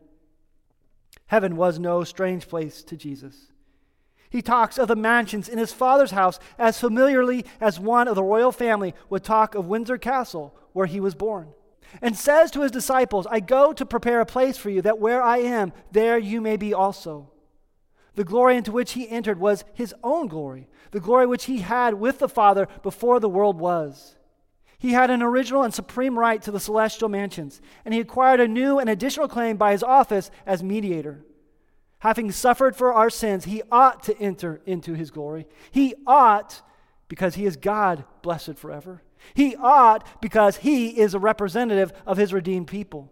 Heaven 1.27 1.55
was 1.55 1.77
no 1.77 2.03
strange 2.03 2.47
place 2.47 2.81
to 2.83 2.97
Jesus. 2.97 3.51
He 4.29 4.41
talks 4.43 4.77
of 4.77 4.87
the 4.87 4.95
mansions 4.95 5.49
in 5.49 5.57
his 5.57 5.73
father's 5.73 6.11
house 6.11 6.39
as 6.59 6.79
familiarly 6.79 7.45
as 7.59 7.79
one 7.79 8.07
of 8.07 8.15
the 8.15 8.23
royal 8.23 8.51
family 8.51 8.93
would 9.09 9.23
talk 9.23 9.55
of 9.55 9.65
Windsor 9.65 9.97
Castle, 9.97 10.55
where 10.71 10.85
he 10.85 10.99
was 10.99 11.15
born, 11.15 11.53
and 12.01 12.15
says 12.15 12.51
to 12.51 12.61
his 12.61 12.71
disciples, 12.71 13.25
I 13.29 13.39
go 13.39 13.73
to 13.73 13.85
prepare 13.85 14.21
a 14.21 14.25
place 14.25 14.55
for 14.55 14.69
you, 14.69 14.83
that 14.83 14.99
where 14.99 15.23
I 15.23 15.39
am, 15.39 15.73
there 15.91 16.17
you 16.17 16.41
may 16.41 16.57
be 16.57 16.73
also. 16.73 17.31
The 18.13 18.23
glory 18.23 18.57
into 18.57 18.71
which 18.71 18.93
he 18.93 19.09
entered 19.09 19.39
was 19.39 19.63
his 19.73 19.95
own 20.03 20.27
glory, 20.27 20.67
the 20.91 20.99
glory 20.99 21.25
which 21.25 21.45
he 21.45 21.59
had 21.59 21.95
with 21.95 22.19
the 22.19 22.29
Father 22.29 22.67
before 22.83 23.19
the 23.19 23.29
world 23.29 23.59
was. 23.59 24.15
He 24.77 24.91
had 24.91 25.09
an 25.09 25.23
original 25.23 25.63
and 25.63 25.73
supreme 25.73 26.17
right 26.17 26.41
to 26.43 26.51
the 26.51 26.59
celestial 26.59 27.09
mansions, 27.09 27.61
and 27.83 27.93
he 27.93 27.99
acquired 27.99 28.39
a 28.39 28.47
new 28.47 28.77
and 28.77 28.89
additional 28.89 29.27
claim 29.27 29.57
by 29.57 29.71
his 29.71 29.83
office 29.83 30.29
as 30.45 30.61
mediator. 30.61 31.25
Having 31.99 32.31
suffered 32.31 32.75
for 32.75 32.93
our 32.93 33.09
sins, 33.09 33.45
he 33.45 33.61
ought 33.71 34.03
to 34.03 34.17
enter 34.19 34.61
into 34.65 34.93
his 34.93 35.11
glory. 35.11 35.47
He 35.71 35.95
ought 36.07 36.61
because 37.09 37.35
he 37.35 37.45
is 37.45 37.57
God, 37.57 38.05
blessed 38.21 38.55
forever. 38.55 39.01
He 39.33 39.55
ought 39.57 40.21
because 40.21 40.57
he 40.57 40.97
is 40.97 41.13
a 41.13 41.19
representative 41.19 41.91
of 42.05 42.17
his 42.17 42.31
redeemed 42.31 42.67
people. 42.67 43.11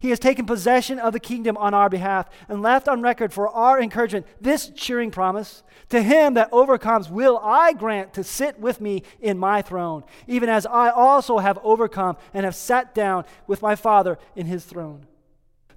He 0.00 0.10
has 0.10 0.18
taken 0.18 0.46
possession 0.46 0.98
of 0.98 1.12
the 1.12 1.20
kingdom 1.20 1.58
on 1.58 1.74
our 1.74 1.90
behalf 1.90 2.28
and 2.48 2.62
left 2.62 2.88
on 2.88 3.02
record 3.02 3.34
for 3.34 3.48
our 3.48 3.80
encouragement 3.80 4.26
this 4.40 4.70
cheering 4.70 5.10
promise 5.10 5.62
To 5.90 6.02
him 6.02 6.34
that 6.34 6.48
overcomes, 6.52 7.10
will 7.10 7.38
I 7.42 7.74
grant 7.74 8.14
to 8.14 8.24
sit 8.24 8.58
with 8.58 8.80
me 8.80 9.02
in 9.20 9.38
my 9.38 9.60
throne, 9.60 10.04
even 10.26 10.48
as 10.48 10.64
I 10.64 10.88
also 10.88 11.38
have 11.38 11.58
overcome 11.62 12.16
and 12.32 12.44
have 12.44 12.54
sat 12.54 12.94
down 12.94 13.24
with 13.46 13.60
my 13.60 13.76
Father 13.76 14.18
in 14.34 14.46
his 14.46 14.64
throne. 14.64 15.06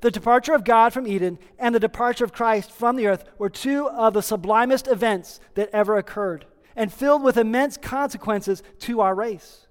The 0.04 0.12
departure 0.12 0.54
of 0.54 0.66
God 0.66 0.92
from 0.92 1.08
Eden 1.08 1.40
and 1.58 1.74
the 1.74 1.80
departure 1.80 2.26
of 2.26 2.34
Christ 2.34 2.74
from 2.74 2.98
the 2.98 3.08
earth 3.08 3.24
were 3.38 3.50
two 3.50 3.88
of 3.88 4.14
the 4.14 4.22
sublimest 4.22 4.86
events 4.86 5.40
that 5.54 5.70
ever 5.72 5.96
occurred 5.96 6.46
and 6.76 6.92
filled 6.92 7.24
with 7.24 7.38
immense 7.38 7.78
consequences 7.78 8.64
to 8.80 9.00
our 9.00 9.16
race. 9.16 9.66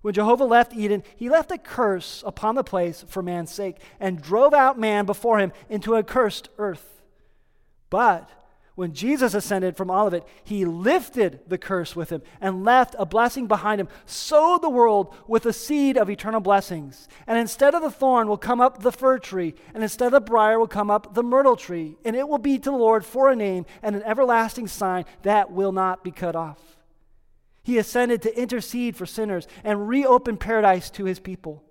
When 0.00 0.14
Jehovah 0.14 0.44
left 0.44 0.72
Eden, 0.72 1.02
he 1.16 1.28
left 1.28 1.50
a 1.50 1.58
curse 1.58 2.22
upon 2.24 2.54
the 2.54 2.62
place 2.62 3.04
for 3.08 3.24
man's 3.24 3.50
sake 3.50 3.78
and 3.98 4.22
drove 4.22 4.54
out 4.54 4.78
man 4.78 5.04
before 5.04 5.40
him 5.40 5.52
into 5.68 5.96
a 5.96 6.04
cursed 6.04 6.48
earth. 6.58 7.02
But 7.90 8.30
when 8.74 8.94
Jesus 8.94 9.34
ascended 9.34 9.76
from 9.76 9.90
Olivet, 9.90 10.26
he 10.44 10.64
lifted 10.64 11.40
the 11.46 11.58
curse 11.58 11.94
with 11.94 12.10
him 12.10 12.22
and 12.40 12.64
left 12.64 12.96
a 12.98 13.04
blessing 13.04 13.46
behind 13.46 13.80
him, 13.80 13.88
sowed 14.06 14.62
the 14.62 14.70
world 14.70 15.14
with 15.28 15.42
the 15.42 15.52
seed 15.52 15.98
of 15.98 16.08
eternal 16.08 16.40
blessings. 16.40 17.06
And 17.26 17.38
instead 17.38 17.74
of 17.74 17.82
the 17.82 17.90
thorn 17.90 18.28
will 18.28 18.38
come 18.38 18.60
up 18.60 18.82
the 18.82 18.92
fir 18.92 19.18
tree, 19.18 19.54
and 19.74 19.82
instead 19.82 20.06
of 20.06 20.12
the 20.12 20.20
brier 20.20 20.58
will 20.58 20.68
come 20.68 20.90
up 20.90 21.14
the 21.14 21.22
myrtle 21.22 21.56
tree. 21.56 21.96
And 22.04 22.16
it 22.16 22.26
will 22.26 22.38
be 22.38 22.58
to 22.58 22.70
the 22.70 22.76
Lord 22.76 23.04
for 23.04 23.30
a 23.30 23.36
name 23.36 23.66
and 23.82 23.94
an 23.94 24.02
everlasting 24.04 24.68
sign 24.68 25.04
that 25.22 25.52
will 25.52 25.72
not 25.72 26.02
be 26.02 26.10
cut 26.10 26.34
off. 26.34 26.58
He 27.62 27.78
ascended 27.78 28.22
to 28.22 28.40
intercede 28.40 28.96
for 28.96 29.06
sinners 29.06 29.46
and 29.62 29.88
reopen 29.88 30.38
paradise 30.38 30.88
to 30.90 31.04
his 31.04 31.20
people. 31.20 31.62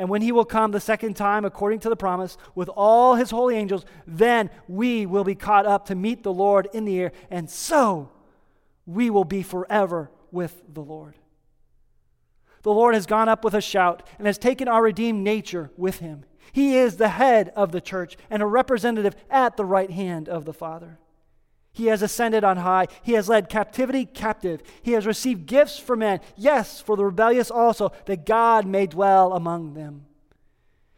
And 0.00 0.08
when 0.08 0.22
he 0.22 0.32
will 0.32 0.46
come 0.46 0.70
the 0.70 0.80
second 0.80 1.12
time, 1.12 1.44
according 1.44 1.80
to 1.80 1.90
the 1.90 1.94
promise, 1.94 2.38
with 2.54 2.70
all 2.70 3.16
his 3.16 3.30
holy 3.30 3.54
angels, 3.54 3.84
then 4.06 4.48
we 4.66 5.04
will 5.04 5.24
be 5.24 5.34
caught 5.34 5.66
up 5.66 5.84
to 5.88 5.94
meet 5.94 6.22
the 6.22 6.32
Lord 6.32 6.70
in 6.72 6.86
the 6.86 6.98
air. 6.98 7.12
And 7.30 7.50
so 7.50 8.10
we 8.86 9.10
will 9.10 9.26
be 9.26 9.42
forever 9.42 10.10
with 10.32 10.62
the 10.72 10.80
Lord. 10.80 11.16
The 12.62 12.72
Lord 12.72 12.94
has 12.94 13.04
gone 13.04 13.28
up 13.28 13.44
with 13.44 13.52
a 13.52 13.60
shout 13.60 14.02
and 14.16 14.26
has 14.26 14.38
taken 14.38 14.68
our 14.68 14.82
redeemed 14.82 15.22
nature 15.22 15.70
with 15.76 15.98
him. 15.98 16.24
He 16.50 16.78
is 16.78 16.96
the 16.96 17.10
head 17.10 17.52
of 17.54 17.70
the 17.70 17.82
church 17.82 18.16
and 18.30 18.42
a 18.42 18.46
representative 18.46 19.14
at 19.28 19.58
the 19.58 19.66
right 19.66 19.90
hand 19.90 20.30
of 20.30 20.46
the 20.46 20.54
Father. 20.54 20.98
He 21.72 21.86
has 21.86 22.02
ascended 22.02 22.44
on 22.44 22.58
high. 22.58 22.86
He 23.02 23.12
has 23.12 23.28
led 23.28 23.48
captivity 23.48 24.04
captive. 24.04 24.62
He 24.82 24.92
has 24.92 25.06
received 25.06 25.46
gifts 25.46 25.78
for 25.78 25.96
men, 25.96 26.20
yes, 26.36 26.80
for 26.80 26.96
the 26.96 27.04
rebellious 27.04 27.50
also, 27.50 27.92
that 28.06 28.26
God 28.26 28.66
may 28.66 28.86
dwell 28.86 29.32
among 29.32 29.74
them. 29.74 30.06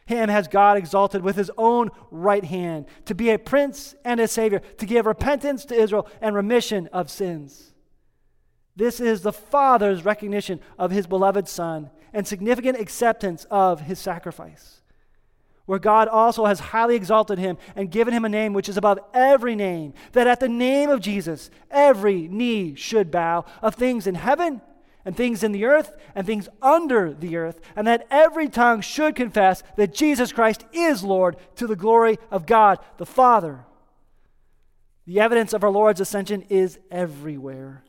Him 0.07 0.29
has 0.29 0.49
God 0.49 0.77
exalted 0.77 1.23
with 1.23 1.37
his 1.37 1.51
own 1.57 1.91
right 2.11 2.45
hand 2.45 2.87
to 3.05 3.15
be 3.15 3.31
a 3.31 3.39
prince 3.39 3.95
and 4.05 4.19
a 4.19 4.27
savior, 4.27 4.61
to 4.79 4.87
give 4.87 5.07
repentance 5.07 5.65
to 5.67 5.75
Israel 5.75 6.09
and 6.21 6.35
remission 6.35 6.89
of 6.93 7.11
sins. 7.11 7.73
This 8.75 9.01
is 9.01 9.23
the 9.23 9.33
Father's 9.33 10.05
recognition 10.05 10.61
of 10.79 10.91
his 10.91 11.07
beloved 11.07 11.49
Son 11.49 11.91
and 12.13 12.27
significant 12.27 12.79
acceptance 12.79 13.47
of 13.51 13.83
his 13.83 13.99
sacrifice 13.99 14.82
where 15.67 15.79
God 15.79 16.09
also 16.09 16.47
has 16.47 16.61
highly 16.61 16.97
exalted 16.97 17.39
him 17.39 17.57
and 17.77 17.91
given 17.91 18.13
him 18.13 18.25
a 18.25 18.29
name 18.29 18.53
which 18.53 18.69
is 18.69 18.77
above 18.77 18.99
every 19.15 19.55
name, 19.55 19.95
that 20.13 20.27
at 20.27 20.41
the 20.41 20.49
name 20.49 20.91
of 20.91 21.01
Jesus 21.01 21.51
every 21.71 22.29
knee 22.29 22.75
should 22.75 23.11
bow 23.11 23.45
of 23.61 23.75
things 23.75 24.07
in 24.07 24.15
heaven 24.15 24.61
and 25.05 25.17
things 25.17 25.43
in 25.43 25.53
the 25.53 25.65
earth 25.65 25.97
and 26.15 26.27
things 26.27 26.49
under 26.61 27.13
the 27.13 27.37
earth, 27.37 27.61
and 27.75 27.87
that 27.87 28.07
every 28.11 28.49
tongue 28.49 28.81
should 28.81 29.17
confess 29.17 29.63
that 29.77 29.95
Jesus 29.95 30.33
Christ 30.33 30.65
is 30.73 31.03
Lord 31.03 31.37
to 31.57 31.67
the 31.67 31.77
glory 31.77 32.19
of 32.31 32.47
God 32.47 32.79
the 32.99 33.07
Father. 33.07 33.65
The 35.07 35.21
evidence 35.21 35.53
of 35.53 35.65
our 35.65 35.71
Lord's 35.71 36.01
ascension 36.01 36.43
is 36.49 36.79
everywhere. 36.91 37.83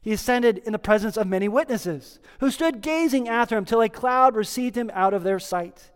He 0.00 0.12
ascended 0.12 0.58
in 0.58 0.72
the 0.72 0.78
presence 0.78 1.16
of 1.16 1.26
many 1.26 1.48
witnesses 1.48 2.18
who 2.40 2.50
stood 2.50 2.82
gazing 2.82 3.28
after 3.28 3.56
him 3.56 3.64
till 3.64 3.82
a 3.82 3.88
cloud 3.88 4.36
received 4.36 4.76
him 4.76 4.90
out 4.94 5.14
of 5.14 5.22
their 5.22 5.38
sight. 5.38 5.90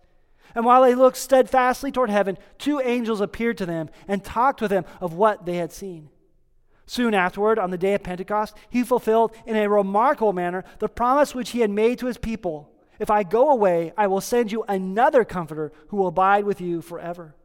And 0.55 0.65
while 0.65 0.83
they 0.83 0.95
looked 0.95 1.17
steadfastly 1.17 1.93
toward 1.93 2.11
heaven, 2.11 2.39
two 2.59 2.81
angels 2.81 3.21
appeared 3.21 3.59
to 3.59 3.67
them 3.67 3.91
and 4.07 4.25
talked 4.25 4.61
with 4.61 4.71
them 4.71 4.85
of 5.01 5.15
what 5.15 5.47
they 5.47 5.57
had 5.57 5.73
seen. 5.73 6.11
Soon 6.87 7.13
afterward, 7.13 7.59
on 7.59 7.71
the 7.71 7.77
day 7.77 7.95
of 7.95 8.03
Pentecost, 8.03 8.57
he 8.71 8.83
fulfilled 8.83 9.33
in 9.47 9.57
a 9.57 9.69
remarkable 9.69 10.33
manner 10.33 10.65
the 10.79 10.89
promise 10.89 11.35
which 11.35 11.51
he 11.51 11.61
had 11.61 11.71
made 11.71 11.99
to 11.99 12.07
his 12.07 12.19
people 12.19 12.71
If 12.99 13.11
I 13.11 13.23
go 13.23 13.51
away, 13.51 13.93
I 13.97 14.07
will 14.07 14.21
send 14.21 14.51
you 14.51 14.65
another 14.67 15.25
comforter 15.25 15.71
who 15.89 15.99
will 15.99 16.09
abide 16.09 16.45
with 16.45 16.61
you 16.61 16.81
forever. 16.81 17.37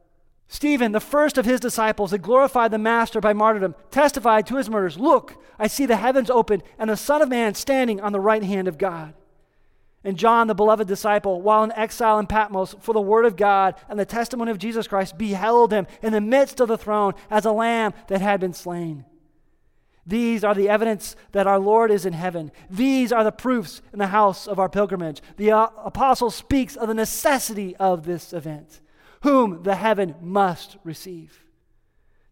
Stephen, 0.48 0.92
the 0.92 1.00
first 1.00 1.38
of 1.38 1.44
his 1.44 1.60
disciples 1.60 2.10
that 2.10 2.18
glorified 2.18 2.70
the 2.70 2.78
Master 2.78 3.20
by 3.20 3.32
martyrdom, 3.32 3.74
testified 3.90 4.46
to 4.46 4.56
his 4.56 4.70
murders 4.70 4.98
Look, 4.98 5.36
I 5.58 5.66
see 5.66 5.86
the 5.86 5.96
heavens 5.96 6.30
opened 6.30 6.62
and 6.78 6.88
the 6.88 6.96
Son 6.96 7.22
of 7.22 7.28
Man 7.28 7.54
standing 7.54 8.00
on 8.00 8.12
the 8.12 8.20
right 8.20 8.42
hand 8.42 8.66
of 8.66 8.78
God. 8.78 9.14
And 10.04 10.18
John, 10.18 10.46
the 10.46 10.54
beloved 10.54 10.86
disciple, 10.86 11.40
while 11.40 11.64
in 11.64 11.72
exile 11.72 12.18
in 12.18 12.26
Patmos 12.26 12.76
for 12.80 12.92
the 12.92 13.00
word 13.00 13.24
of 13.24 13.36
God 13.36 13.74
and 13.88 13.98
the 13.98 14.04
testimony 14.04 14.50
of 14.50 14.58
Jesus 14.58 14.86
Christ, 14.86 15.16
beheld 15.16 15.72
him 15.72 15.86
in 16.02 16.12
the 16.12 16.20
midst 16.20 16.60
of 16.60 16.68
the 16.68 16.76
throne 16.76 17.14
as 17.30 17.46
a 17.46 17.52
lamb 17.52 17.94
that 18.08 18.20
had 18.20 18.38
been 18.38 18.52
slain. 18.52 19.06
These 20.06 20.44
are 20.44 20.54
the 20.54 20.68
evidence 20.68 21.16
that 21.32 21.46
our 21.46 21.58
Lord 21.58 21.90
is 21.90 22.04
in 22.04 22.12
heaven. 22.12 22.52
These 22.68 23.12
are 23.12 23.24
the 23.24 23.32
proofs 23.32 23.80
in 23.92 23.98
the 23.98 24.08
house 24.08 24.46
of 24.46 24.58
our 24.58 24.68
pilgrimage. 24.68 25.22
The 25.38 25.52
uh, 25.52 25.68
apostle 25.82 26.30
speaks 26.30 26.76
of 26.76 26.88
the 26.88 26.94
necessity 26.94 27.74
of 27.76 28.04
this 28.04 28.34
event, 28.34 28.82
whom 29.22 29.62
the 29.62 29.76
heaven 29.76 30.16
must 30.20 30.76
receive. 30.84 31.44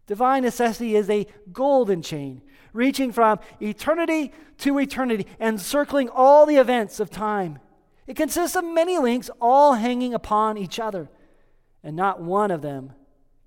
Divine 0.05 0.43
necessity 0.43 0.95
is 0.95 1.09
a 1.09 1.25
golden 1.51 2.03
chain 2.03 2.43
reaching 2.73 3.11
from 3.11 3.39
eternity 3.61 4.31
to 4.57 4.79
eternity 4.79 5.27
and 5.39 5.61
circling 5.61 6.09
all 6.09 6.45
the 6.45 6.57
events 6.57 6.99
of 6.99 7.09
time. 7.09 7.59
It 8.07 8.15
consists 8.15 8.55
of 8.55 8.65
many 8.65 8.97
links 8.97 9.29
all 9.39 9.75
hanging 9.75 10.13
upon 10.13 10.57
each 10.57 10.79
other, 10.79 11.09
and 11.83 11.95
not 11.95 12.21
one 12.21 12.51
of 12.51 12.61
them 12.61 12.93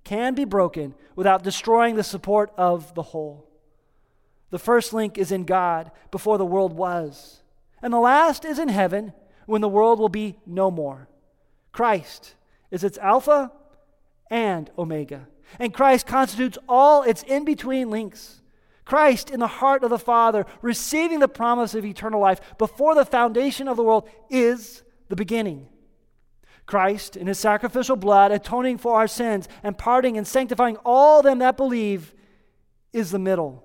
can 0.05 0.35
be 0.35 0.45
broken 0.45 0.95
without 1.15 1.43
destroying 1.43 1.97
the 1.97 2.05
support 2.05 2.53
of 2.57 2.95
the 2.95 3.03
whole. 3.03 3.49
The 4.51 4.59
first 4.59 4.93
link 4.93 5.19
is 5.19 5.33
in 5.33 5.45
God 5.45 5.91
before 6.11 6.39
the 6.39 6.47
world 6.47 6.73
was, 6.73 7.43
and 7.83 7.93
the 7.93 7.99
last 7.99 8.45
is 8.45 8.59
in 8.59 8.69
heaven 8.69 9.13
when 9.47 9.61
the 9.61 9.69
world 9.69 9.99
will 9.99 10.09
be 10.09 10.39
no 10.47 10.71
more. 10.71 11.09
Christ 11.73 12.35
is 12.71 12.85
its 12.85 12.99
Alpha 12.99 13.53
and 14.31 14.71
Omega, 14.79 15.29
and 15.59 15.75
Christ 15.75 16.07
constitutes 16.07 16.59
all 16.69 17.03
its 17.03 17.23
in 17.25 17.45
between 17.45 17.91
links. 17.91 18.41
Christ 18.87 19.31
in 19.31 19.41
the 19.41 19.47
heart 19.49 19.85
of 19.85 19.91
the 19.91 19.99
Father, 19.99 20.47
receiving 20.63 21.19
the 21.19 21.29
promise 21.29 21.75
of 21.75 21.85
eternal 21.85 22.21
life 22.21 22.41
before 22.57 22.95
the 22.95 23.05
foundation 23.05 23.69
of 23.69 23.77
the 23.77 23.83
world, 23.83 24.09
is 24.31 24.85
the 25.09 25.17
beginning. 25.17 25.69
Christ, 26.67 27.17
in 27.17 27.27
his 27.27 27.39
sacrificial 27.39 27.97
blood, 27.97 28.33
atoning 28.33 28.79
for 28.79 28.97
our 28.97 29.09
sins 29.09 29.49
and 29.63 29.77
parting 29.77 30.17
and 30.17 30.27
sanctifying 30.27 30.77
all 30.85 31.21
them 31.21 31.41
that 31.41 31.57
believe, 31.57 32.15
is 32.93 33.11
the 33.11 33.19
middle. 33.19 33.65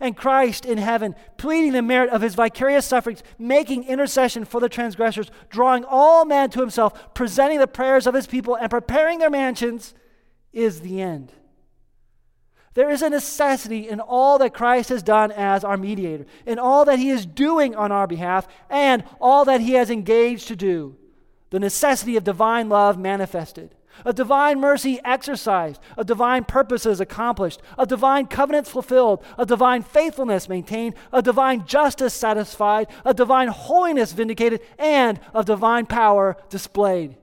And 0.00 0.16
Christ 0.16 0.64
in 0.64 0.78
heaven, 0.78 1.16
pleading 1.36 1.72
the 1.72 1.82
merit 1.82 2.10
of 2.10 2.22
his 2.22 2.36
vicarious 2.36 2.86
sufferings, 2.86 3.24
making 3.38 3.84
intercession 3.84 4.44
for 4.44 4.60
the 4.60 4.68
transgressors, 4.68 5.32
drawing 5.48 5.84
all 5.84 6.24
men 6.24 6.50
to 6.50 6.60
himself, 6.60 7.12
presenting 7.14 7.58
the 7.58 7.66
prayers 7.66 8.06
of 8.06 8.14
his 8.14 8.28
people, 8.28 8.54
and 8.54 8.70
preparing 8.70 9.18
their 9.18 9.30
mansions, 9.30 9.94
is 10.52 10.80
the 10.80 11.02
end. 11.02 11.32
There 12.78 12.90
is 12.92 13.02
a 13.02 13.10
necessity 13.10 13.88
in 13.88 13.98
all 13.98 14.38
that 14.38 14.54
Christ 14.54 14.90
has 14.90 15.02
done 15.02 15.32
as 15.32 15.64
our 15.64 15.76
mediator, 15.76 16.26
in 16.46 16.60
all 16.60 16.84
that 16.84 17.00
he 17.00 17.10
is 17.10 17.26
doing 17.26 17.74
on 17.74 17.90
our 17.90 18.06
behalf, 18.06 18.46
and 18.70 19.02
all 19.20 19.44
that 19.46 19.60
he 19.60 19.72
has 19.72 19.90
engaged 19.90 20.46
to 20.46 20.54
do. 20.54 20.94
The 21.50 21.58
necessity 21.58 22.16
of 22.16 22.22
divine 22.22 22.68
love 22.68 22.96
manifested, 22.96 23.74
of 24.04 24.14
divine 24.14 24.60
mercy 24.60 25.00
exercised, 25.04 25.80
of 25.96 26.06
divine 26.06 26.44
purposes 26.44 27.00
accomplished, 27.00 27.60
of 27.76 27.88
divine 27.88 28.28
covenants 28.28 28.70
fulfilled, 28.70 29.24
of 29.36 29.48
divine 29.48 29.82
faithfulness 29.82 30.48
maintained, 30.48 30.94
of 31.10 31.24
divine 31.24 31.66
justice 31.66 32.14
satisfied, 32.14 32.86
of 33.04 33.16
divine 33.16 33.48
holiness 33.48 34.12
vindicated, 34.12 34.60
and 34.78 35.18
of 35.34 35.46
divine 35.46 35.84
power 35.84 36.36
displayed. 36.48 37.16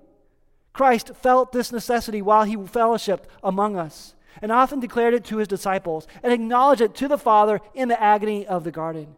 Christ 0.73 1.11
felt 1.15 1.53
this 1.53 1.71
necessity 1.71 2.21
while 2.21 2.43
he 2.43 2.57
fellowshipped 2.57 3.23
among 3.41 3.77
us 3.77 4.15
and 4.41 4.51
often 4.51 4.79
declared 4.79 5.13
it 5.13 5.23
to 5.25 5.37
his 5.37 5.47
disciples 5.47 6.07
and 6.23 6.31
acknowledged 6.31 6.81
it 6.81 6.95
to 6.95 7.07
the 7.07 7.17
Father 7.17 7.61
in 7.73 7.87
the 7.87 8.01
agony 8.01 8.45
of 8.45 8.63
the 8.63 8.71
garden. 8.71 9.15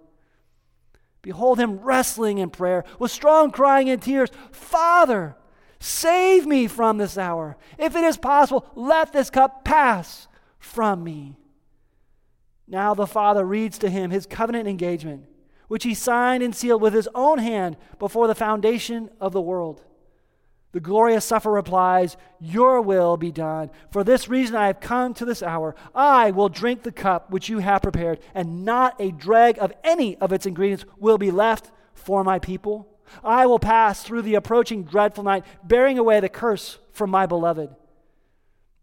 Behold 1.22 1.60
him 1.60 1.80
wrestling 1.80 2.38
in 2.38 2.50
prayer 2.50 2.84
with 3.00 3.12
strong 3.12 3.52
crying 3.52 3.90
and 3.90 4.02
tears 4.02 4.30
Father, 4.52 5.36
save 5.80 6.46
me 6.46 6.68
from 6.68 6.98
this 6.98 7.18
hour. 7.18 7.58
If 7.78 7.96
it 7.96 8.04
is 8.04 8.18
possible, 8.18 8.66
let 8.76 9.14
this 9.14 9.30
cup 9.30 9.66
pass 9.66 10.28
from 10.60 11.04
me. 11.04 11.38
Now 12.68 12.94
the 12.94 13.08
Father 13.08 13.46
reads 13.46 13.78
to 13.80 13.90
him 13.90 14.12
his 14.12 14.26
covenant 14.26 14.68
engagement, 14.68 15.26
which 15.68 15.84
he 15.84 15.94
signed 15.94 16.44
and 16.44 16.56
sealed 16.56 16.82
with 16.82 16.94
his 16.94 17.10
own 17.16 17.40
hand 17.40 17.78
before 18.00 18.28
the 18.28 18.36
foundation 18.36 19.10
of 19.20 19.34
the 19.34 19.42
world. 19.42 19.84
The 20.78 20.82
glorious 20.82 21.26
sufferer 21.26 21.54
replies, 21.54 22.18
Your 22.40 22.82
will 22.82 23.18
be 23.18 23.32
done. 23.32 23.72
For 23.90 24.04
this 24.04 24.30
reason 24.30 24.56
I 24.56 24.68
have 24.68 24.80
come 24.80 25.16
to 25.16 25.26
this 25.26 25.42
hour. 25.42 25.74
I 25.96 26.30
will 26.30 26.50
drink 26.50 26.84
the 26.84 26.92
cup 26.92 27.32
which 27.32 27.50
you 27.50 27.58
have 27.58 27.82
prepared, 27.82 28.20
and 28.36 28.64
not 28.64 28.94
a 29.00 29.10
dreg 29.10 29.58
of 29.58 29.74
any 29.84 30.18
of 30.18 30.32
its 30.32 30.46
ingredients 30.46 30.86
will 31.00 31.18
be 31.18 31.32
left 31.32 31.72
for 31.96 32.24
my 32.24 32.38
people. 32.38 32.88
I 33.24 33.48
will 33.48 33.58
pass 33.58 34.04
through 34.04 34.22
the 34.22 34.36
approaching 34.36 34.84
dreadful 34.84 35.24
night, 35.24 35.46
bearing 35.64 35.98
away 35.98 36.20
the 36.20 36.30
curse 36.30 36.78
from 36.92 37.10
my 37.10 37.26
beloved. 37.26 37.76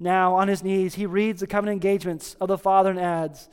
Now, 0.01 0.35
on 0.35 0.49
his 0.49 0.65
knees, 0.65 0.97
he 0.97 1.07
reads 1.07 1.39
the 1.39 1.47
covenant 1.47 1.75
engagements 1.75 2.35
of 2.41 2.49
the 2.49 2.59
Father 2.59 2.91
and 2.91 2.99
adds, 2.99 3.49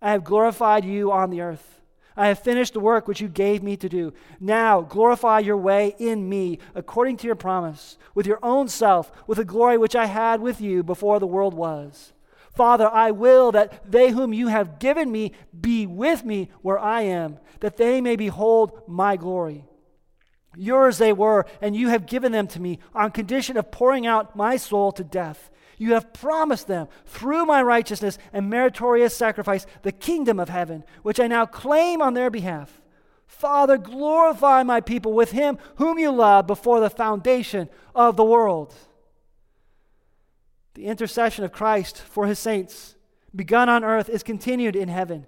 I 0.00 0.12
have 0.12 0.24
glorified 0.24 0.86
you 0.86 1.12
on 1.12 1.28
the 1.28 1.42
earth. 1.42 1.81
I 2.16 2.28
have 2.28 2.38
finished 2.38 2.74
the 2.74 2.80
work 2.80 3.08
which 3.08 3.20
you 3.20 3.28
gave 3.28 3.62
me 3.62 3.76
to 3.78 3.88
do. 3.88 4.12
Now 4.40 4.80
glorify 4.82 5.40
your 5.40 5.56
way 5.56 5.94
in 5.98 6.28
me, 6.28 6.58
according 6.74 7.16
to 7.18 7.26
your 7.26 7.36
promise, 7.36 7.98
with 8.14 8.26
your 8.26 8.38
own 8.42 8.68
self, 8.68 9.10
with 9.26 9.38
the 9.38 9.44
glory 9.44 9.78
which 9.78 9.96
I 9.96 10.06
had 10.06 10.40
with 10.40 10.60
you 10.60 10.82
before 10.82 11.18
the 11.18 11.26
world 11.26 11.54
was. 11.54 12.12
Father, 12.54 12.88
I 12.88 13.12
will 13.12 13.50
that 13.52 13.90
they 13.90 14.10
whom 14.10 14.34
you 14.34 14.48
have 14.48 14.78
given 14.78 15.10
me 15.10 15.32
be 15.58 15.86
with 15.86 16.24
me 16.24 16.50
where 16.60 16.78
I 16.78 17.02
am, 17.02 17.38
that 17.60 17.78
they 17.78 18.00
may 18.00 18.16
behold 18.16 18.82
my 18.86 19.16
glory. 19.16 19.64
Yours 20.54 20.98
they 20.98 21.14
were, 21.14 21.46
and 21.62 21.74
you 21.74 21.88
have 21.88 22.04
given 22.04 22.30
them 22.32 22.46
to 22.48 22.60
me 22.60 22.78
on 22.94 23.10
condition 23.10 23.56
of 23.56 23.70
pouring 23.70 24.06
out 24.06 24.36
my 24.36 24.58
soul 24.58 24.92
to 24.92 25.02
death. 25.02 25.50
You 25.82 25.94
have 25.94 26.12
promised 26.12 26.68
them 26.68 26.86
through 27.06 27.44
my 27.44 27.60
righteousness 27.60 28.16
and 28.32 28.48
meritorious 28.48 29.16
sacrifice 29.16 29.66
the 29.82 29.90
kingdom 29.90 30.38
of 30.38 30.48
heaven, 30.48 30.84
which 31.02 31.18
I 31.18 31.26
now 31.26 31.44
claim 31.44 32.00
on 32.00 32.14
their 32.14 32.30
behalf. 32.30 32.80
Father, 33.26 33.76
glorify 33.76 34.62
my 34.62 34.80
people 34.80 35.12
with 35.12 35.32
him 35.32 35.58
whom 35.78 35.98
you 35.98 36.12
loved 36.12 36.46
before 36.46 36.78
the 36.78 36.88
foundation 36.88 37.68
of 37.96 38.14
the 38.14 38.22
world. 38.22 38.72
The 40.74 40.86
intercession 40.86 41.44
of 41.44 41.50
Christ 41.50 42.00
for 42.00 42.28
his 42.28 42.38
saints, 42.38 42.94
begun 43.34 43.68
on 43.68 43.82
earth, 43.82 44.08
is 44.08 44.22
continued 44.22 44.76
in 44.76 44.88
heaven. 44.88 45.26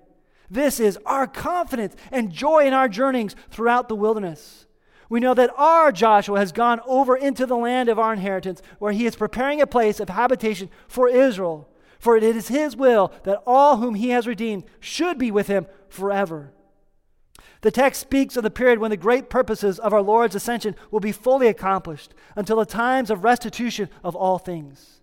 This 0.49 0.79
is 0.79 1.01
our 1.05 1.27
confidence 1.27 1.97
and 2.13 2.31
joy 2.31 2.65
in 2.65 2.75
our 2.75 2.89
journeyings 2.89 3.35
throughout 3.51 3.89
the 3.89 3.97
wilderness. 3.97 4.67
We 5.09 5.21
know 5.21 5.35
that 5.35 5.53
our 5.57 5.93
Joshua 5.93 6.39
has 6.39 6.53
gone 6.53 6.81
over 6.87 7.17
into 7.17 7.47
the 7.47 7.57
land 7.57 7.89
of 7.89 7.99
our 7.99 8.13
inheritance, 8.13 8.63
where 8.79 8.93
he 8.93 9.07
is 9.07 9.17
preparing 9.17 9.61
a 9.61 9.67
place 9.67 10.01
of 10.01 10.09
habitation 10.09 10.71
for 10.89 11.09
Israel. 11.09 11.69
For 11.99 12.17
it 12.17 12.23
is 12.23 12.49
his 12.49 12.77
will 12.77 13.13
that 13.25 13.43
all 13.47 13.79
whom 13.79 13.95
he 13.95 14.11
has 14.11 14.27
redeemed 14.27 14.65
should 14.81 15.19
be 15.19 15.31
with 15.31 15.47
him 15.47 15.67
forever. 15.89 16.53
The 17.63 17.71
text 17.71 18.03
speaks 18.03 18.37
of 18.37 18.43
the 18.43 18.51
period 18.51 18.79
when 18.79 18.91
the 18.91 18.97
great 18.97 19.31
purposes 19.31 19.79
of 19.79 19.95
our 19.95 20.03
Lord's 20.03 20.35
ascension 20.35 20.77
will 20.91 21.01
be 21.01 21.13
fully 21.13 21.49
accomplished 21.49 22.13
until 22.37 22.57
the 22.57 22.67
times 22.67 23.11
of 23.11 23.25
restitution 23.25 23.89
of 24.03 24.15
all 24.15 24.39
things. 24.39 25.01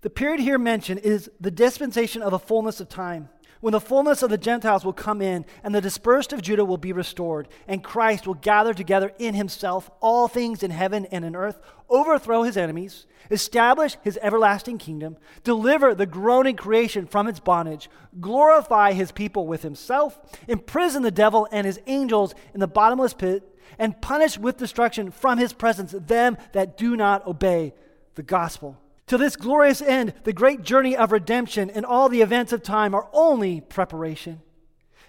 The 0.00 0.10
period 0.10 0.40
here 0.40 0.58
mentioned 0.58 1.00
is 1.00 1.30
the 1.40 1.52
dispensation 1.52 2.20
of 2.20 2.32
the 2.32 2.38
fullness 2.38 2.80
of 2.80 2.88
time 2.88 3.28
when 3.60 3.72
the 3.72 3.80
fullness 3.80 4.22
of 4.22 4.30
the 4.30 4.38
Gentiles 4.38 4.84
will 4.84 4.92
come 4.92 5.20
in, 5.20 5.44
and 5.62 5.74
the 5.74 5.80
dispersed 5.80 6.32
of 6.32 6.42
Judah 6.42 6.64
will 6.64 6.78
be 6.78 6.92
restored, 6.92 7.48
and 7.68 7.84
Christ 7.84 8.26
will 8.26 8.34
gather 8.34 8.74
together 8.74 9.12
in 9.18 9.34
himself 9.34 9.90
all 10.00 10.28
things 10.28 10.62
in 10.62 10.70
heaven 10.70 11.06
and 11.06 11.24
in 11.24 11.36
earth, 11.36 11.60
overthrow 11.88 12.42
his 12.42 12.56
enemies, 12.56 13.06
establish 13.30 13.96
his 14.02 14.18
everlasting 14.22 14.78
kingdom, 14.78 15.16
deliver 15.44 15.94
the 15.94 16.06
groaning 16.06 16.56
creation 16.56 17.06
from 17.06 17.28
its 17.28 17.40
bondage, 17.40 17.90
glorify 18.20 18.92
his 18.92 19.12
people 19.12 19.46
with 19.46 19.62
himself, 19.62 20.18
imprison 20.48 21.02
the 21.02 21.10
devil 21.10 21.46
and 21.52 21.66
his 21.66 21.80
angels 21.86 22.34
in 22.54 22.60
the 22.60 22.66
bottomless 22.66 23.12
pit, 23.12 23.46
and 23.78 24.00
punish 24.00 24.38
with 24.38 24.56
destruction 24.56 25.10
from 25.10 25.38
his 25.38 25.52
presence 25.52 25.92
them 25.92 26.36
that 26.52 26.76
do 26.76 26.96
not 26.96 27.26
obey 27.26 27.72
the 28.14 28.22
gospel. 28.22 28.78
To 29.10 29.18
this 29.18 29.34
glorious 29.34 29.82
end, 29.82 30.14
the 30.22 30.32
great 30.32 30.62
journey 30.62 30.96
of 30.96 31.10
redemption 31.10 31.68
and 31.68 31.84
all 31.84 32.08
the 32.08 32.22
events 32.22 32.52
of 32.52 32.62
time 32.62 32.94
are 32.94 33.08
only 33.12 33.60
preparation. 33.60 34.40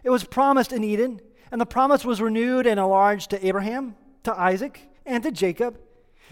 It 0.04 0.10
was 0.10 0.24
promised 0.24 0.74
in 0.74 0.84
Eden, 0.84 1.22
and 1.52 1.62
the 1.62 1.68
promise 1.68 2.04
was 2.04 2.20
renewed 2.20 2.66
and 2.66 2.80
enlarged 2.80 3.30
to 3.30 3.46
Abraham, 3.46 3.96
to 4.24 4.34
Isaac, 4.34 4.90
and 5.06 5.22
to 5.22 5.30
Jacob. 5.30 5.80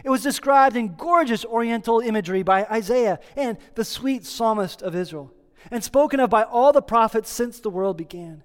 It 0.04 0.10
was 0.10 0.24
described 0.24 0.76
in 0.76 0.96
gorgeous 0.96 1.46
oriental 1.46 2.00
imagery 2.00 2.42
by 2.42 2.66
Isaiah 2.66 3.20
and 3.36 3.56
the 3.76 3.86
sweet 3.86 4.26
psalmist 4.26 4.82
of 4.82 4.96
Israel, 4.96 5.32
and 5.70 5.84
spoken 5.84 6.20
of 6.20 6.32
by 6.32 6.42
all 6.42 6.74
the 6.74 6.82
prophets 6.82 7.30
since 7.30 7.60
the 7.60 7.70
world 7.70 7.98
began. 7.98 8.42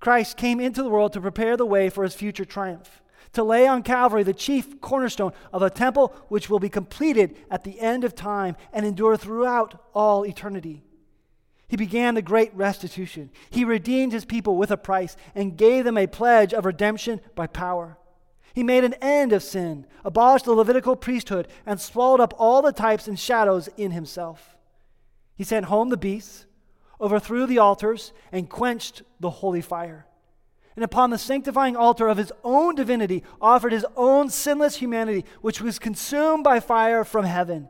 Christ 0.00 0.36
came 0.36 0.60
into 0.60 0.82
the 0.82 0.90
world 0.90 1.14
to 1.14 1.20
prepare 1.22 1.56
the 1.56 1.64
way 1.64 1.88
for 1.88 2.04
his 2.04 2.12
future 2.12 2.44
triumph 2.44 3.00
to 3.34 3.44
lay 3.44 3.66
on 3.66 3.82
Calvary 3.82 4.22
the 4.22 4.32
chief 4.32 4.80
cornerstone 4.80 5.32
of 5.52 5.62
a 5.62 5.70
temple 5.70 6.14
which 6.28 6.48
will 6.48 6.58
be 6.58 6.68
completed 6.68 7.36
at 7.50 7.64
the 7.64 7.78
end 7.80 8.04
of 8.04 8.14
time 8.14 8.56
and 8.72 8.86
endure 8.86 9.16
throughout 9.16 9.80
all 9.92 10.24
eternity. 10.24 10.82
He 11.68 11.76
began 11.76 12.14
the 12.14 12.22
great 12.22 12.54
restitution. 12.54 13.30
He 13.50 13.64
redeemed 13.64 14.12
his 14.12 14.24
people 14.24 14.56
with 14.56 14.70
a 14.70 14.76
price 14.76 15.16
and 15.34 15.56
gave 15.56 15.84
them 15.84 15.98
a 15.98 16.06
pledge 16.06 16.54
of 16.54 16.64
redemption 16.64 17.20
by 17.34 17.46
power. 17.46 17.98
He 18.54 18.62
made 18.62 18.84
an 18.84 18.94
end 18.94 19.32
of 19.32 19.42
sin, 19.42 19.86
abolished 20.04 20.44
the 20.44 20.52
Levitical 20.52 20.94
priesthood, 20.94 21.48
and 21.66 21.80
swallowed 21.80 22.20
up 22.20 22.34
all 22.38 22.62
the 22.62 22.72
types 22.72 23.08
and 23.08 23.18
shadows 23.18 23.68
in 23.76 23.90
himself. 23.90 24.56
He 25.34 25.42
sent 25.42 25.66
home 25.66 25.88
the 25.88 25.96
beasts, 25.96 26.46
overthrew 27.00 27.46
the 27.46 27.58
altars, 27.58 28.12
and 28.30 28.48
quenched 28.48 29.02
the 29.18 29.30
holy 29.30 29.60
fire 29.60 30.06
and 30.76 30.84
upon 30.84 31.10
the 31.10 31.18
sanctifying 31.18 31.76
altar 31.76 32.08
of 32.08 32.18
his 32.18 32.32
own 32.42 32.74
divinity 32.74 33.22
offered 33.40 33.72
his 33.72 33.86
own 33.96 34.28
sinless 34.28 34.76
humanity, 34.76 35.24
which 35.40 35.60
was 35.60 35.78
consumed 35.78 36.42
by 36.42 36.60
fire 36.60 37.04
from 37.04 37.24
heaven. 37.24 37.68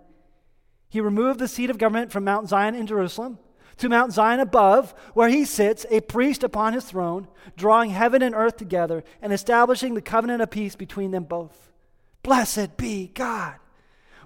He 0.88 1.00
removed 1.00 1.40
the 1.40 1.48
seat 1.48 1.70
of 1.70 1.78
government 1.78 2.12
from 2.12 2.24
Mount 2.24 2.48
Zion 2.48 2.74
in 2.74 2.86
Jerusalem 2.86 3.38
to 3.78 3.88
Mount 3.88 4.12
Zion 4.12 4.40
above, 4.40 4.94
where 5.14 5.28
he 5.28 5.44
sits, 5.44 5.84
a 5.90 6.00
priest 6.00 6.44
upon 6.44 6.72
his 6.72 6.84
throne, 6.84 7.28
drawing 7.57 7.90
heaven 7.90 8.22
and 8.22 8.34
earth 8.34 8.57
together 8.57 9.02
and 9.20 9.32
establishing 9.32 9.94
the 9.94 10.00
covenant 10.00 10.40
of 10.40 10.50
peace 10.50 10.76
between 10.76 11.11
them 11.11 11.24
both. 11.24 11.72
Blessed 12.22 12.76
be 12.76 13.09
God. 13.09 13.57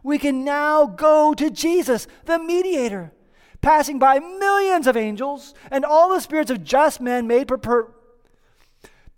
We 0.02 0.18
can 0.18 0.44
now 0.44 0.86
go 0.86 1.34
to 1.34 1.50
Jesus, 1.50 2.06
the 2.26 2.38
mediator, 2.38 3.12
passing 3.60 3.98
by 3.98 4.18
millions 4.18 4.86
of 4.86 4.96
angels 4.96 5.54
and 5.70 5.84
all 5.84 6.10
the 6.10 6.20
spirits 6.20 6.50
of 6.50 6.62
just 6.62 7.00
men 7.00 7.26
made 7.26 7.48
per- 7.48 7.92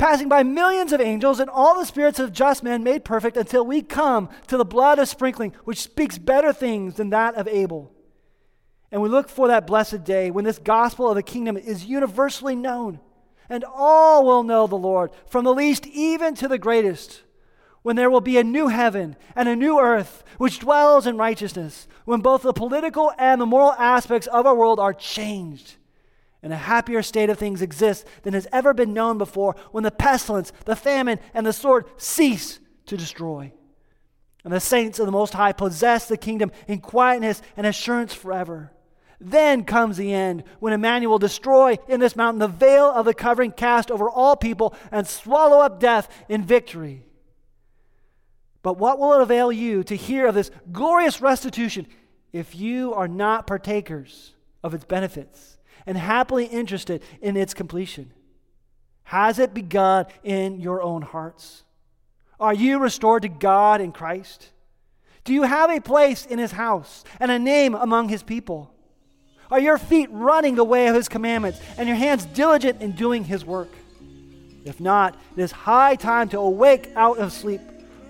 passing 0.00 0.30
by 0.30 0.42
millions 0.42 0.94
of 0.94 1.00
angels 1.00 1.40
and 1.40 1.50
all 1.50 1.78
the 1.78 1.84
spirits 1.84 2.18
of 2.18 2.32
just 2.32 2.62
men 2.62 2.82
made 2.82 3.04
perfect 3.04 3.36
until 3.36 3.66
we 3.66 3.82
come 3.82 4.30
to 4.46 4.56
the 4.56 4.64
blood 4.64 4.98
of 4.98 5.06
sprinkling, 5.06 5.52
which 5.64 5.82
speaks 5.82 6.16
better 6.16 6.54
things 6.54 6.94
than 6.94 7.10
that 7.10 7.34
of 7.34 7.46
Abel. 7.46 7.92
And 8.90 9.02
we 9.02 9.10
look 9.10 9.28
for 9.28 9.48
that 9.48 9.66
blessed 9.66 10.02
day 10.02 10.30
when 10.30 10.46
this 10.46 10.58
gospel 10.58 11.10
of 11.10 11.16
the 11.16 11.22
kingdom 11.22 11.58
is 11.58 11.84
universally 11.84 12.56
known, 12.56 12.98
and 13.50 13.62
all 13.62 14.24
will 14.24 14.42
know 14.42 14.66
the 14.66 14.74
Lord, 14.74 15.10
from 15.26 15.44
the 15.44 15.52
least 15.52 15.86
even 15.86 16.34
to 16.36 16.48
the 16.48 16.58
greatest. 16.58 17.22
When 17.82 17.96
there 17.96 18.10
will 18.10 18.22
be 18.22 18.38
a 18.38 18.44
new 18.44 18.68
heaven 18.68 19.16
and 19.36 19.50
a 19.50 19.56
new 19.56 19.78
earth 19.78 20.24
which 20.38 20.60
dwells 20.60 21.06
in 21.06 21.18
righteousness, 21.18 21.86
when 22.06 22.20
both 22.20 22.40
the 22.40 22.54
political 22.54 23.12
and 23.18 23.38
the 23.38 23.46
moral 23.46 23.74
aspects 23.74 24.26
of 24.28 24.46
our 24.46 24.54
world 24.54 24.80
are 24.80 24.94
changed 24.94 25.76
and 26.42 26.52
a 26.52 26.56
happier 26.56 27.02
state 27.02 27.30
of 27.30 27.38
things 27.38 27.62
exists 27.62 28.08
than 28.22 28.34
has 28.34 28.46
ever 28.52 28.72
been 28.72 28.94
known 28.94 29.18
before 29.18 29.56
when 29.72 29.84
the 29.84 29.90
pestilence, 29.90 30.52
the 30.64 30.76
famine, 30.76 31.18
and 31.34 31.46
the 31.46 31.52
sword 31.52 31.86
cease 31.96 32.60
to 32.86 32.96
destroy. 32.96 33.52
And 34.42 34.52
the 34.52 34.60
saints 34.60 34.98
of 34.98 35.06
the 35.06 35.12
Most 35.12 35.34
High 35.34 35.52
possess 35.52 36.08
the 36.08 36.16
kingdom 36.16 36.50
in 36.66 36.80
quietness 36.80 37.42
and 37.56 37.66
assurance 37.66 38.14
forever. 38.14 38.72
Then 39.20 39.64
comes 39.64 39.98
the 39.98 40.14
end, 40.14 40.44
when 40.60 40.72
Emmanuel 40.72 41.18
destroy 41.18 41.76
in 41.88 42.00
this 42.00 42.16
mountain 42.16 42.38
the 42.38 42.48
veil 42.48 42.86
of 42.86 43.04
the 43.04 43.12
covering 43.12 43.52
cast 43.52 43.90
over 43.90 44.08
all 44.08 44.34
people 44.34 44.74
and 44.90 45.06
swallow 45.06 45.58
up 45.58 45.78
death 45.78 46.08
in 46.30 46.42
victory. 46.42 47.04
But 48.62 48.78
what 48.78 48.98
will 48.98 49.12
it 49.12 49.20
avail 49.20 49.52
you 49.52 49.84
to 49.84 49.94
hear 49.94 50.26
of 50.26 50.34
this 50.34 50.50
glorious 50.72 51.20
restitution 51.20 51.86
if 52.32 52.54
you 52.54 52.94
are 52.94 53.08
not 53.08 53.46
partakers 53.46 54.34
of 54.62 54.72
its 54.72 54.84
benefits? 54.84 55.58
And 55.86 55.96
happily 55.96 56.46
interested 56.46 57.02
in 57.20 57.36
its 57.36 57.54
completion? 57.54 58.12
Has 59.04 59.38
it 59.38 59.54
begun 59.54 60.06
in 60.22 60.60
your 60.60 60.82
own 60.82 61.02
hearts? 61.02 61.64
Are 62.38 62.54
you 62.54 62.78
restored 62.78 63.22
to 63.22 63.28
God 63.28 63.80
in 63.80 63.92
Christ? 63.92 64.50
Do 65.24 65.34
you 65.34 65.42
have 65.42 65.70
a 65.70 65.80
place 65.80 66.24
in 66.24 66.38
His 66.38 66.52
house 66.52 67.04
and 67.18 67.30
a 67.30 67.38
name 67.38 67.74
among 67.74 68.08
His 68.08 68.22
people? 68.22 68.72
Are 69.50 69.60
your 69.60 69.78
feet 69.78 70.08
running 70.12 70.54
the 70.54 70.64
way 70.64 70.86
of 70.86 70.94
His 70.94 71.08
commandments 71.08 71.60
and 71.76 71.88
your 71.88 71.96
hands 71.96 72.24
diligent 72.24 72.80
in 72.80 72.92
doing 72.92 73.24
His 73.24 73.44
work? 73.44 73.70
If 74.64 74.80
not, 74.80 75.18
it 75.36 75.42
is 75.42 75.52
high 75.52 75.96
time 75.96 76.28
to 76.30 76.38
awake 76.38 76.90
out 76.94 77.18
of 77.18 77.32
sleep 77.32 77.60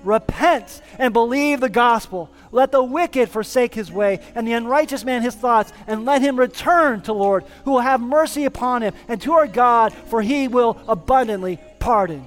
repent 0.05 0.83
and 0.99 1.13
believe 1.13 1.61
the 1.61 1.69
gospel. 1.69 2.31
Let 2.53 2.73
the 2.73 2.83
wicked 2.83 3.29
forsake 3.29 3.75
his 3.75 3.93
way, 3.93 4.21
and 4.35 4.47
the 4.47 4.53
unrighteous 4.53 5.05
man 5.05 5.23
his 5.23 5.35
thoughts, 5.35 5.73
and 5.87 6.05
let 6.05 6.23
him 6.23 6.39
return 6.39 7.01
to 7.03 7.13
Lord, 7.13 7.45
who 7.65 7.73
will 7.73 7.81
have 7.81 8.01
mercy 8.01 8.45
upon 8.45 8.83
him, 8.83 8.95
and 9.09 9.21
to 9.23 9.33
our 9.33 9.47
God, 9.47 9.93
for 9.93 10.23
he 10.23 10.49
will 10.49 10.81
abundantly 10.89 11.61
pardon. 11.79 12.27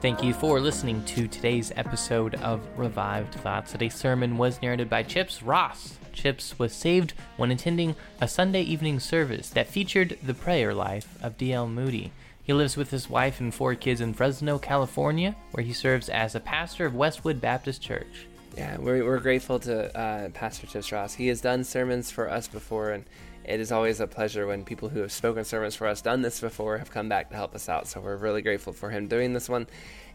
Thank 0.00 0.24
you 0.24 0.34
for 0.34 0.58
listening 0.58 1.04
to 1.04 1.28
today's 1.28 1.70
episode 1.76 2.34
of 2.36 2.60
Revive 2.76 3.28
Thoughts. 3.28 3.70
Today's 3.70 3.94
sermon 3.94 4.36
was 4.36 4.60
narrated 4.60 4.90
by 4.90 5.04
Chips 5.04 5.44
Ross. 5.44 5.96
Chips 6.12 6.58
was 6.58 6.72
saved 6.72 7.14
when 7.36 7.50
attending 7.50 7.96
a 8.20 8.28
Sunday 8.28 8.62
evening 8.62 9.00
service 9.00 9.48
that 9.50 9.68
featured 9.68 10.18
the 10.22 10.34
prayer 10.34 10.74
life 10.74 11.16
of 11.22 11.38
D.L. 11.38 11.68
Moody. 11.68 12.12
He 12.42 12.52
lives 12.52 12.76
with 12.76 12.90
his 12.90 13.08
wife 13.08 13.40
and 13.40 13.54
four 13.54 13.74
kids 13.74 14.00
in 14.00 14.14
Fresno, 14.14 14.58
California, 14.58 15.36
where 15.52 15.64
he 15.64 15.72
serves 15.72 16.08
as 16.08 16.34
a 16.34 16.40
pastor 16.40 16.86
of 16.86 16.94
Westwood 16.94 17.40
Baptist 17.40 17.80
Church. 17.80 18.26
Yeah, 18.56 18.76
we're, 18.78 19.04
we're 19.04 19.20
grateful 19.20 19.58
to 19.60 19.96
uh, 19.96 20.28
Pastor 20.30 20.66
Chips 20.66 20.92
Ross. 20.92 21.14
He 21.14 21.28
has 21.28 21.40
done 21.40 21.64
sermons 21.64 22.10
for 22.10 22.28
us 22.28 22.48
before, 22.48 22.90
and 22.90 23.04
it 23.44 23.60
is 23.60 23.72
always 23.72 24.00
a 24.00 24.06
pleasure 24.06 24.46
when 24.46 24.64
people 24.64 24.88
who 24.88 25.00
have 25.00 25.12
spoken 25.12 25.44
sermons 25.44 25.74
for 25.74 25.86
us, 25.86 26.02
done 26.02 26.22
this 26.22 26.40
before, 26.40 26.78
have 26.78 26.90
come 26.90 27.08
back 27.08 27.30
to 27.30 27.36
help 27.36 27.54
us 27.54 27.68
out. 27.68 27.86
So 27.86 28.00
we're 28.00 28.16
really 28.16 28.42
grateful 28.42 28.72
for 28.72 28.90
him 28.90 29.08
doing 29.08 29.32
this 29.32 29.48
one. 29.48 29.66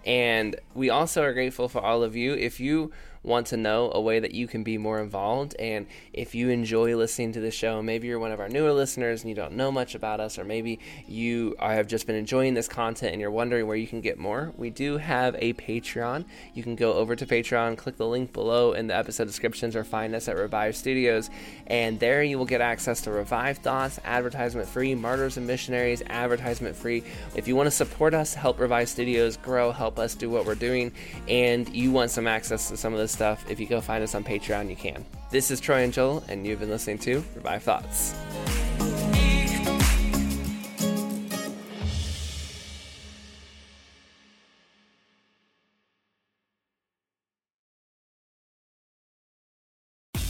And 0.07 0.55
we 0.73 0.89
also 0.89 1.21
are 1.21 1.33
grateful 1.33 1.69
for 1.69 1.81
all 1.81 2.01
of 2.01 2.15
you. 2.15 2.33
If 2.33 2.59
you 2.59 2.91
want 3.23 3.47
to 3.47 3.57
know 3.57 3.91
a 3.93 3.99
way 3.99 4.19
that 4.19 4.33
you 4.33 4.47
can 4.47 4.63
be 4.63 4.77
more 4.77 5.01
involved, 5.01 5.53
and 5.59 5.85
if 6.13 6.33
you 6.33 6.47
enjoy 6.47 6.95
listening 6.95 7.33
to 7.33 7.41
the 7.41 7.51
show, 7.51 7.81
maybe 7.81 8.07
you're 8.07 8.19
one 8.19 8.31
of 8.31 8.39
our 8.39 8.47
newer 8.47 8.71
listeners 8.71 9.21
and 9.21 9.29
you 9.29 9.35
don't 9.35 9.51
know 9.51 9.69
much 9.69 9.95
about 9.95 10.21
us, 10.21 10.39
or 10.39 10.45
maybe 10.45 10.79
you 11.09 11.53
have 11.59 11.87
just 11.87 12.07
been 12.07 12.15
enjoying 12.15 12.53
this 12.53 12.69
content 12.69 13.11
and 13.11 13.19
you're 13.19 13.29
wondering 13.29 13.67
where 13.67 13.75
you 13.75 13.87
can 13.87 13.99
get 13.99 14.17
more, 14.17 14.53
we 14.55 14.69
do 14.69 14.97
have 14.97 15.35
a 15.39 15.51
Patreon. 15.53 16.23
You 16.53 16.63
can 16.63 16.77
go 16.77 16.93
over 16.93 17.17
to 17.17 17.25
Patreon, 17.25 17.77
click 17.77 17.97
the 17.97 18.07
link 18.07 18.31
below 18.31 18.71
in 18.71 18.87
the 18.87 18.95
episode 18.95 19.25
descriptions, 19.25 19.75
or 19.75 19.83
find 19.83 20.15
us 20.15 20.29
at 20.29 20.37
Revive 20.37 20.77
Studios, 20.77 21.29
and 21.65 21.99
there 21.99 22.23
you 22.23 22.37
will 22.37 22.45
get 22.45 22.61
access 22.61 23.01
to 23.01 23.11
Revive 23.11 23.57
Thoughts, 23.57 23.99
advertisement 24.05 24.69
free, 24.69 24.95
Martyrs 24.95 25.35
and 25.35 25.45
Missionaries, 25.45 26.01
advertisement 26.07 26.77
free. 26.77 27.03
If 27.35 27.49
you 27.49 27.57
want 27.57 27.67
to 27.67 27.71
support 27.71 28.13
us, 28.13 28.33
help 28.35 28.57
Revive 28.57 28.87
Studios 28.87 29.35
grow, 29.35 29.73
help 29.97 30.05
us 30.05 30.13
do 30.13 30.29
what 30.29 30.45
we're 30.45 30.55
doing, 30.55 30.91
and 31.27 31.67
you 31.73 31.91
want 31.91 32.11
some 32.11 32.27
access 32.27 32.69
to 32.69 32.77
some 32.77 32.93
of 32.93 32.99
this 32.99 33.11
stuff, 33.11 33.43
if 33.49 33.59
you 33.59 33.65
go 33.65 33.81
find 33.81 34.03
us 34.03 34.13
on 34.13 34.23
Patreon, 34.23 34.69
you 34.69 34.75
can. 34.75 35.03
This 35.31 35.49
is 35.49 35.59
Troy 35.59 35.83
and 35.83 35.91
Joel, 35.91 36.23
and 36.29 36.45
you've 36.45 36.59
been 36.59 36.69
listening 36.69 36.99
to 36.99 37.23
Revive 37.35 37.63
Thoughts. 37.63 38.13